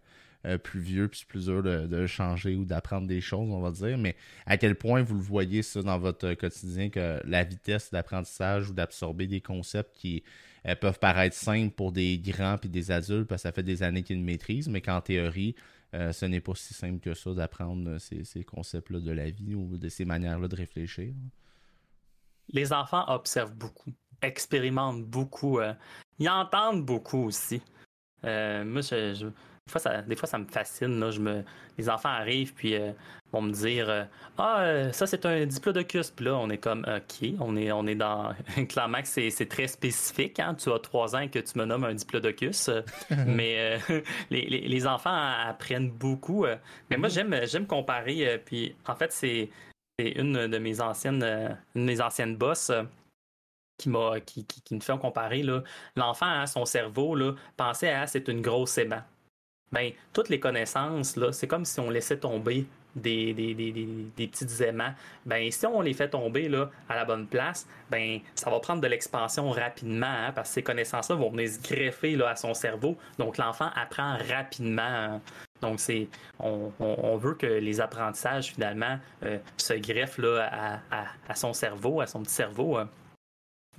euh, 0.45 0.57
plus 0.57 0.79
vieux 0.79 1.09
puis 1.09 1.25
plus 1.27 1.45
dur 1.45 1.63
de, 1.63 2.07
changer 2.07 2.55
ou 2.55 2.63
d'apprendre 2.63 3.07
des 3.07 3.19
choses, 3.19 3.49
on 3.51 3.59
va 3.59 3.71
dire. 3.71 3.97
Mais 3.97 4.15
à 4.45 4.55
quel 4.55 4.75
point 4.75 5.01
vous 5.01 5.15
le 5.15 5.21
voyez, 5.21 5.63
ça, 5.63 5.81
dans 5.81 5.99
votre 5.99 6.33
quotidien, 6.35 6.89
que 6.89 7.19
la 7.25 7.43
vitesse 7.43 7.91
d'apprentissage 7.91 8.69
ou 8.69 8.73
d'absorber 8.73 9.27
des 9.27 9.41
concepts 9.41 9.93
qui 9.97 10.23
peuvent 10.79 10.99
paraître 10.99 11.35
simples 11.35 11.73
pour 11.75 11.91
des 11.91 12.17
grands 12.19 12.57
puis 12.57 12.69
des 12.69 12.89
adultes 12.89 13.27
parce 13.27 13.41
que 13.41 13.49
ça 13.49 13.51
fait 13.51 13.63
des 13.63 13.83
années 13.83 14.01
qu'ils 14.01 14.19
le 14.19 14.23
maîtrisent, 14.23 14.69
mais 14.69 14.79
qu'en 14.79 15.01
théorie, 15.01 15.55
euh, 15.93 16.11
ce 16.11 16.25
n'est 16.25 16.41
pas 16.41 16.55
si 16.55 16.73
simple 16.73 16.99
que 16.99 17.13
ça 17.13 17.33
d'apprendre 17.33 17.97
ces, 17.99 18.43
concepts-là 18.43 18.99
de 18.99 19.11
la 19.11 19.29
vie 19.29 19.53
ou 19.53 19.77
de 19.77 19.89
ces 19.89 20.05
manières-là 20.05 20.47
de 20.47 20.55
réfléchir. 20.55 21.13
Les 22.49 22.73
enfants 22.73 23.05
observent 23.07 23.53
beaucoup, 23.53 23.91
expérimentent 24.21 25.05
beaucoup, 25.05 25.59
euh, 25.59 25.73
ils 26.19 26.29
entendent 26.29 26.85
beaucoup 26.85 27.25
aussi. 27.25 27.61
Euh, 28.25 28.65
moi, 28.65 28.81
je, 28.81 29.29
des 29.65 29.71
fois, 29.71 29.79
ça, 29.79 30.01
des 30.01 30.15
fois, 30.15 30.27
ça 30.27 30.37
me 30.37 30.45
fascine. 30.45 30.99
Là. 30.99 31.11
Je 31.11 31.19
me, 31.19 31.43
les 31.77 31.89
enfants 31.89 32.09
arrivent 32.09 32.53
puis 32.53 32.75
euh, 32.75 32.91
vont 33.31 33.41
me 33.41 33.51
dire 33.53 33.89
euh, 33.89 34.03
Ah, 34.37 34.61
euh, 34.61 34.91
ça, 34.91 35.07
c'est 35.07 35.25
un 35.25 35.45
diplodocus. 35.45 36.11
Puis 36.11 36.25
là, 36.25 36.35
on 36.35 36.49
est 36.49 36.57
comme 36.57 36.85
OK, 36.87 37.29
on 37.39 37.55
est, 37.55 37.71
on 37.71 37.87
est 37.87 37.95
dans. 37.95 38.33
Clairement 38.69 39.01
que 39.01 39.07
c'est, 39.07 39.47
très 39.47 39.67
spécifique. 39.67 40.39
Hein. 40.39 40.55
Tu 40.55 40.69
as 40.71 40.79
trois 40.79 41.15
ans 41.15 41.19
et 41.19 41.29
que 41.29 41.39
tu 41.39 41.57
me 41.57 41.65
nommes 41.65 41.85
un 41.85 41.93
diplodocus. 41.93 42.69
mais 43.25 43.79
les, 44.29 44.45
les, 44.47 44.87
enfants 44.87 45.15
apprennent 45.47 45.91
beaucoup. 45.91 46.45
mais 46.89 46.97
moi, 46.97 47.07
j'aime, 47.07 47.33
j'aime 47.45 47.65
comparer. 47.65 48.41
puis 48.45 48.75
en 48.85 48.95
fait, 48.95 49.11
c'est, 49.13 49.49
une 49.99 50.47
de 50.47 50.57
mes 50.57 50.81
anciennes, 50.81 51.23
une 51.75 51.85
de 51.85 51.91
mes 51.91 52.01
anciennes 52.01 52.35
bosses 52.35 52.71
qui, 53.77 53.89
m'a, 53.89 54.19
qui, 54.19 54.45
qui, 54.45 54.75
nous 54.75 54.81
fait 54.81 54.97
comparer. 54.97 55.43
L'enfant, 55.95 56.25
hein, 56.25 56.47
son 56.47 56.65
cerveau, 56.65 57.15
là, 57.15 57.33
pensait 57.55 57.91
à 57.91 58.07
c'est 58.07 58.27
une 58.27 58.41
grosse 58.41 58.77
aimant 58.77 59.03
ben, 59.73 59.91
toutes 60.13 60.29
les 60.29 60.39
connaissances, 60.39 61.19
c'est 61.31 61.47
comme 61.47 61.65
si 61.65 61.79
on 61.79 61.89
laissait 61.89 62.17
tomber 62.17 62.65
des, 62.95 63.33
des, 63.33 63.55
des, 63.55 63.71
des, 63.71 64.27
petits 64.27 64.63
aimants. 64.63 64.93
Ben, 65.25 65.51
si 65.51 65.65
on 65.65 65.81
les 65.81 65.95
fait 65.95 66.09
tomber 66.09 66.47
là, 66.47 66.69
à 66.87 66.95
la 66.95 67.05
bonne 67.05 67.25
place, 67.25 67.67
ben, 67.89 68.19
ça 68.35 68.51
va 68.51 68.59
prendre 68.59 68.81
de 68.81 68.87
l'expansion 68.87 69.49
rapidement 69.49 70.05
hein, 70.05 70.31
parce 70.31 70.49
que 70.49 70.53
ces 70.53 70.63
connaissances-là 70.63 71.15
vont 71.15 71.31
venir 71.31 71.49
se 71.49 71.59
greffer 71.59 72.15
là, 72.15 72.29
à 72.29 72.35
son 72.35 72.53
cerveau. 72.53 72.95
Donc, 73.17 73.37
l'enfant 73.39 73.71
apprend 73.75 74.15
rapidement. 74.29 74.83
Hein. 74.83 75.21
Donc, 75.61 75.79
c'est, 75.79 76.07
on, 76.39 76.71
on, 76.79 77.17
veut 77.17 77.33
que 77.33 77.47
les 77.47 77.81
apprentissages, 77.81 78.53
finalement, 78.53 78.99
euh, 79.23 79.39
se 79.57 79.73
greffent 79.73 80.19
là, 80.19 80.79
à, 80.91 81.05
à, 81.27 81.35
son 81.35 81.53
cerveau, 81.53 81.99
à 81.99 82.05
son 82.05 82.21
petit 82.21 82.35
cerveau. 82.35 82.77
Hein. 82.77 82.89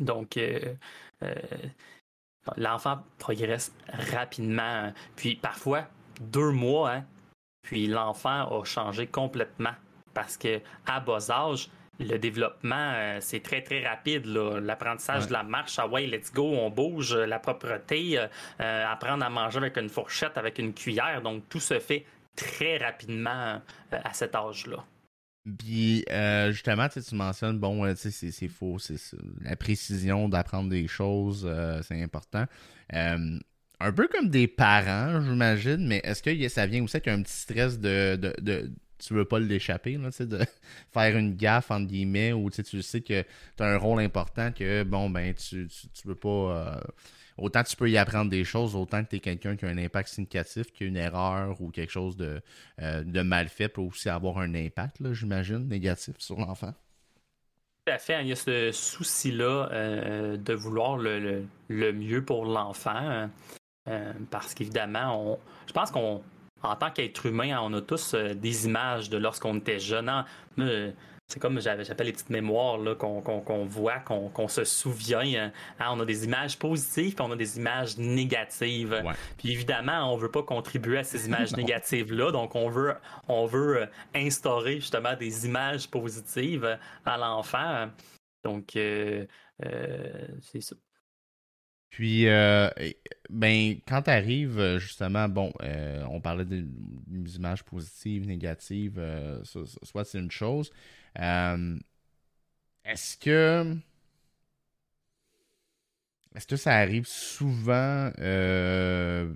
Donc, 0.01 0.37
euh, 0.39 0.59
euh, 1.23 1.35
l'enfant 2.57 2.99
progresse 3.19 3.75
rapidement. 4.13 4.93
Puis 5.17 5.37
parfois, 5.37 5.85
deux 6.21 6.51
mois, 6.51 6.91
hein, 6.91 7.05
puis 7.63 7.87
l'enfant 7.87 8.61
a 8.61 8.65
changé 8.65 9.07
complètement. 9.07 9.75
Parce 10.13 10.37
que 10.37 10.61
à 10.87 11.01
bas 11.01 11.31
âge, 11.31 11.69
le 12.01 12.19
développement, 12.19 12.93
euh, 12.95 13.19
c'est 13.21 13.41
très, 13.41 13.63
très 13.63 13.87
rapide. 13.87 14.27
L'apprentissage 14.27 15.29
de 15.29 15.33
la 15.33 15.43
marche, 15.43 15.79
ah 15.79 15.87
ouais, 15.87 16.07
let's 16.07 16.33
go, 16.33 16.45
on 16.45 16.71
bouge, 16.71 17.15
la 17.15 17.39
propreté, 17.39 18.19
euh, 18.19 18.27
euh, 18.61 18.87
apprendre 18.87 19.25
à 19.25 19.31
manger 19.31 19.59
avec 19.59 19.77
une 19.77 19.89
fourchette, 19.89 20.37
avec 20.37 20.59
une 20.59 20.75
cuillère. 20.75 21.23
Donc, 21.23 21.49
tout 21.49 21.61
se 21.61 21.79
fait 21.79 22.05
très 22.37 22.79
rapidement 22.79 23.61
à 23.93 24.13
cet 24.13 24.35
âge-là. 24.35 24.85
Puis 25.59 26.05
euh, 26.11 26.53
justement, 26.53 26.89
tu 26.89 27.15
mentionnes, 27.15 27.59
bon, 27.59 27.85
euh, 27.85 27.95
c'est 27.97 28.49
faux, 28.49 28.79
c'est 28.79 28.97
la 29.43 29.57
précision 29.57 30.29
d'apprendre 30.29 30.71
des 30.71 30.89
choses, 30.89 31.45
euh, 31.47 31.83
c'est 31.83 32.03
important. 32.03 32.47
un 32.91 33.93
peu 33.95 34.09
comme 34.09 34.31
des 34.31 34.47
parents, 34.47 35.21
j'imagine, 35.21 35.87
mais 35.87 36.01
est-ce 36.05 36.23
que 36.23 36.49
ça 36.49 36.67
vient 36.67 36.83
aussi 36.83 36.97
avec 36.97 37.09
un 37.09 37.23
petit 37.23 37.37
stress 37.37 37.79
de, 37.79 38.17
de, 38.17 38.35
de 38.41 38.73
tu 38.99 39.13
veux 39.13 39.27
pas 39.27 39.39
l'échapper, 39.39 39.99
de 39.99 40.39
faire 40.93 41.17
une 41.17 41.37
gaffe 41.37 41.71
entre 41.71 41.89
guillemets, 41.89 42.33
ou 42.33 42.49
tu 42.49 42.83
sais 42.83 43.03
que 43.03 43.23
tu 43.23 43.63
as 43.63 43.67
un 43.67 43.77
rôle 43.77 44.01
important 44.01 44.51
que 44.51 44.83
bon 44.83 45.11
ben 45.11 45.35
tu, 45.35 45.69
tu, 45.69 45.89
tu 45.89 46.09
veux 46.09 46.15
pas 46.15 46.81
autant 47.37 47.63
tu 47.63 47.77
peux 47.77 47.91
y 47.91 47.99
apprendre 47.99 48.31
des 48.31 48.45
choses, 48.45 48.77
autant 48.77 49.03
que 49.05 49.11
tu 49.11 49.17
es 49.17 49.21
quelqu'un 49.21 49.57
qui 49.57 49.65
a 49.65 49.69
un 49.69 49.79
impact 49.79 50.09
significatif, 50.09 50.73
qui 50.73 50.85
a 50.85 50.87
une 50.87 50.97
erreur 50.97 51.61
ou 51.61 51.71
quelque 51.71 51.91
chose 51.91 52.17
de, 52.17 52.41
euh, 52.81 53.03
de 53.05 53.23
mal 53.23 53.49
fait 53.49 53.69
peut 53.69 53.81
aussi 53.81 54.09
avoir 54.09 54.39
un 54.39 54.55
impact, 54.55 54.97
j'imagine, 55.13 55.69
négatif 55.69 56.17
sur 56.19 56.39
l'enfant. 56.39 56.73
Tout 57.87 57.93
à 57.93 57.99
fait. 57.99 58.23
Il 58.23 58.29
y 58.29 58.33
a 58.33 58.37
ce 58.37 58.73
souci-là 58.73 59.69
euh, 59.73 60.37
de 60.37 60.55
vouloir 60.55 60.97
le, 60.97 61.45
mieux 61.69 62.25
pour 62.25 62.47
l'enfant. 62.47 63.29
Euh, 63.87 64.13
parce 64.31 64.55
qu'évidemment, 64.55 65.39
je 65.67 65.73
pense 65.73 65.91
qu'on, 65.91 66.23
en 66.63 66.77
tant 66.77 66.91
qu'être 66.91 67.27
humain, 67.27 67.59
on 67.61 67.75
a 67.75 67.83
tous 67.83 68.15
des 68.15 68.65
images 68.65 69.11
de 69.11 69.19
lorsqu'on 69.19 69.59
était 69.59 69.81
jeune. 69.81 70.09
Hein. 70.09 70.25
C'est 71.35 71.41
comme 71.41 71.61
j'appelle 71.61 72.07
les 72.07 72.13
petites 72.13 72.31
mémoires 72.31 72.79
qu'on 72.97 73.65
voit, 73.65 73.99
qu'on 73.99 74.47
se 74.47 74.63
souvient. 74.63 75.19
Hein. 75.19 75.53
Hein, 75.81 75.87
on 75.91 75.99
a 75.99 76.05
des 76.05 76.25
images 76.25 76.57
positives, 76.57 77.17
puis 77.17 77.27
on 77.27 77.33
a 77.33 77.35
des 77.35 77.57
images 77.57 77.99
négatives. 77.99 79.03
Puis 79.37 79.51
évidemment, 79.51 80.15
on 80.15 80.17
veut 80.17 80.31
pas 80.31 80.45
contribuer 80.45 80.99
à 80.99 81.03
ces 81.03 81.27
images 81.27 81.57
négatives-là, 81.57 82.31
donc 82.31 82.55
on 82.55 82.69
veut, 82.69 82.95
on 83.27 83.47
veut 83.47 83.83
euh, 83.83 83.87
instaurer 84.15 84.77
justement 84.77 85.17
des 85.17 85.45
images 85.45 85.91
positives 85.91 86.79
à 87.05 87.17
l'enfant. 87.17 87.91
Donc, 88.45 88.77
euh, 88.77 89.27
euh, 89.65 90.29
c'est 90.41 90.61
ça. 90.61 90.77
Puis, 91.91 92.27
ben, 92.27 93.75
quand 93.89 94.03
tu 94.03 94.11
arrives, 94.11 94.77
justement, 94.79 95.29
bon, 95.29 95.53
on 96.09 96.21
parlait 96.21 96.45
des 96.45 96.65
images 97.37 97.65
positives, 97.65 98.25
négatives, 98.25 99.03
soit 99.43 100.05
c'est 100.05 100.19
une 100.21 100.31
chose. 100.31 100.71
Euh, 101.21 101.79
est-ce 102.85 103.17
que. 103.17 103.77
Est-ce 106.35 106.49
que 106.49 106.57
ça 106.57 106.73
arrive 106.75 107.07
souvent 107.07 108.11
euh, 108.19 109.33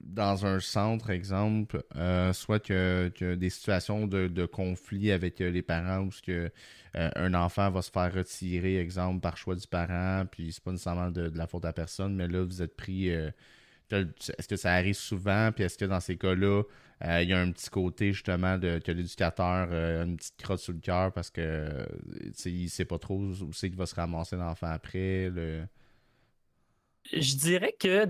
dans 0.00 0.46
un 0.46 0.58
centre, 0.58 1.10
exemple, 1.10 1.84
euh, 1.96 2.32
soit 2.32 2.60
que, 2.60 3.12
que, 3.14 3.34
des 3.34 3.50
situations 3.50 4.06
de, 4.06 4.26
de, 4.26 4.46
conflit 4.46 5.12
avec 5.12 5.38
les 5.40 5.60
parents 5.60 6.06
ou 6.06 6.10
que 6.26 6.50
un 6.94 7.34
enfant 7.34 7.70
va 7.70 7.82
se 7.82 7.90
faire 7.90 8.12
retirer, 8.12 8.78
exemple, 8.80 9.20
par 9.20 9.36
choix 9.36 9.54
du 9.54 9.66
parent, 9.66 10.24
puis 10.30 10.52
c'est 10.52 10.64
pas 10.64 10.72
nécessairement 10.72 11.10
de, 11.10 11.28
de, 11.28 11.38
la 11.38 11.46
faute 11.46 11.64
à 11.66 11.72
personne, 11.74 12.16
mais 12.16 12.26
là, 12.26 12.42
vous 12.42 12.62
êtes 12.62 12.74
pris 12.74 13.10
est-ce 13.92 14.48
que 14.48 14.56
ça 14.56 14.72
arrive 14.72 14.94
souvent? 14.94 15.50
Puis 15.52 15.64
est-ce 15.64 15.78
que 15.78 15.84
dans 15.84 16.00
ces 16.00 16.16
cas-là, 16.16 16.62
euh, 17.04 17.22
il 17.22 17.30
y 17.30 17.32
a 17.32 17.40
un 17.40 17.50
petit 17.50 17.70
côté 17.70 18.12
justement 18.12 18.58
de 18.58 18.78
que 18.78 18.92
l'éducateur 18.92 19.68
euh, 19.70 20.02
a 20.02 20.04
une 20.04 20.16
petite 20.16 20.36
crotte 20.36 20.60
sous 20.60 20.72
le 20.72 20.80
cœur 20.80 21.12
parce 21.12 21.30
que 21.30 21.86
il 22.44 22.68
sait 22.68 22.84
pas 22.84 22.98
trop 22.98 23.16
où 23.16 23.52
c'est 23.52 23.70
qu'il 23.70 23.78
va 23.78 23.86
se 23.86 23.94
ramasser 23.94 24.36
l'enfant 24.36 24.68
après? 24.68 25.30
Je 27.12 27.36
dirais 27.36 27.74
que 27.78 28.06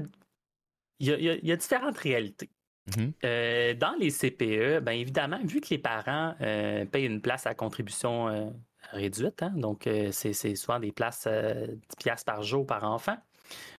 il 0.99 1.09
y, 1.09 1.53
a, 1.53 1.57
différentes 1.57 1.97
réalités. 1.97 2.51
Mm-hmm. 2.91 3.13
Euh, 3.25 3.75
dans 3.75 3.95
les 3.99 4.11
CPE, 4.11 4.85
bien 4.85 4.93
évidemment, 4.93 5.41
vu 5.43 5.63
que 5.63 5.69
les 5.71 5.79
parents 5.79 6.35
payent 6.39 7.07
une 7.07 7.23
place 7.23 7.47
à 7.47 7.55
contribution 7.55 8.53
réduite, 8.91 9.43
hein, 9.43 9.53
donc 9.55 9.89
c'est 10.11 10.35
souvent 10.57 10.81
des 10.81 10.93
places 10.93 11.27
10$ 11.27 12.25
par 12.25 12.43
jour 12.43 12.67
par 12.67 12.85
enfant, 12.85 13.17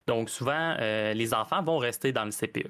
donc, 0.07 0.29
souvent, 0.29 0.75
euh, 0.79 1.13
les 1.13 1.33
enfants 1.33 1.61
vont 1.61 1.77
rester 1.77 2.11
dans 2.11 2.25
le 2.25 2.31
CPE. 2.31 2.69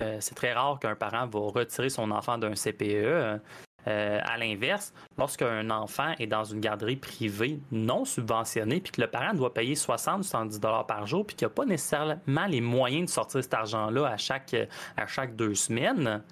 Euh, 0.00 0.16
c'est 0.20 0.34
très 0.34 0.52
rare 0.52 0.78
qu'un 0.78 0.94
parent 0.94 1.26
va 1.26 1.40
retirer 1.40 1.90
son 1.90 2.10
enfant 2.10 2.38
d'un 2.38 2.54
CPE. 2.54 3.40
Euh, 3.86 4.20
à 4.22 4.36
l'inverse, 4.36 4.92
lorsqu'un 5.16 5.70
enfant 5.70 6.12
est 6.18 6.26
dans 6.26 6.44
une 6.44 6.60
garderie 6.60 6.96
privée 6.96 7.60
non 7.72 8.04
subventionnée, 8.04 8.80
puis 8.80 8.92
que 8.92 9.00
le 9.00 9.06
parent 9.06 9.32
doit 9.32 9.54
payer 9.54 9.74
60-70 9.74 10.60
dollars 10.60 10.86
par 10.86 11.06
jour, 11.06 11.26
puis 11.26 11.34
qu'il 11.34 11.46
n'a 11.46 11.54
pas 11.54 11.64
nécessairement 11.64 12.46
les 12.46 12.60
moyens 12.60 13.06
de 13.06 13.10
sortir 13.10 13.42
cet 13.42 13.54
argent-là 13.54 14.06
à 14.06 14.18
chaque, 14.18 14.54
à 14.98 15.06
chaque 15.06 15.34
deux 15.34 15.54
semaines, 15.54 16.22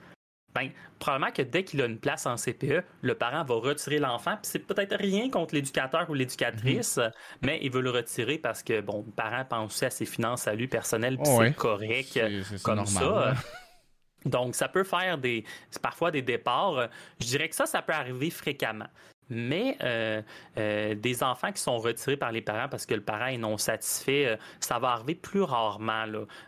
ben, 0.59 0.71
probablement 0.99 1.33
que 1.33 1.43
dès 1.43 1.65
qu'il 1.65 1.81
a 1.83 1.87
une 1.87 1.99
place 1.99 2.27
en 2.27 2.37
CPE, 2.37 2.85
le 3.03 3.15
parent 3.15 3.45
va 3.45 3.55
retirer 3.55 3.99
l'enfant. 3.99 4.33
Puis 4.33 4.51
c'est 4.51 4.59
peut-être 4.59 4.97
rien 4.97 5.31
contre 5.31 5.55
l'éducateur 5.55 6.09
ou 6.09 6.15
l'éducatrice, 6.15 6.97
mhm. 6.97 7.13
mais 7.43 7.59
il 7.63 7.71
veut 7.71 7.81
le 7.81 7.91
retirer 7.91 8.39
parce 8.39 8.63
que, 8.63 8.81
bon, 8.81 9.05
le 9.07 9.13
parent 9.13 9.45
pense 9.45 9.75
aussi 9.75 9.85
à 9.85 9.91
ses 9.91 10.07
finances 10.07 10.49
à 10.49 10.55
lui 10.55 10.69
personnelles, 10.69 11.19
puis 11.19 11.31
c'est 11.39 11.57
correct 11.57 12.19
comme 12.63 12.87
ça. 12.87 13.35
Donc, 14.25 14.57
ça 14.57 14.69
peut 14.69 14.85
faire 14.85 15.17
des, 15.17 15.45
parfois 15.81 16.11
des 16.11 16.23
départs. 16.23 16.89
Je 17.21 17.27
dirais 17.27 17.49
que 17.49 17.55
ça, 17.55 17.67
ça 17.67 17.83
peut 17.83 17.93
arriver 17.93 18.31
fréquemment. 18.31 18.89
Mais 19.31 19.77
euh, 19.83 20.23
euh, 20.59 20.95
des 20.95 21.23
enfants 21.23 21.53
qui 21.53 21.61
sont 21.61 21.79
retirés 21.79 22.17
par 22.17 22.33
les 22.33 22.41
parents 22.41 22.69
parce 22.69 22.87
que 22.87 22.95
le 22.95 23.03
parent 23.03 23.27
est 23.27 23.37
non 23.37 23.59
satisfait, 23.59 24.27
euh, 24.27 24.37
ça 24.61 24.79
va 24.79 24.91
arriver 24.91 25.15
plus 25.15 25.43
rarement. 25.43 26.05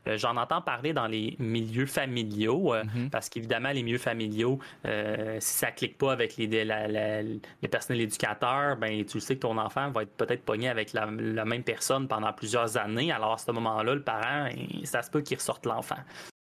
J'en 0.07 0.37
entends 0.37 0.63
parler 0.63 0.93
dans 0.93 1.07
les 1.07 1.37
milieux 1.39 1.87
familiaux, 1.87 2.75
mm-hmm. 2.75 3.11
parce 3.11 3.29
qu'évidemment, 3.29 3.71
les 3.71 3.83
milieux 3.83 3.99
familiaux, 3.99 4.59
si 4.85 5.41
ça 5.41 5.71
clique 5.71 5.99
pas 5.99 6.13
avec 6.13 6.37
les, 6.37 6.47
les 6.47 7.69
personnels 7.69 8.03
éducateurs, 8.03 8.77
ben, 8.77 9.05
tu 9.05 9.21
sais 9.21 9.35
que 9.37 9.41
ton 9.41 9.59
enfant 9.59 9.91
va 9.91 10.03
être 10.03 10.17
peut-être 10.17 10.45
pogné 10.45 10.69
avec 10.69 10.93
la, 10.93 11.07
même 11.07 11.63
personne 11.63 12.09
pendant 12.09 12.33
plusieurs 12.33 12.77
années. 12.77 13.13
Alors 13.13 13.35
à 13.35 13.39
ce 13.39 13.51
moment-là, 13.53 13.95
le 13.95 14.03
parent, 14.03 14.49
ça 14.85 15.03
se 15.03 15.11
peut 15.11 15.21
qu'il 15.21 15.37
ressorte 15.37 15.67
l'enfant 15.67 15.97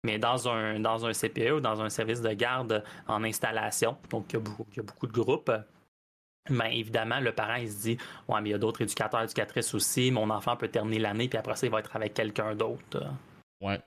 mais 0.04 0.18
dans 0.18 0.48
un, 0.48 0.78
dans 0.78 1.04
un 1.04 1.12
CPE 1.12 1.54
ou 1.56 1.60
dans 1.60 1.82
un 1.82 1.88
service 1.88 2.20
de 2.20 2.32
garde 2.32 2.84
en 3.08 3.24
installation, 3.24 3.96
donc 4.08 4.26
il 4.30 4.34
y 4.34 4.78
a 4.78 4.82
beaucoup 4.82 5.06
de 5.08 5.12
groupes, 5.12 5.50
ben, 6.50 6.66
évidemment, 6.66 7.20
le 7.20 7.32
parent, 7.32 7.56
il 7.56 7.70
se 7.70 7.82
dit 7.82 7.98
Ouais, 8.28 8.40
mais 8.40 8.50
il 8.50 8.52
y 8.52 8.54
a 8.54 8.58
d'autres 8.58 8.82
éducateurs, 8.82 9.22
éducatrices 9.22 9.74
aussi. 9.74 10.10
Mon 10.10 10.30
enfant 10.30 10.56
peut 10.56 10.68
terminer 10.68 10.98
l'année, 10.98 11.28
puis 11.28 11.38
après 11.38 11.56
ça, 11.56 11.66
il 11.66 11.72
va 11.72 11.80
être 11.80 11.94
avec 11.94 12.14
quelqu'un 12.14 12.54
d'autre. 12.54 13.02
Ouais. 13.60 13.80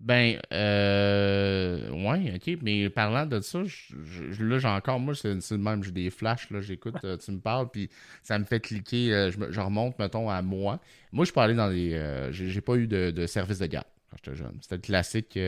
Ben, 0.00 0.40
euh. 0.54 1.90
Ouais, 1.90 2.32
ok. 2.34 2.58
Mais 2.62 2.88
parlant 2.88 3.26
de 3.26 3.40
ça, 3.40 3.60
là, 3.60 4.58
j'ai 4.58 4.68
encore, 4.68 4.98
moi, 4.98 5.14
c'est 5.14 5.34
le 5.50 5.58
même, 5.58 5.84
j'ai 5.84 5.90
des 5.92 6.08
flashs, 6.08 6.50
là, 6.50 6.62
j'écoute, 6.62 6.96
euh, 7.04 7.18
tu 7.18 7.32
me 7.32 7.38
parles, 7.40 7.68
puis 7.70 7.90
ça 8.22 8.38
me 8.38 8.44
fait 8.44 8.60
cliquer. 8.60 9.12
Euh, 9.12 9.30
je, 9.30 9.60
remonte, 9.60 9.98
mettons, 9.98 10.30
à 10.30 10.40
moi. 10.40 10.80
Moi, 11.12 11.26
je 11.26 11.38
aller 11.38 11.54
dans 11.54 11.68
les. 11.68 11.92
Euh, 11.94 12.32
j'ai 12.32 12.60
pas 12.62 12.76
eu 12.76 12.86
de, 12.86 13.26
service 13.26 13.58
de 13.58 13.66
garde 13.66 13.86
quand 14.10 14.16
j'étais 14.24 14.36
jeune. 14.36 14.56
C'était 14.62 14.76
le 14.76 14.80
classique 14.80 15.38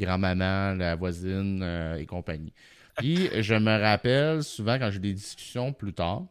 grand-maman, 0.00 0.74
la 0.74 0.96
voisine 0.96 1.62
et 1.98 2.06
compagnie. 2.06 2.52
Puis 2.96 3.28
je 3.42 3.54
me 3.54 3.80
rappelle 3.80 4.42
souvent 4.42 4.78
quand 4.78 4.90
j'ai 4.90 4.98
des 4.98 5.12
discussions 5.12 5.72
plus 5.72 5.92
tard, 5.94 6.24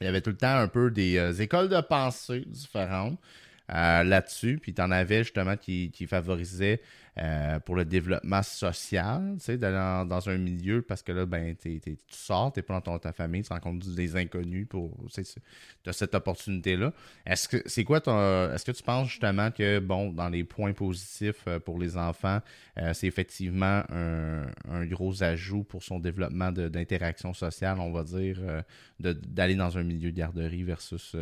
il 0.00 0.04
y 0.04 0.08
avait 0.08 0.20
tout 0.22 0.30
le 0.30 0.36
temps 0.36 0.56
un 0.56 0.68
peu 0.68 0.90
des 0.90 1.18
euh, 1.18 1.32
écoles 1.34 1.68
de 1.68 1.80
pensée 1.80 2.42
différentes. 2.46 3.18
Euh, 3.74 4.02
là-dessus. 4.02 4.58
Puis 4.62 4.72
tu 4.72 4.80
en 4.80 4.90
avais 4.90 5.24
justement 5.24 5.54
qui, 5.58 5.90
qui 5.90 6.06
favorisaient 6.06 6.80
euh, 7.18 7.60
pour 7.60 7.76
le 7.76 7.84
développement 7.84 8.42
social, 8.42 9.34
tu 9.38 9.44
sais, 9.44 9.58
d'aller 9.58 10.08
dans, 10.08 10.28
un 10.30 10.38
milieu 10.38 10.80
parce 10.80 11.02
que 11.02 11.12
là, 11.12 11.26
ben, 11.26 11.54
tu 11.54 11.82
sors, 12.08 12.50
tu 12.50 12.60
es 12.60 12.62
pas 12.62 12.80
dans 12.80 12.98
ta 12.98 13.12
famille, 13.12 13.42
tu 13.42 13.52
rencontres 13.52 13.86
des 13.94 14.16
inconnus 14.16 14.66
pour. 14.70 14.96
Tu 15.12 15.20
as 15.86 15.92
cette 15.92 16.14
opportunité-là. 16.14 16.94
Est-ce 17.26 17.46
que 17.46 17.58
c'est 17.66 17.84
quoi 17.84 18.00
ton. 18.00 18.18
Est-ce 18.54 18.64
que 18.64 18.72
tu 18.72 18.82
penses 18.82 19.08
justement 19.08 19.50
que, 19.50 19.80
bon, 19.80 20.12
dans 20.12 20.30
les 20.30 20.44
points 20.44 20.72
positifs 20.72 21.44
euh, 21.46 21.60
pour 21.60 21.78
les 21.78 21.98
enfants, 21.98 22.40
c'est 22.94 23.08
effectivement 23.08 23.82
un, 23.90 24.46
un, 24.70 24.86
gros 24.86 25.22
ajout 25.22 25.64
pour 25.64 25.82
son 25.82 25.98
développement 25.98 26.52
d'interaction 26.52 27.34
sociale, 27.34 27.80
on 27.80 27.90
va 27.90 28.04
dire, 28.04 28.38
d'aller 29.00 29.56
dans 29.56 29.76
un 29.76 29.82
milieu 29.82 30.12
de 30.12 30.16
garderie 30.16 30.62
versus 30.62 31.16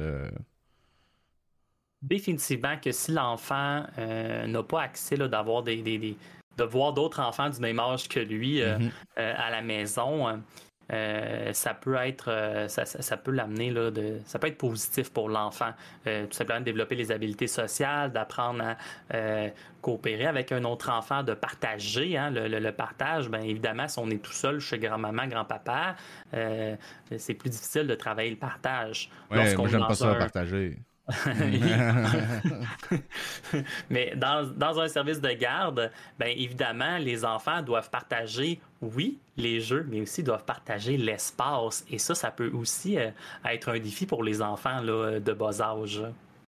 définitivement 2.03 2.77
que 2.83 2.93
si 2.93 3.13
l'enfant 3.13 3.85
euh, 3.99 4.47
n'a 4.47 4.63
pas 4.63 4.83
accès 4.83 5.17
d'avoir 5.17 5.63
des, 5.63 6.17
de 6.57 6.65
voir 6.65 6.93
d'autres 6.93 7.21
enfants 7.21 7.51
du 7.51 7.61
même 7.61 7.79
âge 7.79 8.09
que 8.09 8.21
lui 8.21 8.63
euh, 8.63 8.79
mm-hmm. 8.79 8.91
euh, 9.19 9.35
à 9.37 9.51
la 9.51 9.63
maison, 9.63 10.43
ça 10.89 11.75
peut 11.75 11.97
être 11.97 12.67
ça, 12.69 13.17
peut 13.17 13.33
l'amener 13.33 13.73
là 13.73 13.91
de 13.91 14.21
ça 14.25 14.39
peut 14.39 14.47
être 14.47 14.59
positif 14.59 15.13
pour 15.13 15.29
l'enfant 15.29 15.73
tout 16.05 16.31
simplement 16.31 16.61
de 16.61 16.65
développer 16.65 16.95
les 16.95 17.11
habiletés 17.11 17.49
sociales 17.49 18.13
d'apprendre 18.13 18.77
à 19.13 19.49
coopérer 19.83 20.27
avec 20.27 20.53
un 20.53 20.63
autre 20.63 20.93
enfant 20.93 21.25
de 21.25 21.35
partager 21.35 22.17
hein, 22.17 22.31
le, 22.31 22.71
partage. 22.71 23.29
Bien 23.29 23.41
évidemment 23.41 23.89
si 23.89 23.99
on 23.99 24.09
est 24.11 24.23
tout 24.23 24.31
seul 24.33 24.61
chez 24.61 24.79
grand-maman 24.79 25.27
grand-papa 25.27 25.97
c'est 26.31 27.35
plus 27.35 27.51
difficile 27.51 27.89
de 27.89 27.95
travailler 27.97 28.31
le 28.31 28.37
partage 28.37 29.11
ouais, 29.33 29.57
moi 29.57 29.67
j'aime 29.67 29.89
pas 29.89 29.97
ça 29.97 30.15
partager 30.15 30.79
Mais 33.91 34.15
dans, 34.17 34.81
un 34.81 34.89
service 34.89 35.21
de 35.21 35.31
garde, 35.31 35.93
bien 36.19 36.29
évidemment, 36.29 36.99
les 36.99 37.25
enfants 37.25 37.63
doivent 37.63 37.91
partager, 37.91 38.61
oui, 38.81 39.21
les 39.37 39.61
jeux, 39.61 39.87
mais 39.89 40.01
aussi 40.01 40.25
doivent 40.25 40.45
partager 40.45 40.97
l'espace. 40.97 41.87
Et 41.91 41.99
ça, 41.99 42.17
ça 42.17 42.33
peut 42.33 42.51
aussi 42.51 42.99
euh, 42.99 43.11
être 43.45 43.69
un 43.69 43.79
défi 43.79 44.07
pour 44.07 44.25
les 44.25 44.43
enfants 44.43 44.81
là, 44.81 45.21
de 45.21 45.33
bas 45.33 45.61
âge. 45.61 46.03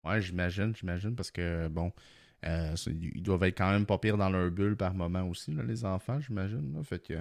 Oui, 0.05 0.21
j'imagine, 0.21 0.75
j'imagine, 0.77 1.15
parce 1.15 1.31
que, 1.31 1.69
bon, 1.69 1.91
euh, 2.45 2.75
ils 2.87 3.23
doivent 3.23 3.45
être 3.45 3.57
quand 3.57 3.71
même 3.71 3.87
pas 3.87 3.97
pire 3.99 4.19
dans 4.19 4.29
leur 4.29 4.51
bulle 4.51 4.77
par 4.77 4.93
moment 4.93 5.23
aussi, 5.23 5.57
les 5.67 5.85
enfants, 5.85 6.19
j'imagine. 6.21 6.83
Fait 6.85 6.99
que. 6.99 7.15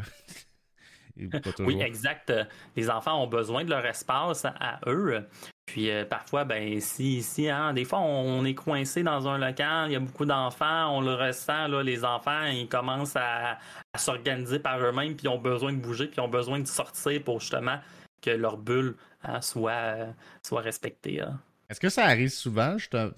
oui, 1.63 1.82
exact. 1.82 2.34
Les 2.75 2.89
enfants 2.89 3.23
ont 3.23 3.27
besoin 3.27 3.63
de 3.63 3.69
leur 3.69 3.86
espace 3.86 4.43
à 4.45 4.79
eux. 4.88 5.23
Puis 5.72 5.89
euh, 5.89 6.03
parfois, 6.03 6.43
ben 6.43 6.82
si, 6.82 7.19
ici, 7.19 7.49
hein, 7.49 7.72
des 7.72 7.86
fois, 7.86 7.99
on, 7.99 8.43
est 8.43 8.53
coincé 8.53 9.03
dans 9.03 9.30
un 9.30 9.38
local, 9.38 9.89
il 9.89 9.93
y 9.93 9.95
a 9.95 10.01
beaucoup 10.01 10.26
d'enfants, 10.26 10.97
on 10.97 10.99
le 10.99 11.13
ressent, 11.13 11.69
là, 11.69 11.82
les 11.82 12.03
enfants, 12.03 12.43
ils 12.47 12.67
commencent 12.67 13.15
à, 13.15 13.57
s'organiser 13.97 14.59
par 14.59 14.80
eux-mêmes, 14.80 15.15
puis 15.15 15.28
ils 15.28 15.30
ont 15.30 15.38
besoin 15.38 15.72
de 15.72 15.78
bouger, 15.78 16.07
puis 16.07 16.15
ils 16.17 16.22
ont 16.22 16.28
besoin 16.28 16.59
de 16.59 16.67
sortir 16.67 17.24
pour 17.24 17.39
justement 17.39 17.80
que 18.22 18.32
leur 18.32 18.57
bulle 18.57 18.97
hein, 19.24 19.39
soit, 19.39 19.72
euh, 19.72 20.11
soit 20.43 20.59
respectée. 20.59 21.22
Hein. 21.22 21.39
Est-ce 21.69 21.80
que 21.80 21.88
ça 21.88 22.03
arrive 22.03 22.32
souvent? 22.32 22.76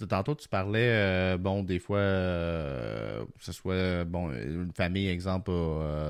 tantôt, 0.07 0.35
tu 0.35 0.47
parlais, 0.47 0.89
euh, 0.91 1.37
bon, 1.39 1.63
des 1.63 1.79
fois, 1.79 1.97
que 1.97 3.25
ce 3.39 3.51
soit, 3.51 4.03
bon, 4.03 4.29
une 4.29 4.71
famille, 4.77 5.09
exemple, 5.09 5.51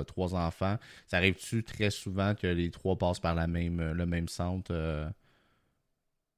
trois 0.08 0.36
enfants. 0.36 0.78
Ça 1.08 1.16
arrive-tu 1.16 1.64
très 1.64 1.90
souvent 1.90 2.36
que 2.36 2.48
les 2.48 2.70
trois 2.70 2.98
passent 2.98 3.22
par 3.22 3.34
le 3.34 3.48
même 3.48 4.28
centre? 4.28 4.74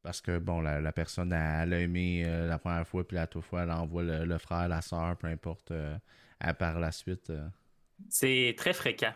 Parce 0.06 0.22
que, 0.22 0.38
bon, 0.38 0.62
la, 0.62 0.91
personne, 0.91 1.34
elle, 1.34 1.74
a 1.74 1.80
aimé 1.80 2.26
euh, 2.28 2.47
la 2.47 2.60
première 2.60 2.88
fois, 2.88 3.03
puis 3.03 3.16
la 3.16 3.26
deuxième 3.26 3.41
fois, 3.41 3.64
elle 3.64 3.72
envoie 3.72 4.03
le, 4.03 4.38
frère, 4.38 4.68
la 4.68 4.84
soeur, 4.84 5.18
peu 5.18 5.26
importe, 5.26 5.72
euh, 5.72 5.97
par 6.60 6.80
la 6.80 6.91
suite. 6.91 7.32
Euh. 7.32 7.47
C'est 8.08 8.53
très 8.56 8.74
fréquent. 8.74 9.14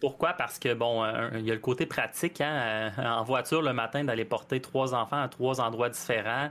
pourquoi? 0.00 0.32
Parce 0.32 0.58
que, 0.58 0.74
bon, 0.74 1.06
il 1.34 1.46
y 1.46 1.52
a 1.52 1.54
le 1.54 1.60
côté 1.60 1.86
pratique, 1.86 2.40
hein, 2.40 2.90
en 2.98 3.22
voiture 3.22 3.62
le 3.62 3.72
matin, 3.72 4.02
d'aller 4.02 4.24
porter 4.24 4.60
trois 4.60 4.92
enfants 4.92 5.22
à 5.22 5.28
trois 5.28 5.60
endroits 5.60 5.90
différents. 5.90 6.50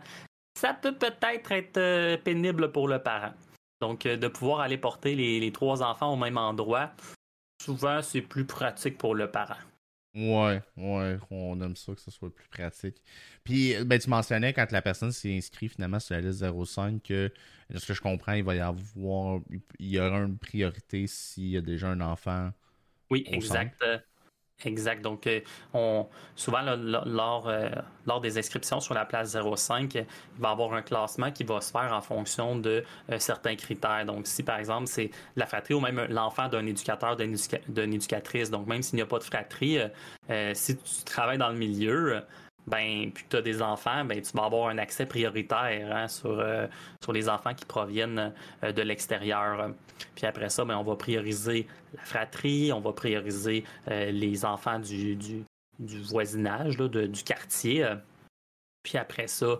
Ça 0.58 0.74
peut 0.74 0.96
peut-être 0.96 1.52
être 1.52 2.16
pénible 2.24 2.72
pour 2.72 2.88
le 2.88 3.00
parent. 3.00 3.34
Donc, 3.82 4.04
de 4.04 4.28
pouvoir 4.30 4.62
aller 4.62 4.78
porter 4.78 5.14
les, 5.14 5.42
les 5.42 5.52
trois 5.52 5.84
enfants 5.84 6.14
au 6.14 6.16
même 6.16 6.38
endroit, 6.38 6.92
souvent, 7.62 8.02
c'est 8.02 8.22
plus 8.22 8.46
pratique 8.46 8.98
pour 8.98 9.14
le 9.14 9.30
parent. 9.30 9.58
Ouais, 10.18 10.64
ouais, 10.78 11.20
on 11.30 11.62
aime 11.62 11.76
ça 11.76 11.94
que 11.94 12.02
ce 12.02 12.10
soit 12.10 12.34
plus 12.34 12.48
pratique. 12.48 13.04
Puis, 13.44 13.76
ben, 13.86 14.00
tu 14.00 14.10
mentionnais 14.10 14.52
quand 14.52 14.72
la 14.72 14.82
personne 14.82 15.12
s'est 15.12 15.38
inscrite 15.38 15.74
finalement 15.74 16.00
sur 16.00 16.16
la 16.16 16.22
liste 16.22 16.44
05 16.44 17.04
que, 17.04 17.32
de 17.70 17.78
ce 17.78 17.86
que 17.86 17.94
je 17.94 18.02
comprends, 18.02 18.34
il 18.34 18.44
va 18.44 18.56
y 18.56 18.60
avoir, 18.60 19.42
il 19.78 19.88
y 19.88 20.00
aura 20.00 20.18
une 20.22 20.40
priorité 20.40 21.06
s'il 21.06 21.50
y 21.50 21.58
a 21.58 21.62
déjà 21.62 21.90
un 21.90 22.02
enfant. 22.02 22.52
Oui, 23.12 23.26
exact. 23.28 23.84
Exact. 24.66 25.04
Donc, 25.04 25.28
euh, 25.28 25.42
on, 25.74 26.08
souvent, 26.36 26.62
lors, 26.62 27.48
euh, 27.48 27.70
lors 28.08 28.22
des 28.22 28.40
inscriptions 28.40 28.80
sur 28.80 28.96
la 28.96 29.06
place 29.06 29.38
05, 29.38 29.94
il 29.94 30.06
va 30.40 30.50
y 30.50 30.52
avoir 30.52 30.74
un 30.74 30.82
classement 30.82 31.32
qui 31.32 31.44
va 31.44 31.62
se 31.62 31.72
faire 31.72 31.94
en 31.94 32.02
fonction 32.02 32.56
de 32.56 32.84
euh, 33.12 33.20
certains 33.20 33.56
critères. 33.56 34.06
Donc, 34.06 34.26
si 34.26 34.42
par 34.42 34.58
exemple, 34.58 34.88
c'est 34.88 35.12
la 35.36 35.46
fratrie 35.46 35.76
ou 35.76 35.80
même 35.80 36.08
l'enfant 36.10 36.48
d'un 36.50 36.66
éducateur, 36.66 37.16
d'une 37.16 37.94
éducatrice, 37.94 38.50
donc 38.50 38.66
même 38.66 38.82
s'il 38.82 38.96
n'y 38.96 39.04
a 39.04 39.06
pas 39.06 39.20
de 39.20 39.24
fratrie, 39.24 39.78
si 40.54 40.76
tu 40.78 41.04
travailles 41.06 41.38
dans 41.38 41.50
le 41.50 41.58
milieu, 41.58 42.22
ben, 42.68 43.12
puis 43.14 43.26
tu 43.30 43.38
as 43.38 43.42
des 43.42 43.62
enfants, 43.62 44.04
ben, 44.04 44.22
tu 44.22 44.32
vas 44.36 44.44
avoir 44.44 44.68
un 44.68 44.78
accès 44.78 45.06
prioritaire 45.06 45.96
hein, 45.96 46.08
sur, 46.10 46.38
euh, 46.40 46.68
sur 47.02 47.14
les 47.14 47.30
enfants 47.30 47.54
qui 47.54 47.66
proviennent 47.66 48.34
euh, 48.64 48.72
de 48.74 48.82
l'extérieur. 48.82 49.72
Puis 50.16 50.26
après 50.26 50.50
ça, 50.50 50.66
ben, 50.66 50.76
on 50.76 50.84
va 50.84 50.98
prioriser 50.98 51.66
la 51.96 52.04
fratrie, 52.04 52.74
on 52.74 52.82
va 52.82 52.92
prioriser 52.92 53.64
euh, 53.90 54.12
les 54.12 54.44
enfants 54.44 54.80
du, 54.80 55.16
du, 55.16 55.46
voisinage, 55.80 56.76
du 56.78 57.24
quartier. 57.24 57.88
Puis 58.84 58.98
après 58.98 59.28
ça, 59.28 59.60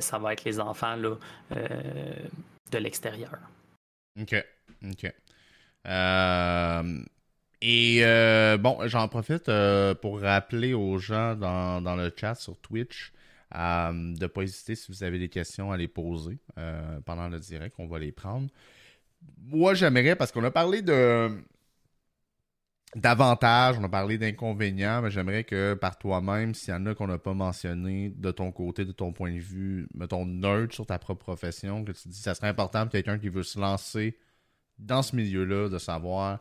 ça 0.00 0.18
va 0.18 0.32
être 0.32 0.44
les 0.44 0.60
enfants 0.60 0.96
là, 0.96 1.16
de 1.50 2.78
l'extérieur. 2.78 3.38
OK. 4.20 4.34
OK. 4.84 5.12
Et 7.62 8.00
euh, 8.02 8.58
bon, 8.58 8.78
j'en 8.86 9.08
profite 9.08 9.48
euh, 9.48 9.94
pour 9.94 10.20
rappeler 10.20 10.74
aux 10.74 10.98
gens 10.98 11.34
dans, 11.34 11.96
le 11.96 12.12
chat 12.14 12.34
sur 12.34 12.58
Twitch 12.58 13.12
euh, 13.54 13.92
de 13.92 14.22
ne 14.22 14.26
pas 14.26 14.42
hésiter 14.42 14.74
si 14.74 14.92
vous 14.92 15.02
avez 15.02 15.18
des 15.18 15.28
questions 15.28 15.72
à 15.72 15.76
les 15.76 15.88
poser 15.88 16.38
pendant 17.04 17.28
le 17.28 17.38
direct. 17.38 17.76
On 17.78 17.86
va 17.86 17.98
les 17.98 18.12
prendre. 18.12 18.48
Moi, 19.38 19.74
j'aimerais, 19.74 20.16
parce 20.16 20.32
qu'on 20.32 20.44
a 20.44 20.50
parlé 20.50 20.82
de 20.82 21.30
d'avantages, 22.94 23.76
on 23.78 23.84
a 23.84 23.88
parlé 23.88 24.16
d'inconvénients, 24.16 25.02
mais 25.02 25.10
j'aimerais 25.10 25.44
que 25.44 25.74
par 25.74 25.98
toi-même, 25.98 26.54
s'il 26.54 26.72
y 26.72 26.76
en 26.76 26.86
a 26.86 26.94
qu'on 26.94 27.08
n'a 27.08 27.18
pas 27.18 27.34
mentionné 27.34 28.10
de 28.16 28.30
ton 28.30 28.52
côté, 28.52 28.84
de 28.86 28.92
ton 28.92 29.12
point 29.12 29.34
de 29.34 29.38
vue, 29.38 29.86
mettons 29.94 30.24
neutre 30.24 30.74
sur 30.74 30.86
ta 30.86 30.98
propre 30.98 31.24
profession, 31.24 31.84
que 31.84 31.92
tu 31.92 32.08
dis 32.08 32.18
ça 32.18 32.34
serait 32.34 32.48
important 32.48 32.82
pour 32.82 32.92
quelqu'un 32.92 33.18
qui 33.18 33.28
veut 33.28 33.42
se 33.42 33.58
lancer 33.58 34.16
dans 34.78 35.02
ce 35.02 35.14
milieu-là, 35.16 35.68
de 35.68 35.78
savoir 35.78 36.40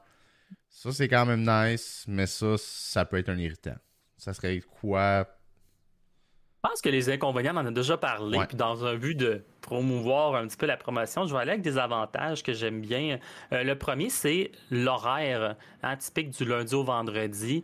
ça, 0.70 0.92
c'est 0.92 1.08
quand 1.08 1.26
même 1.26 1.46
nice, 1.48 2.06
mais 2.08 2.28
ça, 2.28 2.56
ça 2.58 3.06
peut 3.06 3.18
être 3.18 3.30
un 3.30 3.38
irritant. 3.38 3.76
Ça 4.18 4.34
serait 4.34 4.60
quoi? 4.60 5.26
Je 6.64 6.70
pense 6.70 6.82
que 6.82 6.90
les 6.90 7.10
inconvénients, 7.10 7.54
on 7.56 7.60
en 7.60 7.66
a 7.66 7.72
déjà 7.72 7.98
parlé. 7.98 8.40
Puis 8.48 8.58
dans 8.58 8.86
un 8.86 8.96
but 8.96 9.16
de 9.16 9.44
promouvoir 9.62 10.36
un 10.36 10.48
petit 10.48 10.58
peu 10.58 10.66
la 10.66 10.78
promotion, 10.78 11.26
je 11.26 11.34
vais 11.34 11.42
aller 11.42 11.52
avec 11.52 11.62
des 11.62 11.78
avantages 11.78 12.44
que 12.44 12.54
j'aime 12.54 12.82
bien. 12.82 13.20
Euh, 13.52 13.64
le 13.64 13.78
premier, 13.78 14.10
c'est 14.10 14.52
l'horaire 14.72 15.56
hein, 15.84 15.96
typique 15.98 16.32
du 16.32 16.44
lundi 16.44 16.74
au 16.76 16.84
vendredi. 16.84 17.64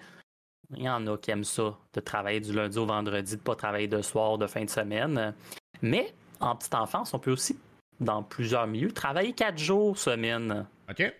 Il 0.75 0.83
y 0.83 0.89
en 0.89 1.05
a 1.07 1.17
qui 1.17 1.31
aiment 1.31 1.43
ça, 1.43 1.77
de 1.93 1.99
travailler 1.99 2.39
du 2.39 2.53
lundi 2.53 2.77
au 2.77 2.85
vendredi, 2.85 3.33
de 3.33 3.37
ne 3.37 3.43
pas 3.43 3.55
travailler 3.55 3.87
de 3.87 4.01
soir, 4.01 4.37
de 4.37 4.47
fin 4.47 4.63
de 4.63 4.69
semaine. 4.69 5.33
Mais 5.81 6.13
en 6.39 6.55
petite 6.55 6.75
enfance, 6.75 7.13
on 7.13 7.19
peut 7.19 7.31
aussi, 7.31 7.59
dans 7.99 8.23
plusieurs 8.23 8.67
milieux, 8.67 8.91
travailler 8.91 9.33
quatre 9.33 9.57
jours 9.57 9.97
semaine. 9.97 10.65
OK. 10.89 11.13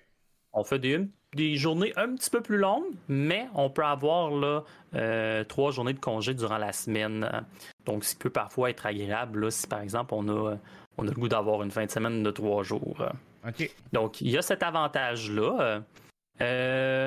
On 0.54 0.64
fait 0.64 0.80
des, 0.80 1.08
des 1.36 1.56
journées 1.56 1.94
un 1.96 2.16
petit 2.16 2.30
peu 2.30 2.42
plus 2.42 2.58
longues, 2.58 2.94
mais 3.08 3.48
on 3.56 3.70
peut 3.70 3.86
avoir 3.86 4.32
là, 4.32 4.64
euh, 4.96 5.44
trois 5.46 5.72
journées 5.72 5.94
de 5.94 6.00
congé 6.00 6.34
durant 6.34 6.58
la 6.58 6.74
semaine. 6.74 7.30
Donc, 7.86 8.04
ce 8.04 8.14
qui 8.14 8.20
peut 8.24 8.30
parfois 8.30 8.70
être 8.70 8.86
agréable 8.86 9.46
là, 9.46 9.52
si 9.52 9.68
par 9.68 9.82
exemple 9.82 10.14
on 10.14 10.28
a, 10.28 10.58
on 10.98 11.04
a 11.04 11.10
le 11.10 11.16
goût 11.16 11.30
d'avoir 11.30 11.64
une 11.64 11.72
fin 11.72 11.86
de 11.86 11.92
semaine 11.92 12.24
de 12.24 12.32
trois 12.32 12.64
jours. 12.64 13.06
Donc, 13.94 14.22
il 14.22 14.30
y 14.30 14.38
a 14.38 14.42
cet 14.42 14.64
avantage-là. 14.64 15.82
Euh, 16.42 17.06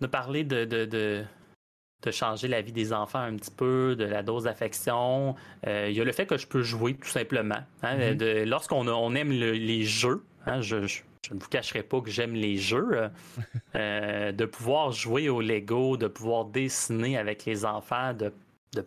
de 0.00 0.06
parler 0.06 0.44
de, 0.44 0.64
de, 0.64 0.84
de, 0.84 2.10
changer 2.10 2.48
la 2.48 2.60
vie 2.62 2.72
des 2.72 2.92
enfants 2.92 3.20
un 3.20 3.36
petit 3.36 3.50
peu, 3.50 3.96
de 3.96 4.04
la 4.04 4.22
dose 4.22 4.44
d'affection. 4.44 5.34
Euh, 5.66 5.88
il 5.90 5.96
y 5.96 6.00
a 6.00 6.04
le 6.04 6.12
fait 6.12 6.26
que 6.26 6.36
je 6.36 6.46
peux 6.46 6.62
jouer 6.62 6.94
tout 6.94 7.08
simplement. 7.08 7.62
Hein, 7.82 7.98
mm-hmm. 7.98 8.44
Lorsqu'on 8.44 8.86
on 8.88 9.14
aime 9.14 9.30
les 9.30 9.84
jeux, 9.84 10.24
hein, 10.46 10.60
je, 10.60 10.86
je 10.86 11.02
ne 11.34 11.40
vous 11.40 11.48
cacherai 11.48 11.82
pas 11.82 12.00
que 12.00 12.10
j'aime 12.10 12.34
les 12.34 12.56
jeux. 12.56 12.88
Euh, 12.92 13.08
euh, 13.74 14.32
de 14.32 14.44
pouvoir 14.44 14.92
jouer 14.92 15.28
au 15.28 15.40
Lego, 15.40 15.96
de 15.96 16.06
pouvoir 16.06 16.46
dessiner 16.46 17.18
avec 17.18 17.44
les 17.44 17.64
enfants, 17.64 18.12
de, 18.14 18.32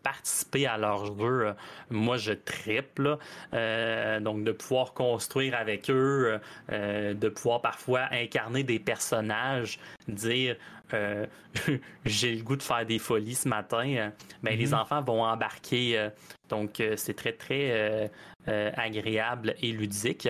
participer 0.04 0.68
à 0.68 0.78
leurs 0.78 1.06
jeux, 1.18 1.48
euh, 1.48 1.54
moi 1.90 2.16
je 2.16 2.32
triple. 2.32 3.18
donc 3.52 4.44
de 4.44 4.52
pouvoir 4.52 4.94
construire 4.94 5.56
avec 5.56 5.90
eux, 5.90 6.40
de 6.70 7.30
pouvoir 7.30 7.62
parfois 7.62 8.08
incarner 8.12 8.64
des 8.64 8.80
personnages, 8.80 9.80
dire 10.08 10.56
j'ai 12.06 12.36
le 12.36 12.44
goût 12.44 12.56
de 12.56 12.64
faire 12.64 12.86
des 12.86 13.00
folies 13.00 13.36
ce 13.36 13.50
matin, 13.50 14.12
ben, 14.44 14.58
les 14.58 14.68
mhm. 14.68 14.76
enfants 14.76 15.02
vont 15.02 15.24
embarquer. 15.24 16.10
donc 16.48 16.82
c'est 16.96 17.16
très 17.16 17.34
très 17.34 18.10
agréable 18.46 19.56
et 19.62 19.72
ludique. 19.74 20.30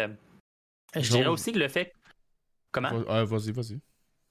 Je 0.95 1.09
dirais 1.11 1.27
aussi 1.27 1.51
que 1.51 1.59
le 1.59 1.67
fait 1.67 1.93
Comment? 2.71 2.91
Euh, 3.09 3.25
vas-y, 3.25 3.51
vas-y. 3.51 3.79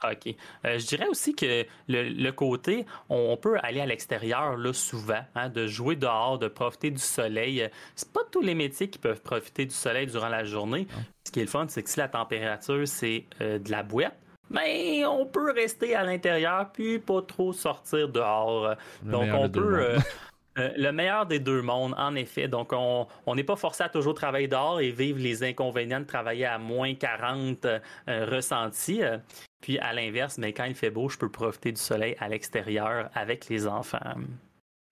OK. 0.03 0.35
Euh, 0.65 0.79
je 0.79 0.87
dirais 0.87 1.07
aussi 1.09 1.35
que 1.35 1.67
le, 1.89 2.31
côté, 2.31 2.87
on, 3.11 3.37
peut 3.37 3.59
aller 3.63 3.81
à 3.81 3.87
l'extérieur 3.87 4.57
là 4.57 4.73
souvent, 4.73 5.21
hein, 5.35 5.51
de 5.51 5.67
jouer 5.67 5.97
dehors, 5.97 6.39
de 6.39 6.49
profiter 6.49 6.91
du 6.91 7.01
soleil. 7.01 7.69
C'est 7.95 8.11
pas 8.11 8.23
tous 8.31 8.41
les 8.41 8.55
métiers 8.55 8.89
qui 8.89 8.99
peuvent 8.99 9.21
profiter 9.21 9.67
du 9.67 9.75
soleil 9.75 10.07
durant 10.07 10.29
la 10.29 10.45
journée. 10.45 10.87
Ce 11.25 11.31
qui 11.31 11.41
est 11.41 11.45
le 11.45 11.49
fun, 11.49 11.67
c'est 11.69 11.83
que 11.83 11.91
si 11.91 11.99
la 11.99 12.09
température 12.09 12.89
c'est 12.89 13.27
euh, 13.41 13.59
de 13.59 13.71
la 13.71 13.83
boîte, 13.83 14.17
mais 14.49 15.03
ben, 15.03 15.09
on 15.09 15.27
peut 15.27 15.53
rester 15.53 15.95
à 15.95 16.03
l'intérieur 16.03 16.73
puis 16.73 16.99
pas 16.99 17.23
trop 17.23 17.53
sortir 17.53 18.09
dehors. 18.09 18.75
Donc 19.03 19.29
on 19.33 19.49
peut 19.49 19.97
euh, 20.61 20.73
le 20.77 20.93
meilleur 20.93 21.27
des 21.27 21.41
deux 21.41 21.63
mondes, 21.63 21.95
en 21.97 22.15
effet. 22.15 22.49
Donc, 22.49 22.73
on 22.73 23.35
n'est 23.35 23.45
pas 23.45 23.57
forcé 23.57 23.83
à 23.83 23.89
toujours 23.89 24.15
travailler 24.15 24.49
dehors 24.49 24.81
et 24.81 24.91
vivre 24.91 25.19
les 25.19 25.43
inconvénients 25.43 26.01
de 26.01 26.05
travailler 26.05 26.45
à 26.45 26.59
moins 26.59 26.95
40 26.95 27.65
euh, 27.65 27.81
ressentis. 28.07 29.03
Euh, 29.03 29.19
puis, 29.61 29.79
à 29.79 29.93
l'inverse, 29.93 30.39
mais 30.39 30.53
quand 30.53 30.65
il 30.65 30.75
fait 30.75 30.91
beau, 30.91 31.09
je 31.09 31.19
peux 31.19 31.31
profiter 31.31 31.73
du 31.73 31.81
soleil 31.81 32.17
à 32.19 32.29
l'extérieur 32.29 33.11
avec 33.15 33.49
les 33.49 33.67
enfants. 33.67 33.99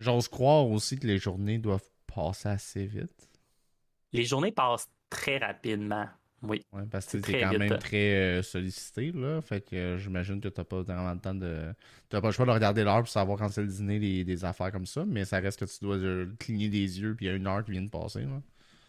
J'ose 0.00 0.28
croire 0.28 0.66
aussi 0.66 0.98
que 0.98 1.06
les 1.06 1.18
journées 1.18 1.58
doivent 1.58 1.88
passer 2.06 2.48
assez 2.48 2.86
vite. 2.86 3.28
Les 4.12 4.24
journées 4.24 4.52
passent 4.52 4.88
très 5.10 5.38
rapidement. 5.38 6.06
Oui. 6.42 6.64
parce 6.90 7.06
que 7.06 7.18
tu 7.18 7.34
es 7.34 7.40
quand 7.40 7.58
même 7.58 7.78
très 7.78 8.14
euh, 8.14 8.42
sollicité, 8.42 9.12
là. 9.12 9.40
Fait 9.40 9.60
que 9.60 9.74
euh, 9.74 9.98
j'imagine 9.98 10.40
que 10.40 10.48
tu 10.48 10.64
pas 10.64 10.82
vraiment 10.82 11.12
le 11.12 11.18
temps 11.18 11.34
de. 11.34 11.74
Tu 12.08 12.20
pas 12.20 12.26
le 12.26 12.32
choix 12.32 12.46
de 12.46 12.50
regarder 12.52 12.84
l'heure 12.84 12.98
pour 13.00 13.08
savoir 13.08 13.38
quand 13.38 13.48
c'est 13.48 13.62
le 13.62 13.68
dîner, 13.68 14.24
des 14.24 14.44
affaires 14.44 14.70
comme 14.70 14.86
ça, 14.86 15.04
mais 15.04 15.24
ça 15.24 15.40
reste 15.40 15.58
que 15.58 15.64
tu 15.64 15.84
dois 15.84 15.96
euh, 15.96 16.26
cligner 16.38 16.68
des 16.68 17.00
yeux, 17.00 17.14
puis 17.16 17.26
il 17.26 17.28
y 17.28 17.32
a 17.32 17.34
une 17.34 17.46
heure 17.46 17.64
qui 17.64 17.72
vient 17.72 17.82
de 17.82 17.90
passer, 17.90 18.20
là. 18.20 18.40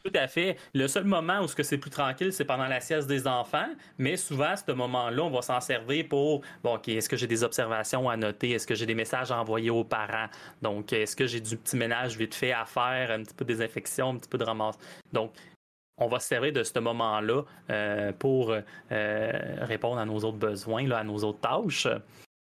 Tout 0.04 0.14
à 0.16 0.28
fait. 0.28 0.56
Le 0.74 0.88
seul 0.88 1.04
moment 1.04 1.42
où 1.42 1.48
c'est 1.48 1.78
plus 1.78 1.90
tranquille, 1.90 2.32
c'est 2.32 2.46
pendant 2.46 2.68
la 2.68 2.80
sieste 2.80 3.08
des 3.08 3.28
enfants, 3.28 3.68
mais 3.98 4.16
souvent, 4.16 4.52
à 4.52 4.56
ce 4.56 4.72
moment-là, 4.72 5.24
on 5.24 5.30
va 5.30 5.42
s'en 5.42 5.60
servir 5.60 6.08
pour, 6.08 6.42
bon, 6.64 6.76
OK, 6.76 6.88
est-ce 6.88 7.10
que 7.10 7.18
j'ai 7.18 7.28
des 7.28 7.44
observations 7.44 8.10
à 8.10 8.16
noter? 8.16 8.52
Est-ce 8.52 8.66
que 8.66 8.76
j'ai 8.76 8.86
des 8.86 8.96
messages 8.96 9.30
à 9.30 9.38
envoyer 9.38 9.70
aux 9.70 9.84
parents? 9.84 10.28
Donc, 10.62 10.94
est-ce 10.94 11.18
que 11.18 11.28
j'ai 11.28 11.42
du 11.42 11.58
petit 11.58 11.76
ménage 11.76 12.18
vite 12.18 12.34
fait 12.34 12.54
à 12.54 12.66
faire, 12.66 13.12
un 13.12 13.24
petit 13.24 13.34
peu 13.34 13.44
de 13.44 13.50
désinfection, 13.50 14.12
un 14.12 14.18
petit 14.18 14.30
peu 14.30 14.38
de 14.38 14.46
ramasse? 14.46 14.78
Donc, 15.12 15.34
on 16.00 16.08
va 16.08 16.20
se 16.20 16.28
servir 16.28 16.54
de 16.54 16.64
ce 16.64 16.80
moment-là 16.80 17.44
euh, 17.70 18.12
pour 18.14 18.52
euh, 18.52 18.62
répondre 19.62 20.00
à 20.00 20.06
nos 20.06 20.20
autres 20.20 20.38
besoins, 20.38 20.88
là, 20.88 21.00
à 21.00 21.04
nos 21.04 21.24
autres 21.24 21.40
tâches. 21.40 21.88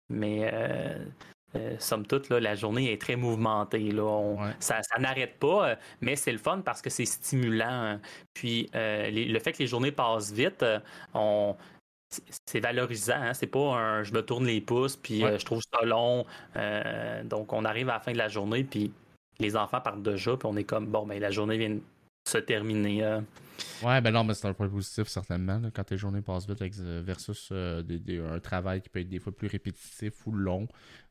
Mais 0.10 0.50
euh, 0.54 1.76
somme 1.80 2.06
toute, 2.06 2.30
là, 2.30 2.40
la 2.40 2.56
journée 2.56 2.94
est 2.94 3.02
très 3.02 3.16
mouvementée. 3.16 3.92
Là. 3.92 4.36
Ça, 4.60 4.82
n'arrête 5.00 5.40
pas, 5.40 5.76
mais 6.02 6.16
c'est 6.16 6.32
le 6.32 6.38
fun 6.38 6.62
parce 6.64 6.82
que 6.82 6.90
c'est 6.90 7.06
stimulant. 7.06 8.00
Puis 8.34 8.70
le 8.74 9.40
fait 9.40 9.54
que 9.54 9.60
les 9.60 9.68
journées 9.68 9.92
passent 9.92 10.32
vite, 10.32 10.64
on, 11.14 11.56
c'est 12.46 12.60
valorisant. 12.60 13.16
Hein. 13.16 13.34
C'est 13.34 13.48
pas 13.48 13.76
un 13.76 14.04
je 14.04 14.14
me 14.14 14.22
tourne 14.22 14.46
les 14.46 14.62
pouces, 14.62 14.96
puis 14.96 15.22
je 15.22 15.46
trouve 15.46 15.62
ça 15.62 15.84
long. 15.84 16.26
donc, 17.26 17.52
on 17.52 17.66
arrive 17.66 17.90
à 17.90 17.94
la 17.94 18.00
fin 18.00 18.14
de 18.14 18.18
la 18.18 18.30
journée, 18.30 18.64
puis 18.64 18.92
les 19.40 19.56
enfants 19.56 19.82
partent 19.82 20.04
déjà, 20.04 20.38
puis 20.38 20.48
on 20.48 20.56
est 20.56 20.64
comme, 20.64 20.88
bon, 20.88 21.06
ben, 21.06 21.20
la 21.20 21.32
journée 21.32 21.58
vient 21.58 21.78
se 22.28 22.38
terminer. 22.38 23.22
Ouais, 23.84 24.02
ben 24.02 24.12
non, 24.12 24.24
mais 24.24 24.34
c'est 24.34 24.48
un 24.48 24.54
point 24.54 24.70
positif, 24.70 25.08
certainement. 25.08 25.62
quand 25.74 25.84
tes 25.84 25.98
journées 25.98 26.22
passent 26.22 26.48
vite 26.48 26.62
versus 26.80 27.50
euh, 27.52 27.82
un 28.32 28.40
travail 28.40 28.82
qui 28.82 28.90
peut 28.90 29.00
être 29.00 29.10
des 29.10 29.20
fois 29.20 29.36
plus 29.36 29.48
répétitif 29.48 30.14
ou 30.28 30.32
long, 30.32 30.68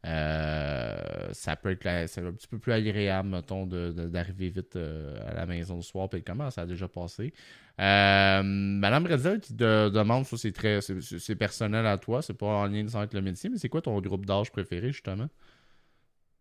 euh, 0.06 0.96
ça 1.32 1.56
peut 1.56 1.70
être 1.70 1.86
un 1.86 2.32
petit 2.32 2.46
peu 2.48 2.58
plus 2.58 2.72
agréable, 2.72 3.28
mettons, 3.28 3.66
d'arriver 3.66 4.50
vite 4.50 4.76
à 4.76 5.34
la 5.34 5.46
maison 5.46 5.76
le 5.76 5.82
soir. 5.82 6.08
Puis 6.08 6.22
comment 6.22 6.50
ça 6.50 6.62
a 6.62 6.66
déjà 6.66 6.88
passé. 6.88 7.32
Madame 7.78 9.06
Redzel 9.06 9.40
qui 9.40 9.56
te 9.56 9.88
demande, 9.88 10.24
ça 10.24 10.36
c'est 10.36 10.52
très 10.52 10.80
c'est 10.80 11.36
personnel 11.36 11.86
à 11.86 11.98
toi, 11.98 12.22
c'est 12.22 12.34
pas 12.34 12.46
en 12.46 12.66
lien 12.66 12.86
avec 12.94 13.12
le 13.12 13.22
métier, 13.22 13.50
mais 13.50 13.58
c'est 13.58 13.68
quoi 13.68 13.82
ton 13.82 14.00
groupe 14.00 14.24
d'âge 14.24 14.50
préféré, 14.50 14.92
justement? 14.92 15.28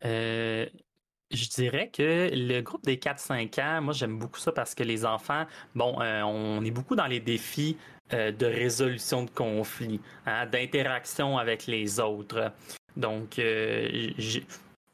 Euh, 0.03 0.65
je 1.32 1.49
dirais 1.49 1.89
que 1.91 2.30
le 2.32 2.61
groupe 2.61 2.84
des 2.86 2.97
4-5 2.97 3.61
ans, 3.61 3.82
moi 3.82 3.93
j'aime 3.93 4.17
beaucoup 4.17 4.39
ça 4.39 4.51
parce 4.51 4.76
que 4.76 4.84
les 4.84 5.05
enfants, 5.05 5.45
bon, 5.73 5.99
euh, 6.01 6.21
on 6.21 6.63
est 6.63 6.71
beaucoup 6.71 6.95
dans 6.95 7.07
les 7.07 7.19
défis 7.19 7.78
euh, 8.13 8.32
de 8.32 8.45
résolution 8.45 9.23
de 9.23 9.30
conflits, 9.30 9.99
hein, 10.26 10.45
d'interaction 10.45 11.38
avec 11.38 11.65
les 11.65 11.99
autres. 11.99 12.51
Donc, 12.95 13.39
euh, 13.39 14.11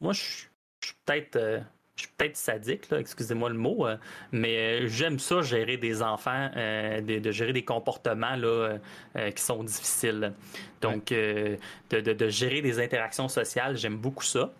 moi 0.00 0.12
je 0.12 0.20
suis 0.20 0.94
peut-être 1.04 1.62
je 1.94 2.04
suis 2.04 2.12
peut-être 2.16 2.36
sadique, 2.38 2.90
excusez-moi 2.90 3.50
le 3.50 3.58
mot, 3.58 3.86
mais 4.32 4.88
j'aime 4.88 5.18
ça 5.18 5.42
gérer 5.42 5.76
des 5.76 6.02
enfants, 6.02 6.50
de, 6.56 7.30
gérer 7.30 7.52
des 7.52 7.66
comportements 7.66 8.34
là, 8.34 8.78
qui 9.30 9.42
sont 9.42 9.62
difficiles. 9.62 10.32
Donc, 10.80 11.08
de, 11.10 11.58
de, 11.90 12.28
gérer 12.28 12.62
des 12.62 12.80
interactions 12.80 13.28
sociales, 13.28 13.76
j'aime 13.76 13.98
beaucoup 13.98 14.24
ça. 14.24 14.52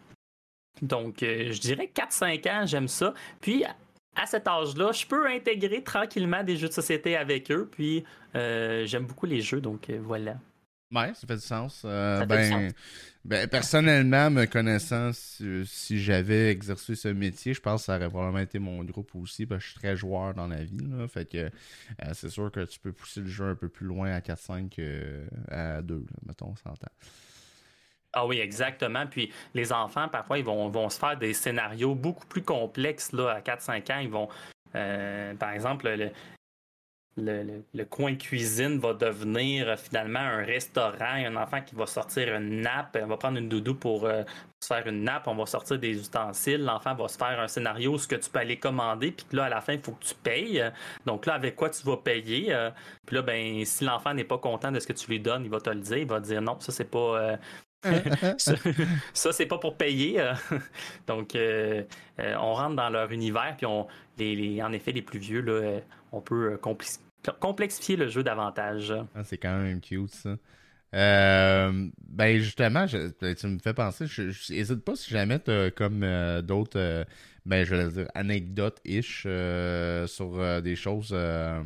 Donc, 0.81 1.23
euh, 1.23 1.53
je 1.53 1.61
dirais 1.61 1.91
4-5 1.93 2.49
ans, 2.49 2.67
j'aime 2.67 2.89
ça. 2.89 3.13
Puis, 3.41 3.65
à 4.15 4.27
cet 4.27 4.49
âge-là, 4.49 4.93
je 4.93 5.07
peux 5.07 5.27
intégrer 5.27 5.83
tranquillement 5.83 6.43
des 6.43 6.57
jeux 6.57 6.69
de 6.69 6.73
société 6.73 7.17
avec 7.17 7.51
eux. 7.51 7.69
Puis, 7.71 8.05
euh, 8.35 8.87
j'aime 8.87 9.07
beaucoup 9.07 9.27
les 9.27 9.41
jeux, 9.41 9.61
donc 9.61 9.91
euh, 9.91 10.01
voilà. 10.03 10.37
Ouais, 10.91 11.13
ça 11.15 11.27
fait 11.27 11.37
du 11.37 11.43
sens. 11.43 11.83
ben, 11.85 12.73
ben, 13.25 13.49
personnellement, 13.49 14.31
me 14.31 14.45
connaissant, 14.45 15.11
si, 15.15 16.03
j'avais 16.03 16.51
exercé 16.51 16.95
ce 16.97 17.09
métier, 17.09 17.55
je 17.55 17.61
pense 17.61 17.83
que 17.83 17.87
ça 17.87 17.97
aurait 17.97 18.09
probablement 18.09 18.41
été 18.41 18.59
mon 18.59 18.83
groupe 18.85 19.15
aussi, 19.15 19.47
parce 19.47 19.61
que 19.61 19.65
je 19.65 19.71
suis 19.71 19.81
très 19.81 19.97
joueur 19.97 20.35
dans 20.35 20.49
la 20.49 20.65
vie. 20.65 20.87
Là, 20.91 21.07
fait 21.09 21.31
que 21.31 21.51
c'est 22.13 22.29
sûr 22.29 22.51
que 22.51 22.65
tu 22.65 22.79
peux 22.79 22.93
pousser 22.93 23.21
le 23.21 23.29
jeu 23.29 23.47
un 23.47 23.55
peu 23.55 23.69
plus 23.69 23.87
loin 23.87 24.13
à 24.13 24.21
4-5 24.21 24.69
qu'à 24.69 25.81
2, 25.81 26.05
mettons, 26.27 26.49
on 26.49 26.57
s'entend. 26.57 26.91
Ah 28.15 28.27
oui, 28.27 28.39
exactement. 28.41 29.07
Puis 29.07 29.33
les 29.55 29.73
enfants, 29.73 30.09
parfois, 30.09 30.39
ils 30.39 30.45
vont, 30.45 30.89
se 30.91 30.99
faire 30.99 31.17
des 31.17 31.33
scénarios 31.33 31.95
beaucoup 31.95 32.27
plus 32.27 32.43
complexes 32.43 33.13
là, 33.13 33.31
à 33.31 33.41
4-5 33.41 33.93
ans. 33.93 33.99
Ils 34.01 34.11
vont, 34.11 34.29
euh, 34.75 35.35
par 35.35 35.53
exemple, 35.53 36.11
le, 37.17 37.85
coin 37.85 38.15
cuisine 38.17 38.79
va 38.79 38.93
devenir 38.93 39.67
euh, 39.67 39.77
finalement 39.77 40.19
un 40.19 40.45
restaurant. 40.45 41.17
Il 41.17 41.23
y 41.23 41.25
a 41.25 41.31
un 41.31 41.37
enfant 41.37 41.63
qui 41.63 41.75
va 41.75 41.87
sortir 41.87 42.35
une 42.37 42.61
nappe, 42.61 42.99
on 43.03 43.07
va 43.07 43.17
prendre 43.17 43.39
une 43.39 43.49
doudou 43.49 43.75
pour 43.75 44.05
euh, 44.05 44.25
se 44.61 44.67
faire 44.67 44.87
une 44.87 45.05
nappe, 45.05 45.27
on 45.27 45.35
va 45.35 45.47
sortir 45.47 45.79
des 45.79 45.99
ustensiles. 45.99 46.63
L'enfant 46.63 46.95
va 46.95 47.09
se 47.09 47.17
faire 47.17 47.41
un 47.41 47.49
scénario, 47.49 47.97
ce 47.97 48.09
que 48.09 48.17
tu 48.17 48.29
peux 48.29 48.41
aller 48.41 48.59
commander, 48.59 49.13
puis 49.13 49.25
là, 49.33 49.45
à 49.45 49.49
la 49.49 49.63
fin, 49.63 49.73
il 49.73 49.81
faut 49.81 49.93
que 49.93 50.05
tu 50.05 50.15
payes. 50.17 50.63
Donc 51.07 51.25
là, 51.25 51.33
avec 51.33 51.57
quoi 51.57 51.71
tu 51.71 51.83
vas 51.85 51.97
payer? 51.97 52.55
Puis 53.07 53.17
là, 53.17 53.23
ben, 53.23 53.65
si 53.65 53.85
l'enfant 53.85 54.13
n'est 54.13 54.25
pas 54.25 54.39
content 54.39 54.71
de 54.71 54.81
ce 54.81 54.87
que 54.87 54.93
tu 54.93 55.09
lui 55.09 55.19
donnes, 55.19 55.45
il 55.45 55.51
va 55.51 55.61
te 55.61 55.71
le 55.71 55.81
dire. 55.81 55.97
Il 55.97 56.07
va 56.07 56.21
dire 56.21 56.43
non, 56.43 56.61
ça, 56.61 56.73
c'est 56.73 56.91
pas 56.91 57.39
ça, 59.13 59.33
c'est 59.33 59.47
pas 59.47 59.59
pour 59.59 59.77
payer. 59.77 60.21
Euh. 60.21 60.35
Donc, 61.07 61.35
euh, 61.35 61.83
euh, 62.21 62.35
on 62.41 62.55
rentre 62.55 62.77
dans 62.77 62.91
leur 62.91 63.11
univers, 63.13 63.55
puis 63.57 63.67
on, 63.67 63.87
les, 64.19 64.63
en 64.63 64.73
effet, 64.73 64.93
les 64.93 65.03
plus 65.03 65.19
vieux, 65.19 65.41
là, 65.41 65.81
on 66.13 66.21
peut 66.21 66.59
complexifier 67.41 67.97
le 67.97 68.09
jeu 68.09 68.23
davantage. 68.23 68.95
Ah, 69.15 69.25
c'est 69.25 69.39
quand 69.39 69.59
même 69.59 69.81
cute, 69.81 70.11
ça. 70.11 70.37
ben 70.93 72.39
justement, 72.39 72.87
ben, 73.21 73.35
tu 73.35 73.47
me 73.47 73.59
fais 73.59 73.75
penser, 73.75 74.07
je 74.07 74.53
n'hésite 74.53 74.85
pas 74.85 74.95
si 74.95 75.11
jamais 75.11 75.39
tu 75.39 75.51
as 75.51 75.71
comme 75.71 76.07
d'autres, 76.43 77.05
ben 77.47 77.65
je 77.65 77.75
vais 77.75 77.89
dire, 77.89 78.09
anecdotes-ish 78.15 79.27
sur 80.07 80.63
des 80.63 80.77
choses 80.77 81.13
euh, 81.13 81.63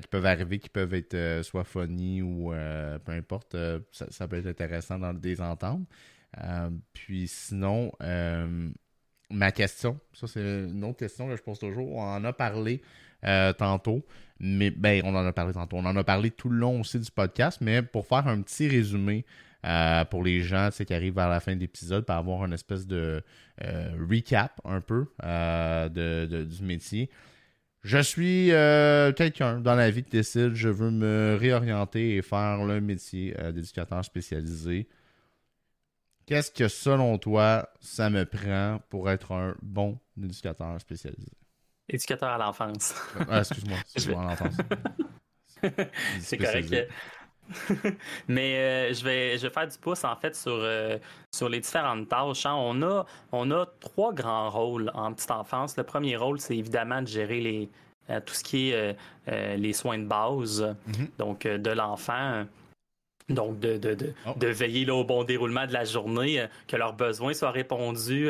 qui 0.00 0.08
peuvent 0.08 0.26
arriver, 0.26 0.58
qui 0.58 0.68
peuvent 0.68 0.94
être 0.94 1.14
euh, 1.14 1.42
soit 1.42 1.64
funny 1.64 2.22
ou 2.22 2.52
euh, 2.52 2.98
peu 2.98 3.12
importe, 3.12 3.56
ça, 3.92 4.28
peut 4.28 4.36
être 4.36 4.46
intéressant 4.46 4.98
dans 4.98 5.14
des 5.14 5.40
entendre. 5.40 5.84
puis 6.92 7.28
sinon, 7.28 7.92
ma 9.30 9.52
question, 9.52 9.98
ça 10.12 10.26
c'est 10.26 10.40
une 10.40 10.84
autre 10.84 10.98
question 10.98 11.28
que 11.28 11.36
je 11.36 11.42
pose 11.42 11.58
toujours. 11.58 11.96
On 11.96 12.02
en 12.02 12.24
a 12.24 12.32
parlé 12.32 12.82
tantôt, 13.56 14.04
mais 14.40 14.70
ben 14.70 15.00
on 15.04 15.14
en 15.14 15.24
a 15.24 15.32
parlé 15.32 15.52
tantôt. 15.52 15.76
On 15.76 15.86
en 15.86 15.96
a 15.96 16.04
parlé 16.04 16.30
tout 16.30 16.48
le 16.48 16.58
long 16.58 16.80
aussi 16.80 16.98
du 16.98 17.10
podcast, 17.10 17.60
mais 17.60 17.82
pour 17.82 18.06
faire 18.06 18.26
un 18.26 18.42
petit 18.42 18.68
résumé 18.68 19.24
pour 20.10 20.24
les 20.24 20.42
gens 20.42 20.70
qui 20.70 20.92
arrivent 20.92 21.14
vers 21.14 21.28
la 21.28 21.40
fin 21.40 21.54
de 21.54 21.60
l'épisode, 21.60 22.04
pour 22.04 22.16
avoir 22.16 22.44
une 22.44 22.52
espèce 22.52 22.86
de 22.86 23.22
recap 23.60 24.60
un 24.64 24.80
peu 24.80 25.06
du 25.88 26.62
métier. 26.62 27.10
Je 27.84 27.98
suis 27.98 28.50
euh, 28.50 29.12
quelqu'un 29.12 29.60
dans 29.60 29.74
la 29.74 29.90
vie 29.90 30.02
qui 30.02 30.10
décide, 30.10 30.54
je 30.54 30.70
veux 30.70 30.90
me 30.90 31.36
réorienter 31.38 32.16
et 32.16 32.22
faire 32.22 32.64
le 32.64 32.80
métier 32.80 33.38
euh, 33.38 33.52
d'éducateur 33.52 34.02
spécialisé. 34.02 34.88
Qu'est-ce 36.24 36.50
que 36.50 36.66
selon 36.68 37.18
toi, 37.18 37.68
ça 37.80 38.08
me 38.08 38.24
prend 38.24 38.80
pour 38.88 39.10
être 39.10 39.32
un 39.32 39.54
bon 39.60 39.98
éducateur 40.18 40.80
spécialisé? 40.80 41.30
Éducateur 41.86 42.30
à 42.30 42.38
l'enfance. 42.38 42.94
Ah, 43.28 43.40
excuse-moi, 43.40 43.76
excuse-moi, 43.82 44.22
à 44.22 44.30
l'enfance. 44.30 44.56
C'est 46.20 46.38
correct. 46.38 46.74
Mais 48.28 48.56
euh, 48.56 48.94
je, 48.94 49.04
vais, 49.04 49.36
je 49.38 49.46
vais 49.46 49.52
faire 49.52 49.68
du 49.68 49.78
pouce 49.78 50.04
en 50.04 50.16
fait 50.16 50.34
sur, 50.34 50.66
sur 51.34 51.48
les 51.48 51.60
différentes 51.60 52.08
tâches. 52.08 52.46
Hein. 52.46 52.54
On, 52.56 52.82
a, 52.82 53.04
on 53.32 53.50
a 53.50 53.66
trois 53.80 54.12
grands 54.12 54.50
rôles 54.50 54.90
en 54.94 55.12
petite 55.12 55.30
enfance. 55.30 55.76
Le 55.76 55.84
premier 55.84 56.16
rôle, 56.16 56.40
c'est 56.40 56.56
évidemment 56.56 57.02
de 57.02 57.08
gérer 57.08 57.40
les, 57.40 57.68
euh, 58.10 58.20
tout 58.20 58.34
ce 58.34 58.44
qui 58.44 58.70
est 58.70 58.74
euh, 58.74 58.92
euh, 59.28 59.56
les 59.56 59.72
soins 59.72 59.98
de 59.98 60.04
base, 60.04 60.76
mhm. 60.86 61.08
donc 61.18 61.46
de 61.46 61.70
l'enfant. 61.70 62.44
Donc, 63.30 63.58
de, 63.58 63.78
de, 63.78 63.94
de, 63.94 64.12
oh. 64.26 64.34
de 64.36 64.48
veiller 64.48 64.84
là, 64.84 64.94
au 64.94 65.02
bon 65.02 65.24
déroulement 65.24 65.66
de 65.66 65.72
la 65.72 65.84
journée, 65.84 66.46
que 66.68 66.76
leurs 66.76 66.92
besoins 66.92 67.32
soient 67.32 67.52
répondus. 67.52 68.28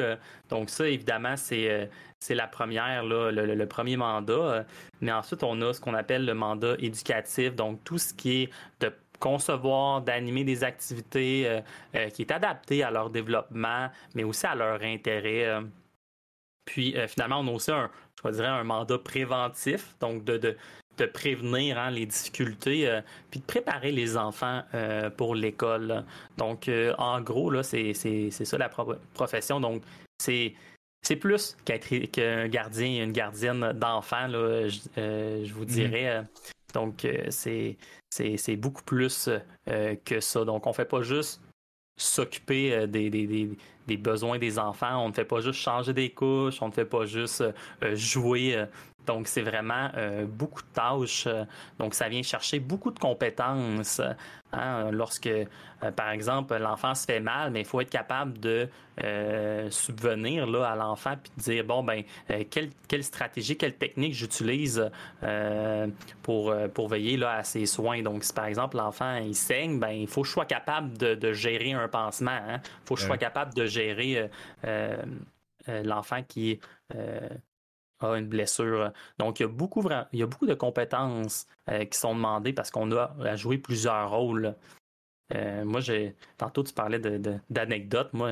donc, 0.51 0.71
ça, 0.71 0.89
évidemment, 0.89 1.37
c'est 1.37 1.91
c'est 2.21 2.37
la 2.37 2.47
première, 2.47 3.03
là, 3.03 3.33
le, 3.33 3.55
le, 3.55 3.67
premier 3.67 3.97
mandat. 3.97 4.65
Mais 5.01 5.13
ensuite, 5.13 5.43
on 5.43 5.61
a 5.63 5.73
ce 5.75 5.81
qu'on 5.81 5.95
appelle 5.95 6.25
le 6.25 6.33
mandat 6.33 6.77
éducatif, 6.79 7.57
donc 7.57 7.83
tout 7.83 7.99
ce 7.99 8.15
qui 8.15 8.43
est 8.45 8.51
de 8.81 8.93
concevoir, 9.25 10.03
d'animer 10.03 10.45
des 10.45 10.65
activités 10.65 11.49
euh, 11.49 11.61
euh, 11.95 12.11
qui 12.11 12.21
est 12.21 12.31
adapté 12.31 12.83
à 12.83 12.91
leur 12.91 13.09
développement, 13.09 13.89
mais 14.15 14.23
aussi 14.23 14.47
à 14.47 14.55
leur 14.55 14.83
intérêt. 14.83 15.47
Euh. 15.47 15.63
Puis 16.67 16.95
finalement, 17.09 17.41
on 17.41 17.49
a 17.49 17.51
aussi 17.51 17.71
un, 17.71 17.91
je 18.23 18.31
dirais, 18.31 18.49
un 18.49 18.65
mandat 18.65 18.99
préventif, 18.99 19.97
donc 20.01 20.25
de, 20.25 20.37
de, 20.37 20.57
de 20.99 21.07
prévenir 21.07 21.79
hein, 21.79 21.91
les 21.91 22.07
difficultés, 22.07 23.01
puis 23.31 23.41
de 23.41 23.45
préparer 23.45 23.93
les 23.93 24.17
enfants 24.17 24.63
pour 25.19 25.35
l'école. 25.35 26.07
Donc, 26.39 26.71
en 26.97 27.21
gros, 27.21 27.51
là, 27.51 27.63
c'est, 27.63 27.93
ça 27.93 28.57
la 28.57 28.71
profession. 29.13 29.61
Donc, 29.61 29.83
c'est 30.19 30.55
c'est 31.03 31.17
plus 31.17 31.55
qu'un 31.67 32.49
gardien, 32.49 33.05
une 33.05 33.13
gardienne 33.13 33.73
d'enfants, 33.75 34.27
je, 34.31 34.71
je, 34.97 35.53
vous 35.53 35.65
mm-hmm. 35.65 35.67
dirais. 35.67 36.25
Donc, 36.75 37.07
c'est 37.31 37.77
c'est 38.11 38.57
beaucoup 38.57 38.83
plus 38.83 39.29
euh, 39.69 39.97
que 40.05 40.21
ça. 40.21 40.45
Donc, 40.45 40.67
on 40.67 40.71
ne 40.71 40.75
fait 40.75 40.85
pas 40.85 41.03
juste 41.03 41.41
s'occuper 41.97 42.73
euh, 42.73 42.87
des, 42.87 43.97
besoins 43.97 44.39
des 44.39 44.59
enfants, 44.59 45.05
on 45.05 45.09
ne 45.09 45.15
fait 45.15 45.25
pas 45.25 45.41
juste 45.41 45.61
changer 45.61 45.93
des 45.93 46.11
couches, 46.11 46.61
on 46.61 46.69
ne 46.69 46.73
fait 46.73 46.85
pas 46.85 47.07
juste 47.07 47.43
euh, 47.83 47.95
jouer 47.95 48.65
donc, 49.07 49.29
c'est 49.29 49.43
vraiment 49.43 49.91
euh, 49.97 50.25
beaucoup 50.27 50.63
de 50.63 50.69
tâches. 50.69 51.27
Euh, 51.27 51.45
donc, 51.79 51.95
ça 51.95 52.09
vient 52.09 52.23
chercher 52.23 52.61
beaucoup 52.61 52.91
de 52.91 52.99
compétences. 52.99 54.01
Hein, 54.53 54.91
lorsque, 54.93 55.27
euh, 55.27 55.47
par 55.97 56.11
exemple, 56.11 56.57
l'enfant 56.57 56.95
se 56.95 57.05
fait 57.05 57.21
mal, 57.21 57.51
mais 57.51 57.61
il 57.61 57.67
faut 57.67 57.81
être 57.81 57.91
capable 57.91 58.39
de 58.39 58.69
subvenir 59.71 60.47
là, 60.47 60.71
à 60.71 60.77
l'enfant 60.77 61.15
puis 61.21 61.33
de 61.37 61.43
dire 61.43 61.65
bon, 61.65 61.83
ben, 61.83 62.05
quelle, 62.49 62.71
quelle, 62.87 63.03
stratégie, 63.03 63.57
quelle 63.57 63.75
technique 63.75 64.15
j'utilise 64.15 64.89
pour, 66.23 66.55
pour 66.73 66.89
veiller 66.89 67.17
là, 67.17 67.39
à 67.39 67.43
ses 67.43 67.67
soins. 67.67 68.03
Donc, 68.03 68.23
si 68.23 68.33
par 68.33 68.45
exemple 68.45 68.77
l'enfant 68.77 69.17
il 69.17 69.35
saigne, 69.35 69.81
ben, 69.81 69.89
il 69.89 70.07
faut 70.07 70.23
que 70.23 70.29
je 70.29 70.33
sois 70.33 70.47
capable 70.47 70.97
de, 70.97 71.33
gérer 71.33 71.73
un 71.73 71.89
pansement. 71.89 72.39
Il 72.47 72.55
hein. 72.55 72.61
faut 72.85 72.95
que 72.95 73.01
je 73.01 73.07
sois 73.07 73.19
capable 73.19 73.53
de 73.53 73.67
gérer 73.67 74.31
l'enfant 75.67 76.23
qui 76.23 76.61
a 78.05 78.19
une 78.19 78.29
blessure. 78.29 78.93
Donc, 79.19 79.41
il 79.41 79.45
y 79.45 79.47
a 79.47 79.49
beaucoup, 79.49 79.83
il 80.13 80.19
y 80.19 80.23
a 80.23 80.27
beaucoup 80.27 80.47
de 80.47 80.55
compétences 80.55 81.47
euh, 81.71 81.85
qui 81.85 81.99
sont 81.99 82.15
demandées 82.15 82.53
parce 82.53 82.71
qu'on 82.71 82.91
a 82.93 83.15
à 83.25 83.37
jouer 83.37 83.59
plusieurs 83.59 84.11
rôles. 84.11 84.55
Euh, 85.35 85.65
moi, 85.65 85.81
j'ai 85.81 86.15
tantôt, 86.37 86.63
tu 86.63 86.73
parlais 86.73 86.99
d'anecdotes. 86.99 88.13
De, 88.13 88.19
moi, 88.19 88.31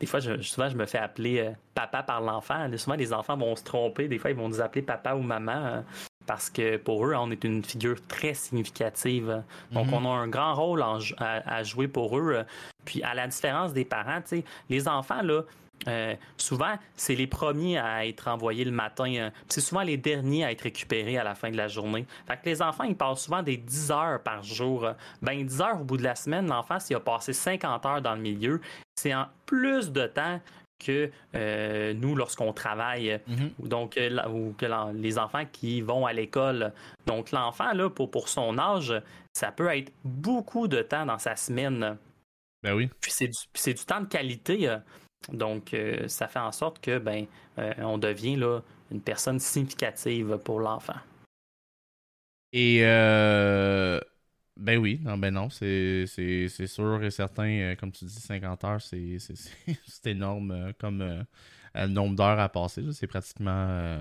des 0.00 0.06
fois, 0.06 0.20
je, 0.20 0.40
souvent, 0.42 0.68
je 0.68 0.76
me 0.76 0.86
fais 0.86 0.98
appeler 0.98 1.38
euh, 1.40 1.50
papa 1.74 2.02
par 2.02 2.20
l'enfant. 2.20 2.68
Souvent, 2.76 2.96
les 2.96 3.12
enfants 3.12 3.36
vont 3.36 3.54
se 3.56 3.64
tromper. 3.64 4.08
Des 4.08 4.18
fois, 4.18 4.30
ils 4.30 4.36
vont 4.36 4.48
nous 4.48 4.60
appeler 4.60 4.82
papa 4.82 5.14
ou 5.14 5.22
maman. 5.22 5.84
parce 6.26 6.50
que 6.50 6.76
pour 6.76 7.06
eux, 7.06 7.14
on 7.14 7.30
est 7.30 7.44
une 7.44 7.62
figure 7.64 8.04
très 8.06 8.34
significative. 8.34 9.42
Donc, 9.70 9.86
mhm. 9.86 9.94
on 9.94 10.12
a 10.12 10.16
un 10.16 10.28
grand 10.28 10.54
rôle 10.54 10.84
à, 11.18 11.62
jouer 11.62 11.88
pour 11.88 12.18
eux. 12.18 12.44
Puis, 12.84 13.02
à 13.02 13.14
la 13.14 13.26
différence 13.28 13.72
des 13.72 13.84
parents, 13.84 14.20
les 14.68 14.88
enfants, 14.88 15.22
là, 15.22 15.42
euh, 15.88 16.14
souvent, 16.36 16.74
c'est 16.96 17.14
les 17.14 17.26
premiers 17.26 17.78
à 17.78 18.06
être 18.06 18.28
envoyés 18.28 18.64
le 18.64 18.70
matin. 18.70 19.12
Euh, 19.14 19.30
c'est 19.48 19.60
souvent 19.60 19.82
les 19.82 19.96
derniers 19.96 20.44
à 20.44 20.52
être 20.52 20.62
récupérés 20.62 21.18
à 21.18 21.24
la 21.24 21.34
fin 21.34 21.50
de 21.50 21.56
la 21.56 21.68
journée. 21.68 22.06
Fait 22.26 22.36
que 22.36 22.46
les 22.46 22.62
enfants, 22.62 22.84
ils 22.84 22.96
passent 22.96 23.24
souvent 23.24 23.42
des 23.42 23.56
10 23.56 23.90
heures 23.90 24.22
par 24.22 24.42
jour. 24.42 24.88
Ben, 25.22 25.44
10 25.44 25.60
heures 25.60 25.80
au 25.80 25.84
bout 25.84 25.96
de 25.96 26.02
la 26.02 26.14
semaine, 26.14 26.46
l'enfant, 26.46 26.80
s'il 26.80 26.96
a 26.96 27.00
passé 27.00 27.32
50 27.32 27.86
heures 27.86 28.02
dans 28.02 28.14
le 28.14 28.20
milieu, 28.20 28.60
c'est 28.96 29.14
en 29.14 29.26
plus 29.46 29.92
de 29.92 30.06
temps 30.06 30.40
que 30.78 31.10
euh, 31.34 31.94
nous 31.94 32.14
lorsqu'on 32.16 32.52
travaille, 32.52 33.20
mhm. 33.26 33.50
donc 33.68 33.98
ou 34.28 34.54
que 34.58 34.66
les 34.94 35.18
enfants 35.18 35.44
qui 35.50 35.80
vont 35.80 36.04
à 36.04 36.12
l'école. 36.12 36.72
Donc 37.06 37.30
l'enfant 37.30 37.72
là 37.72 37.88
pour 37.88 38.10
pour 38.10 38.28
son 38.28 38.58
âge, 38.58 38.92
ça 39.32 39.52
peut 39.52 39.74
être 39.74 39.92
beaucoup 40.04 40.68
de 40.68 40.82
temps 40.82 41.06
dans 41.06 41.18
sa 41.18 41.36
semaine. 41.36 41.96
Ben 42.62 42.74
oui. 42.74 42.90
Puis 43.00 43.12
c'est 43.12 43.28
du, 43.28 43.74
du 43.74 43.84
temps 43.84 44.00
de 44.00 44.06
qualité. 44.06 44.68
Donc, 45.32 45.74
euh, 45.74 46.08
ça 46.08 46.28
fait 46.28 46.38
en 46.38 46.52
sorte 46.52 46.80
que 46.80 46.98
ben, 46.98 47.26
euh, 47.58 47.72
on 47.78 47.98
devient 47.98 48.36
là, 48.36 48.60
une 48.90 49.00
personne 49.00 49.38
significative 49.38 50.38
pour 50.44 50.60
l'enfant. 50.60 50.96
Et 52.52 52.80
euh, 52.82 54.00
ben 54.56 54.78
oui, 54.78 55.00
non, 55.02 55.18
ben 55.18 55.32
non, 55.34 55.50
c'est 55.50 56.06
sûr 56.06 57.02
et 57.02 57.10
certain, 57.10 57.74
comme 57.78 57.90
tu 57.90 58.04
dis, 58.04 58.20
50 58.20 58.64
heures, 58.64 58.80
c'est 58.80 59.18
énorme 60.04 60.72
comme 60.78 61.24
nombre 61.88 62.14
d'heures 62.14 62.38
à 62.38 62.48
passer. 62.48 62.84
C'est 62.92 63.08
pratiquement 63.08 64.00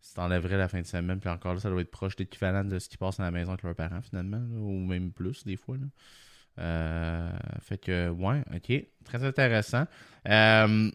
si 0.00 0.14
t'enlèverais 0.14 0.56
la 0.56 0.68
fin 0.68 0.80
de 0.80 0.86
semaine, 0.86 1.20
puis 1.20 1.28
encore 1.28 1.54
là, 1.54 1.60
ça 1.60 1.68
doit 1.68 1.82
être 1.82 1.90
proche 1.90 2.16
d'équivalent 2.16 2.64
de 2.64 2.78
ce 2.78 2.88
qui 2.88 2.96
passe 2.96 3.20
à 3.20 3.24
la 3.24 3.30
maison 3.30 3.52
avec 3.52 3.62
leurs 3.62 3.74
parents 3.74 4.00
finalement, 4.00 4.42
ou 4.56 4.86
même 4.86 5.12
plus 5.12 5.44
des 5.44 5.56
fois. 5.56 5.76
Euh, 6.58 7.30
fait 7.60 7.78
que, 7.78 8.08
ouais, 8.10 8.42
ok. 8.54 8.84
Très 9.04 9.24
intéressant. 9.24 9.84
Euh, 10.28 10.90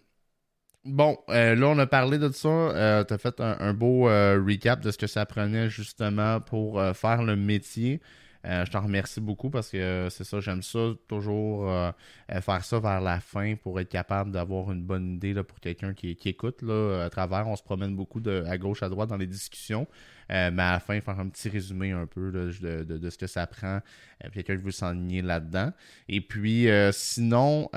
bon, 0.86 1.18
euh, 1.30 1.56
là, 1.56 1.68
on 1.68 1.80
a 1.80 1.88
parlé 1.88 2.18
de 2.18 2.30
ça. 2.30 3.06
tu 3.08 3.14
as 3.14 3.18
fait 3.18 3.40
un, 3.40 3.74
beau 3.74 4.04
recap 4.06 4.82
de 4.82 4.92
ce 4.92 4.98
que 4.98 5.08
ça 5.08 5.26
prenait 5.26 5.70
justement 5.70 6.42
pour 6.42 6.82
faire 6.96 7.24
le 7.24 7.36
métier. 7.36 8.02
Je 8.44 8.70
t'en 8.72 8.82
remercie 8.82 9.22
beaucoup 9.22 9.50
parce 9.50 9.70
que 9.70 10.08
c'est 10.10 10.24
ça, 10.24 10.40
j'aime 10.40 10.62
ça, 10.62 10.92
toujours 11.08 11.70
faire 12.30 12.66
ça 12.66 12.80
vers 12.80 13.02
la 13.02 13.20
fin 13.20 13.56
pour 13.56 13.80
être 13.80 13.90
capable 13.90 14.32
d'avoir 14.32 14.72
une 14.72 14.84
bonne 14.84 15.14
idée 15.14 15.34
là, 15.34 15.44
pour 15.44 15.60
quelqu'un 15.60 15.94
qui, 15.94 16.18
écoute 16.26 16.62
là, 16.62 17.04
à 17.06 17.10
travers. 17.10 17.48
On 17.48 17.56
se 17.56 17.64
promène 17.64 17.96
beaucoup 17.96 18.20
de, 18.20 18.44
à 18.48 18.58
gauche, 18.58 18.84
à 18.84 18.90
droite 18.90 19.10
dans 19.10 19.18
les 19.18 19.28
discussions. 19.28 19.88
Euh, 20.32 20.52
mais 20.52 20.64
à 20.64 20.74
la 20.74 20.80
fin, 20.80 21.00
faire 21.02 21.20
un 21.20 21.28
petit 21.30 21.50
résumé 21.50 21.92
un 21.92 22.06
peu 22.06 22.32
de, 22.32 22.52
ce 23.10 23.18
que 23.18 23.28
ça 23.28 23.48
prend. 23.48 23.80
Euh, 24.24 24.30
quelqu'un 24.34 24.58
qui 24.58 24.64
veut 24.64 24.72
s'enligner 24.72 25.22
là-dedans. 25.22 25.72
Et 26.08 26.22
puis, 26.22 26.70
euh, 26.70 26.92
sinon, 26.92 27.70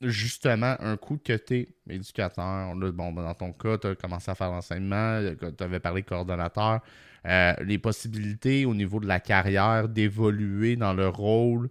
justement, 0.00 0.76
un 0.80 0.96
coup 0.96 1.18
que 1.18 1.36
tu 1.36 1.54
es 1.54 1.68
éducateur, 1.88 2.74
bon, 2.74 3.12
dans 3.12 3.34
ton 3.34 3.52
cas, 3.52 3.78
tu 3.78 3.86
as 3.88 3.94
commencé 3.94 4.30
à 4.30 4.34
faire 4.34 4.50
l'enseignement, 4.50 5.20
tu 5.38 5.64
avais 5.64 5.80
parlé 5.80 6.02
coordonnateur. 6.02 6.80
les 7.24 7.78
possibilités 7.78 8.64
au 8.64 8.74
niveau 8.74 9.00
de 9.00 9.06
la 9.06 9.20
carrière 9.20 9.88
d'évoluer 9.88 10.76
dans 10.76 10.94
le 10.94 11.08
rôle, 11.08 11.70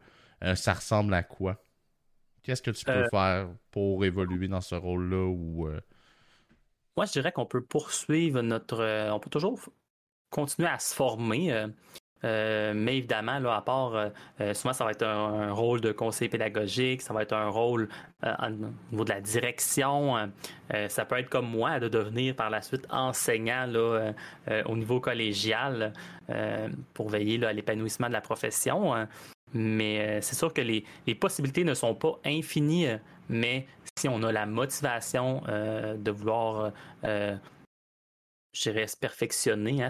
ça 0.55 0.73
ressemble 0.73 1.13
à 1.13 1.23
quoi? 1.23 1.63
Qu'est-ce 2.43 2.61
que 2.61 2.71
tu 2.71 2.85
peux 2.85 3.07
faire 3.11 3.49
pour 3.71 4.05
évoluer 4.05 4.47
dans 4.47 4.61
ce 4.61 4.75
rôle-là 4.75 5.25
ou 5.25 5.69
moi, 6.99 7.05
je 7.05 7.13
dirais 7.13 7.31
qu'on 7.31 7.45
peut 7.45 7.63
poursuivre 7.63 8.41
notre. 8.41 8.81
Euh, 8.81 9.09
on 9.11 9.21
peut 9.21 9.29
toujours 9.29 9.57
continuer 10.29 10.67
à 10.67 10.79
se 10.79 10.93
former. 10.93 11.53
Euh, 11.53 11.69
euh, 12.23 12.73
mais 12.75 12.97
évidemment, 12.97 13.39
là, 13.39 13.55
à 13.55 13.61
part, 13.61 14.11
souvent, 14.53 14.73
ça 14.73 14.85
va 14.85 14.91
être 14.91 15.05
un, 15.05 15.51
rôle 15.51 15.81
de 15.81 15.91
conseiller 15.91 16.29
pédagogique, 16.29 17.01
ça 17.01 17.13
va 17.13 17.23
être 17.23 17.33
un 17.33 17.49
rôle 17.49 17.89
au 18.23 18.49
niveau 18.91 19.03
de 19.03 19.09
la 19.09 19.21
direction. 19.21 20.29
ça 20.87 21.05
peut 21.05 21.17
être 21.17 21.29
comme 21.29 21.49
moi, 21.49 21.79
de 21.79 21.87
devenir 21.87 22.35
par 22.35 22.49
la 22.49 22.61
suite 22.61 22.85
enseignant 22.89 23.67
au 24.65 24.75
niveau 24.75 24.99
collégial 24.99 25.93
pour 26.93 27.09
veiller 27.09 27.43
à 27.45 27.53
l'épanouissement 27.53 28.07
de 28.07 28.13
la 28.13 28.21
profession. 28.21 29.07
Mais 29.53 30.21
c'est 30.21 30.35
sûr 30.35 30.53
que 30.53 30.61
les, 30.61 30.83
possibilités 31.15 31.63
ne 31.63 31.73
sont 31.73 31.95
pas 31.95 32.19
infinies, 32.25 32.87
mais 33.29 33.65
si 33.99 34.07
on 34.07 34.23
a 34.23 34.31
la 34.31 34.45
motivation 34.45 35.41
euh, 35.49 35.95
de 35.97 36.11
vouloir, 36.11 36.71
euh, 37.03 37.35
je 38.53 38.71
dirais, 38.71 38.87
se 38.87 38.95
perfectionner, 38.95 39.83
hein, 39.83 39.89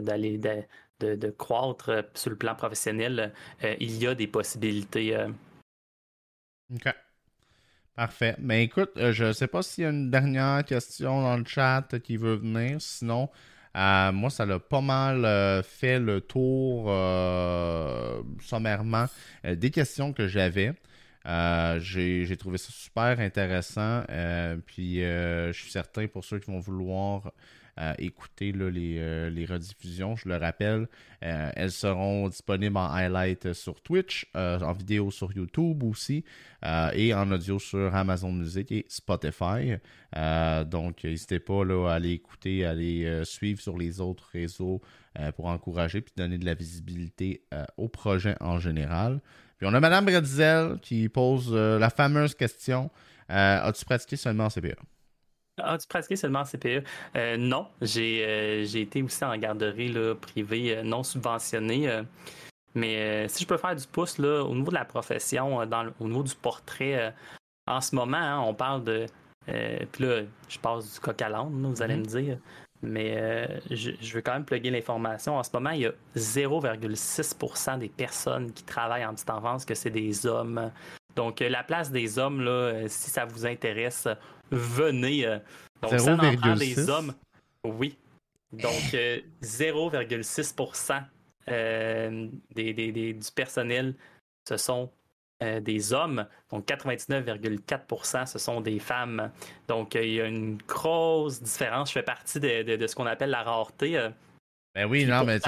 d'aller 0.00 0.38
de, 1.00 1.30
croître 1.30 1.88
euh, 1.90 2.02
sur 2.14 2.30
le 2.30 2.36
plan 2.36 2.54
professionnel, 2.54 3.32
il 3.62 3.96
y 3.96 4.06
a 4.06 4.14
des 4.14 4.26
possibilités. 4.26 5.16
OK. 6.72 6.94
Parfait. 7.94 8.34
Mais 8.38 8.64
écoute, 8.64 8.90
je 8.96 9.24
ne 9.24 9.32
sais 9.32 9.46
pas 9.46 9.62
s'il 9.62 9.84
y 9.84 9.86
a 9.86 9.90
une 9.90 10.10
dernière 10.10 10.64
question 10.64 11.22
dans 11.22 11.36
le 11.36 11.44
chat 11.44 11.86
qui 12.02 12.16
veut 12.16 12.34
venir. 12.34 12.80
Sinon, 12.80 13.28
moi, 13.74 14.30
ça 14.30 14.46
l'a 14.46 14.58
pas 14.58 14.80
mal 14.80 15.62
fait 15.62 16.00
le 16.00 16.20
tour 16.20 16.86
sommairement 18.42 19.06
des 19.44 19.70
questions 19.70 20.12
que 20.12 20.26
j'avais. 20.26 20.74
Euh, 21.26 21.78
j'ai 21.80 22.36
trouvé 22.36 22.58
ça 22.58 22.70
super 22.70 23.20
intéressant. 23.20 24.02
Euh, 24.10 24.56
puis 24.66 25.02
euh, 25.02 25.52
je 25.52 25.60
suis 25.60 25.70
certain 25.70 26.06
pour 26.06 26.24
ceux 26.24 26.38
qui 26.38 26.50
vont 26.50 26.60
vouloir 26.60 27.32
écouter 27.98 28.52
les, 28.52 29.30
les, 29.30 29.44
rediffusions, 29.46 30.16
je 30.16 30.28
le 30.28 30.36
rappelle, 30.36 30.88
elles 31.20 31.72
seront 31.72 32.28
disponibles 32.28 32.76
en 32.76 32.92
highlight 32.92 33.52
sur 33.52 33.80
Twitch, 33.80 34.26
en 34.34 34.72
vidéo 34.72 35.10
sur 35.10 35.32
YouTube 35.32 35.82
aussi, 35.82 36.24
et 36.92 37.14
en 37.14 37.30
audio 37.32 37.58
sur 37.58 37.94
Amazon 37.94 38.32
Music 38.32 38.70
et 38.70 38.86
Spotify. 38.88 39.74
donc 40.66 41.04
n'hésitez 41.04 41.40
pas 41.40 41.62
à 41.88 41.94
aller 41.94 42.12
écouter, 42.12 42.64
à 42.64 42.70
aller 42.70 43.22
suivre 43.24 43.60
sur 43.60 43.76
les 43.76 44.00
autres 44.00 44.28
réseaux 44.32 44.80
pour 45.36 45.46
encourager 45.46 46.00
puis 46.00 46.14
donner 46.16 46.38
de 46.38 46.44
la 46.44 46.54
visibilité 46.54 47.42
au 47.76 47.88
projet 47.88 48.36
en 48.40 48.58
général. 48.58 49.20
Puis 49.58 49.66
on 49.66 49.74
a 49.74 49.80
Mme 49.80 50.04
Bretzel 50.04 50.78
qui 50.80 51.08
pose 51.08 51.50
euh, 51.52 51.78
la 51.78 51.90
fameuse 51.90 52.34
question 52.34 52.90
euh, 53.30 53.60
As-tu 53.62 53.84
pratiqué 53.84 54.16
seulement 54.16 54.46
en 54.46 54.50
CPE 55.56 55.64
As-tu 55.64 55.86
pratiqué 55.88 56.16
seulement 56.16 56.40
en 56.40 56.44
CPE 56.44 56.84
euh, 57.16 57.36
Non. 57.36 57.66
J'ai 57.80 58.80
été 58.80 59.02
aussi 59.02 59.24
en 59.24 59.36
garderie 59.36 59.94
privée 60.20 60.82
non 60.84 61.02
subventionnée. 61.02 62.02
mais 62.74 63.28
si 63.28 63.42
je 63.44 63.48
peux 63.48 63.56
faire 63.56 63.76
du 63.76 63.86
pouce 63.86 64.18
là, 64.18 64.42
au 64.42 64.54
niveau 64.54 64.70
de 64.70 64.74
la 64.74 64.84
profession, 64.84 65.64
dans 65.66 65.86
au 66.00 66.08
niveau 66.08 66.22
du 66.22 66.34
portrait, 66.34 67.14
en 67.66 67.80
ce 67.80 67.94
moment, 67.94 68.16
hein, 68.16 68.40
on 68.40 68.54
parle 68.54 68.84
de. 68.84 69.06
puis 69.46 70.04
là, 70.04 70.22
je 70.48 70.58
passe 70.58 70.94
du 70.94 71.00
coq 71.00 71.20
à 71.22 71.28
l'âne, 71.28 71.66
vous 71.72 71.82
allez 71.82 71.94
mm-hmm. 71.94 71.98
me 71.98 72.22
dire. 72.22 72.38
Mais 72.84 73.16
euh, 73.16 73.46
je, 73.70 74.14
veux 74.14 74.20
quand 74.20 74.32
même 74.32 74.44
plugger 74.44 74.70
l'information. 74.70 75.36
En 75.36 75.42
ce 75.42 75.50
moment, 75.54 75.70
il 75.70 75.80
y 75.80 75.86
a 75.86 75.92
0,6% 76.16 77.78
des 77.78 77.88
personnes 77.88 78.52
qui 78.52 78.62
travaillent 78.64 79.06
en 79.06 79.14
petite 79.14 79.30
enfance 79.30 79.64
que 79.64 79.74
c'est 79.74 79.90
des 79.90 80.26
hommes. 80.26 80.70
Donc, 81.16 81.40
euh, 81.40 81.48
la 81.48 81.62
place 81.62 81.90
des 81.90 82.18
hommes, 82.18 82.40
là, 82.40 82.50
euh, 82.50 82.84
si 82.88 83.10
ça 83.10 83.24
vous 83.24 83.46
intéresse, 83.46 84.08
venez. 84.50 85.26
Donc, 85.82 85.98
ça 85.98 86.14
en 86.14 86.36
prend 86.36 86.56
des 86.56 86.88
hommes. 86.88 87.14
Oui. 87.64 87.96
Donc, 88.52 88.94
0,6 89.42 91.04
des, 92.54 92.72
du 92.72 93.32
personnel, 93.34 93.94
ce 94.48 94.56
sont 94.56 94.90
euh, 95.42 95.60
des 95.60 95.92
hommes. 95.92 96.26
Donc 96.50 96.66
99,4% 96.66 98.26
ce 98.26 98.38
sont 98.38 98.60
des 98.60 98.78
femmes. 98.78 99.32
Donc 99.66 99.96
euh, 99.96 100.04
il 100.04 100.12
y 100.12 100.20
a 100.20 100.26
une 100.26 100.56
grosse 100.58 101.42
différence. 101.42 101.88
Je 101.88 101.94
fais 101.94 102.04
partie 102.04 102.38
de, 102.38 102.86
ce 102.86 102.94
qu'on 102.94 103.06
appelle 103.06 103.30
la 103.30 103.42
rareté. 103.42 103.98
Euh. 103.98 104.10
ben 104.74 104.86
oui, 104.86 105.06
non, 105.06 105.24
mais 105.24 105.40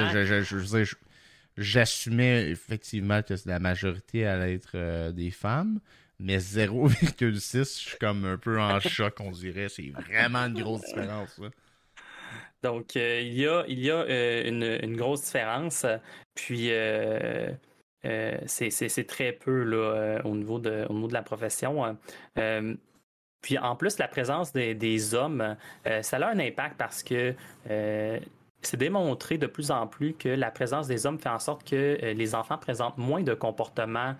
j'assumais 1.56 2.50
effectivement 2.50 3.22
que 3.22 3.34
la 3.46 3.60
majorité 3.60 4.26
allait 4.26 4.54
être 4.54 5.10
des 5.12 5.30
femmes. 5.30 5.78
Mais 6.18 6.38
0,6, 6.38 7.58
je 7.58 7.62
suis 7.64 7.98
comme 7.98 8.24
un 8.24 8.38
peu 8.38 8.58
en 8.60 8.80
choc, 8.80 9.14
on 9.20 9.30
dirait. 9.30 9.68
C'est 9.68 9.90
vraiment 9.90 10.46
une 10.46 10.60
grosse 10.60 10.82
différence. 10.82 11.40
Donc, 12.62 12.94
il 12.94 13.34
y 13.34 13.46
a, 13.46 13.64
il 13.68 13.80
y 13.80 13.90
a 13.90 14.46
une, 14.46 14.62
une, 14.62 14.96
grosse 14.96 15.24
différence. 15.24 15.84
Puis, 16.34 16.70
euh, 18.06 18.36
c'est 18.46 19.06
très 19.06 19.32
peu 19.32 19.62
là, 19.64 19.76
euh, 19.76 20.22
au, 20.24 20.34
niveau 20.34 20.58
de, 20.58 20.86
au 20.88 20.94
niveau 20.94 21.08
de 21.08 21.14
la 21.14 21.22
profession. 21.22 21.84
Hein. 21.84 21.96
Euh, 22.38 22.74
puis 23.42 23.58
en 23.58 23.76
plus, 23.76 23.98
la 23.98 24.08
présence 24.08 24.52
des, 24.52 25.14
hommes, 25.14 25.56
ça 26.02 26.16
a 26.16 26.28
un 26.28 26.38
impact 26.38 26.76
parce 26.76 27.04
que 27.04 27.34
c'est 27.68 28.76
démontré 28.76 29.38
de 29.38 29.46
plus 29.46 29.70
en 29.70 29.86
plus 29.86 30.14
que 30.14 30.28
la 30.28 30.50
présence 30.50 30.88
des 30.88 31.06
hommes 31.06 31.20
fait 31.20 31.28
en 31.28 31.38
sorte 31.38 31.62
que 31.62 31.98
les 32.02 32.34
enfants 32.34 32.58
présentent 32.58 32.98
moins 32.98 33.22
de 33.22 33.34
comportements 33.34 34.16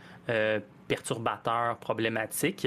perturbateurs, 0.89 1.77
problématiques. 1.79 2.67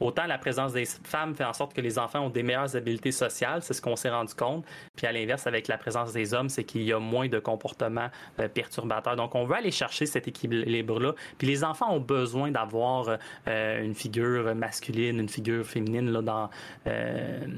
Autant 0.00 0.26
la 0.26 0.38
présence 0.38 0.72
des 0.72 0.84
femmes 0.84 1.34
fait 1.34 1.44
en 1.44 1.52
sorte 1.52 1.74
que 1.74 1.80
les 1.80 1.98
enfants 1.98 2.20
ont 2.20 2.30
des 2.30 2.44
meilleures 2.44 2.76
habiletés 2.76 3.10
sociales, 3.10 3.62
c'est 3.62 3.74
ce 3.74 3.82
qu'on 3.82 3.96
s'est 3.96 4.10
rendu 4.10 4.32
compte. 4.32 4.64
Puis 4.94 5.08
à 5.08 5.12
l'inverse, 5.12 5.48
avec 5.48 5.66
la 5.66 5.76
présence 5.76 6.12
des 6.12 6.34
hommes, 6.34 6.48
c'est 6.48 6.62
qu'il 6.62 6.82
y 6.82 6.92
a 6.92 7.00
moins 7.00 7.28
de 7.28 7.40
comportements 7.40 8.08
euh, 8.38 8.46
perturbateurs. 8.48 9.16
Donc 9.16 9.34
on 9.34 9.44
veut 9.44 9.56
aller 9.56 9.72
chercher 9.72 10.06
cet 10.06 10.28
équilibre-là. 10.28 11.14
Puis 11.36 11.48
les 11.48 11.64
enfants 11.64 11.92
ont 11.92 12.00
besoin 12.00 12.52
d'avoir 12.52 13.18
euh, 13.48 13.82
une 13.82 13.94
figure 13.94 14.54
masculine, 14.54 15.18
une 15.18 15.28
figure 15.28 15.66
féminine 15.66 16.12
là, 16.12 16.22
dans, 16.22 16.50
euh, 16.86 17.48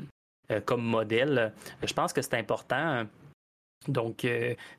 comme 0.64 0.82
modèle. 0.82 1.53
Je 1.82 1.93
pense 1.93 2.14
que 2.14 2.22
c'est 2.22 2.34
important. 2.34 3.05
Donc 3.86 4.26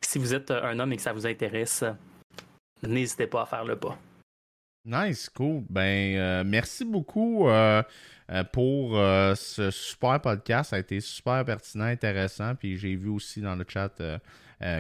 si 0.02 0.20
vous 0.20 0.34
êtes 0.34 0.50
un 0.50 0.80
homme 0.80 0.94
et 0.94 0.96
que 0.96 1.02
ça 1.02 1.14
vous 1.14 1.28
intéresse, 1.28 1.84
n'hésitez 2.82 3.28
pas 3.28 3.44
à 3.44 3.46
faire 3.46 3.66
le 3.66 3.76
pas. 3.76 3.98
Nice, 4.84 5.30
cool. 5.30 5.64
Ben, 5.70 6.16
euh, 6.16 6.44
merci 6.44 6.84
beaucoup 6.86 7.48
euh, 7.48 7.84
euh, 8.32 8.44
pour 8.46 8.94
ce 9.38 9.70
super 9.70 10.20
podcast. 10.20 10.72
Ça 10.72 10.78
a 10.78 10.80
été 10.80 11.00
super 11.00 11.46
pertinent, 11.46 11.86
intéressant. 11.86 12.56
Puis 12.56 12.78
j'ai 12.78 12.96
vu 12.96 13.10
aussi 13.10 13.42
dans 13.42 13.56
le 13.56 13.64
chat 13.68 14.02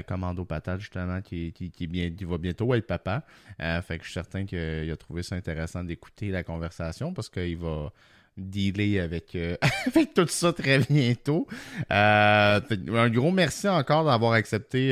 Commando 0.07 0.43
Patate, 0.43 0.79
justement, 0.79 1.21
qui, 1.21 1.53
bien, 1.87 2.09
qui 2.11 2.23
va 2.23 2.37
bientôt 2.39 2.73
être 2.73 2.87
papa. 2.87 3.23
fait 3.59 3.99
que 3.99 4.03
je 4.03 4.09
suis 4.09 4.13
certain 4.13 4.45
qu'il 4.45 4.89
a 4.91 4.97
trouvé 4.97 5.21
ça 5.21 5.35
intéressant 5.35 5.83
d'écouter 5.83 6.29
la 6.29 6.43
conversation 6.43 7.13
parce 7.13 7.29
qu'il 7.29 7.57
va 7.57 7.91
dealer 8.38 8.99
avec, 8.99 9.38
avec 9.88 10.13
tout 10.13 10.27
ça 10.27 10.53
très 10.53 10.79
bientôt. 10.79 11.47
un 11.89 13.09
gros 13.09 13.32
merci 13.32 13.67
encore 13.67 14.05
d'avoir 14.05 14.34
accepté 14.34 14.91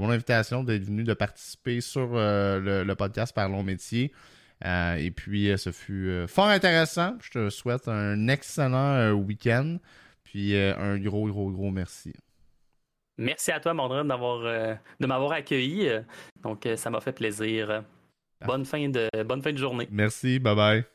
mon 0.00 0.10
invitation, 0.10 0.64
d'être 0.64 0.84
venu 0.84 1.04
de 1.04 1.14
participer 1.14 1.80
sur 1.80 2.14
le, 2.14 2.84
le, 2.84 2.94
podcast 2.94 3.34
Parlons 3.34 3.62
Métier. 3.62 4.12
et 4.64 5.10
puis, 5.14 5.52
ce 5.56 5.72
fut 5.72 6.24
fort 6.26 6.48
intéressant. 6.48 7.16
Je 7.22 7.30
te 7.30 7.50
souhaite 7.50 7.88
un 7.88 8.28
excellent 8.28 9.12
week-end. 9.12 9.78
Puis, 10.24 10.56
un 10.56 10.98
gros, 10.98 11.26
gros, 11.28 11.50
gros 11.50 11.70
merci. 11.70 12.12
Merci 13.16 13.50
à 13.50 13.58
toi, 13.58 13.74
Mondrin, 13.74 14.04
d'avoir, 14.04 14.40
de 14.42 15.06
m'avoir 15.06 15.32
accueilli. 15.32 15.88
Donc, 16.42 16.68
ça 16.76 16.90
m'a 16.90 17.00
fait 17.00 17.12
plaisir. 17.12 17.82
Bonne 18.46 18.64
fin, 18.64 18.88
de, 18.88 19.08
bonne 19.24 19.42
fin 19.42 19.52
de 19.52 19.58
journée. 19.58 19.88
Merci. 19.90 20.38
Bye 20.38 20.54
bye. 20.56 20.84